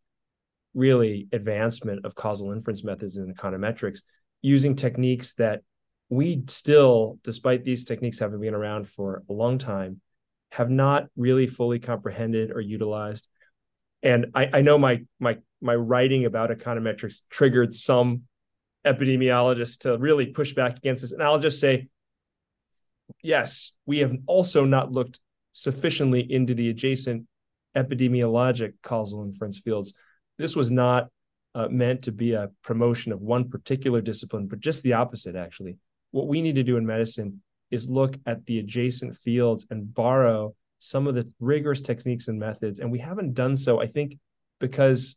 really 0.74 1.28
advancement 1.32 2.06
of 2.06 2.14
causal 2.14 2.52
inference 2.52 2.82
methods 2.82 3.18
in 3.18 3.32
econometrics 3.34 4.00
using 4.40 4.74
techniques 4.74 5.34
that 5.34 5.60
we 6.08 6.42
still, 6.46 7.18
despite 7.22 7.64
these 7.64 7.84
techniques 7.84 8.18
having 8.18 8.40
been 8.40 8.54
around 8.54 8.88
for 8.88 9.22
a 9.28 9.32
long 9.32 9.58
time, 9.58 10.00
have 10.50 10.70
not 10.70 11.06
really 11.16 11.46
fully 11.46 11.78
comprehended 11.78 12.50
or 12.50 12.60
utilized. 12.60 13.28
And 14.02 14.26
I, 14.34 14.50
I 14.52 14.62
know 14.62 14.78
my 14.78 15.02
my 15.20 15.38
my 15.60 15.74
writing 15.74 16.24
about 16.24 16.50
econometrics 16.50 17.22
triggered 17.30 17.74
some 17.74 18.22
epidemiologists 18.86 19.80
to 19.80 19.98
really 19.98 20.26
push 20.26 20.54
back 20.54 20.76
against 20.76 21.02
this. 21.02 21.12
And 21.12 21.22
I'll 21.22 21.38
just 21.38 21.60
say, 21.60 21.88
yes, 23.22 23.72
we 23.86 23.98
have 23.98 24.14
also 24.26 24.64
not 24.64 24.92
looked 24.92 25.20
sufficiently 25.52 26.20
into 26.20 26.54
the 26.54 26.70
adjacent 26.70 27.26
epidemiologic 27.76 28.74
causal 28.82 29.24
inference 29.24 29.58
fields. 29.58 29.94
This 30.38 30.56
was 30.56 30.70
not 30.70 31.08
uh, 31.54 31.68
meant 31.68 32.02
to 32.02 32.12
be 32.12 32.32
a 32.32 32.50
promotion 32.62 33.12
of 33.12 33.20
one 33.20 33.48
particular 33.48 34.00
discipline, 34.00 34.46
but 34.46 34.60
just 34.60 34.82
the 34.82 34.94
opposite, 34.94 35.36
actually. 35.36 35.76
What 36.10 36.28
we 36.28 36.42
need 36.42 36.56
to 36.56 36.62
do 36.62 36.76
in 36.76 36.86
medicine 36.86 37.42
is 37.70 37.88
look 37.88 38.16
at 38.26 38.44
the 38.46 38.58
adjacent 38.58 39.16
fields 39.16 39.66
and 39.70 39.92
borrow 39.92 40.54
some 40.78 41.06
of 41.06 41.14
the 41.14 41.30
rigorous 41.40 41.80
techniques 41.80 42.28
and 42.28 42.38
methods. 42.38 42.80
And 42.80 42.90
we 42.90 42.98
haven't 42.98 43.34
done 43.34 43.56
so, 43.56 43.80
I 43.80 43.86
think, 43.86 44.18
because 44.58 45.16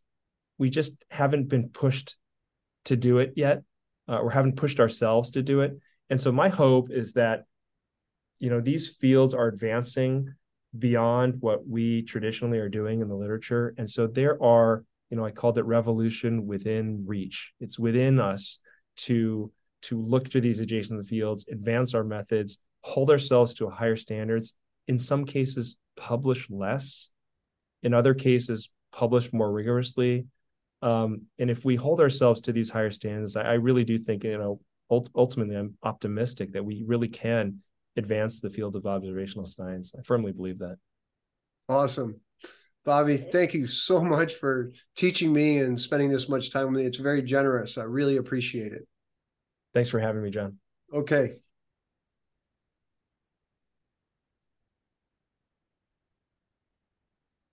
we 0.58 0.70
just 0.70 1.04
haven't 1.10 1.50
been 1.50 1.70
pushed 1.70 2.16
to 2.86 2.96
do 2.96 3.20
it 3.20 3.34
yet, 3.36 3.64
uh, 4.08 4.18
or 4.18 4.32
haven't 4.32 4.58
pushed 4.58 4.80
ourselves 4.80 5.32
to 5.32 5.42
do 5.42 5.62
it. 5.62 5.78
And 6.10 6.20
so 6.20 6.32
my 6.32 6.50
hope 6.50 6.92
is 6.92 7.14
that, 7.14 7.46
you 8.40 8.50
know, 8.50 8.62
these 8.62 8.90
fields 8.90 9.34
are 9.34 9.48
advancing 9.48 10.34
beyond 10.78 11.36
what 11.40 11.68
we 11.68 12.04
traditionally 12.04 12.60
are 12.60 12.70
doing 12.70 13.02
in 13.02 13.08
the 13.08 13.16
literature. 13.16 13.74
And 13.78 13.90
so 13.90 14.08
there 14.08 14.42
are, 14.44 14.84
you 15.10 15.18
know, 15.18 15.26
I 15.26 15.32
called 15.32 15.58
it 15.58 15.66
revolution 15.66 16.46
within 16.46 17.06
reach. 17.06 17.54
It's 17.60 17.80
within 17.80 18.20
us 18.20 18.60
to 18.98 19.52
to 19.84 20.02
look 20.02 20.30
to 20.30 20.42
these 20.42 20.60
adjacent 20.60 21.06
fields, 21.06 21.46
advance 21.52 21.94
our 21.94 22.04
methods, 22.04 22.58
hold 22.82 23.12
ourselves 23.12 23.54
to 23.54 23.70
higher 23.70 23.96
standards. 23.96 24.54
In 24.88 24.98
some 24.98 25.26
cases, 25.26 25.78
publish 25.96 26.50
less. 26.50 27.10
In 27.84 27.94
other 27.94 28.16
cases, 28.16 28.70
publish 28.92 29.32
more 29.32 29.52
rigorously. 29.52 30.26
Um, 30.82 31.24
and 31.40 31.50
if 31.50 31.66
we 31.66 31.76
hold 31.76 32.00
ourselves 32.00 32.42
to 32.42 32.52
these 32.52 32.70
higher 32.70 32.92
standards, 32.92 33.36
I, 33.36 33.44
I 33.44 33.54
really 33.54 33.84
do 33.84 33.98
think, 33.98 34.24
you 34.24 34.38
know, 34.38 34.60
ult- 34.90 35.10
ultimately, 35.16 35.56
I'm 35.56 35.78
optimistic 35.84 36.54
that 36.54 36.66
we 36.66 36.84
really 36.86 37.08
can 37.08 37.62
advance 37.98 38.40
the 38.40 38.50
field 38.50 38.76
of 38.76 38.86
observational 38.86 39.46
science. 39.46 39.94
I 39.98 40.02
firmly 40.04 40.32
believe 40.32 40.60
that. 40.60 40.78
Awesome. 41.70 42.20
Bobby, 42.84 43.18
thank 43.18 43.54
you 43.54 43.66
so 43.66 44.02
much 44.02 44.36
for 44.36 44.72
teaching 44.96 45.34
me 45.34 45.58
and 45.58 45.80
spending 45.80 46.12
this 46.12 46.30
much 46.30 46.52
time 46.52 46.72
with 46.72 46.82
me. 46.82 46.86
It's 46.86 46.98
very 46.98 47.24
generous. 47.24 47.78
I 47.78 47.84
really 47.84 48.18
appreciate 48.18 48.74
it. 48.74 48.88
Thanks 49.74 49.90
for 49.90 50.00
having 50.00 50.22
me, 50.22 50.30
John. 50.30 50.60
Okay. 50.94 51.38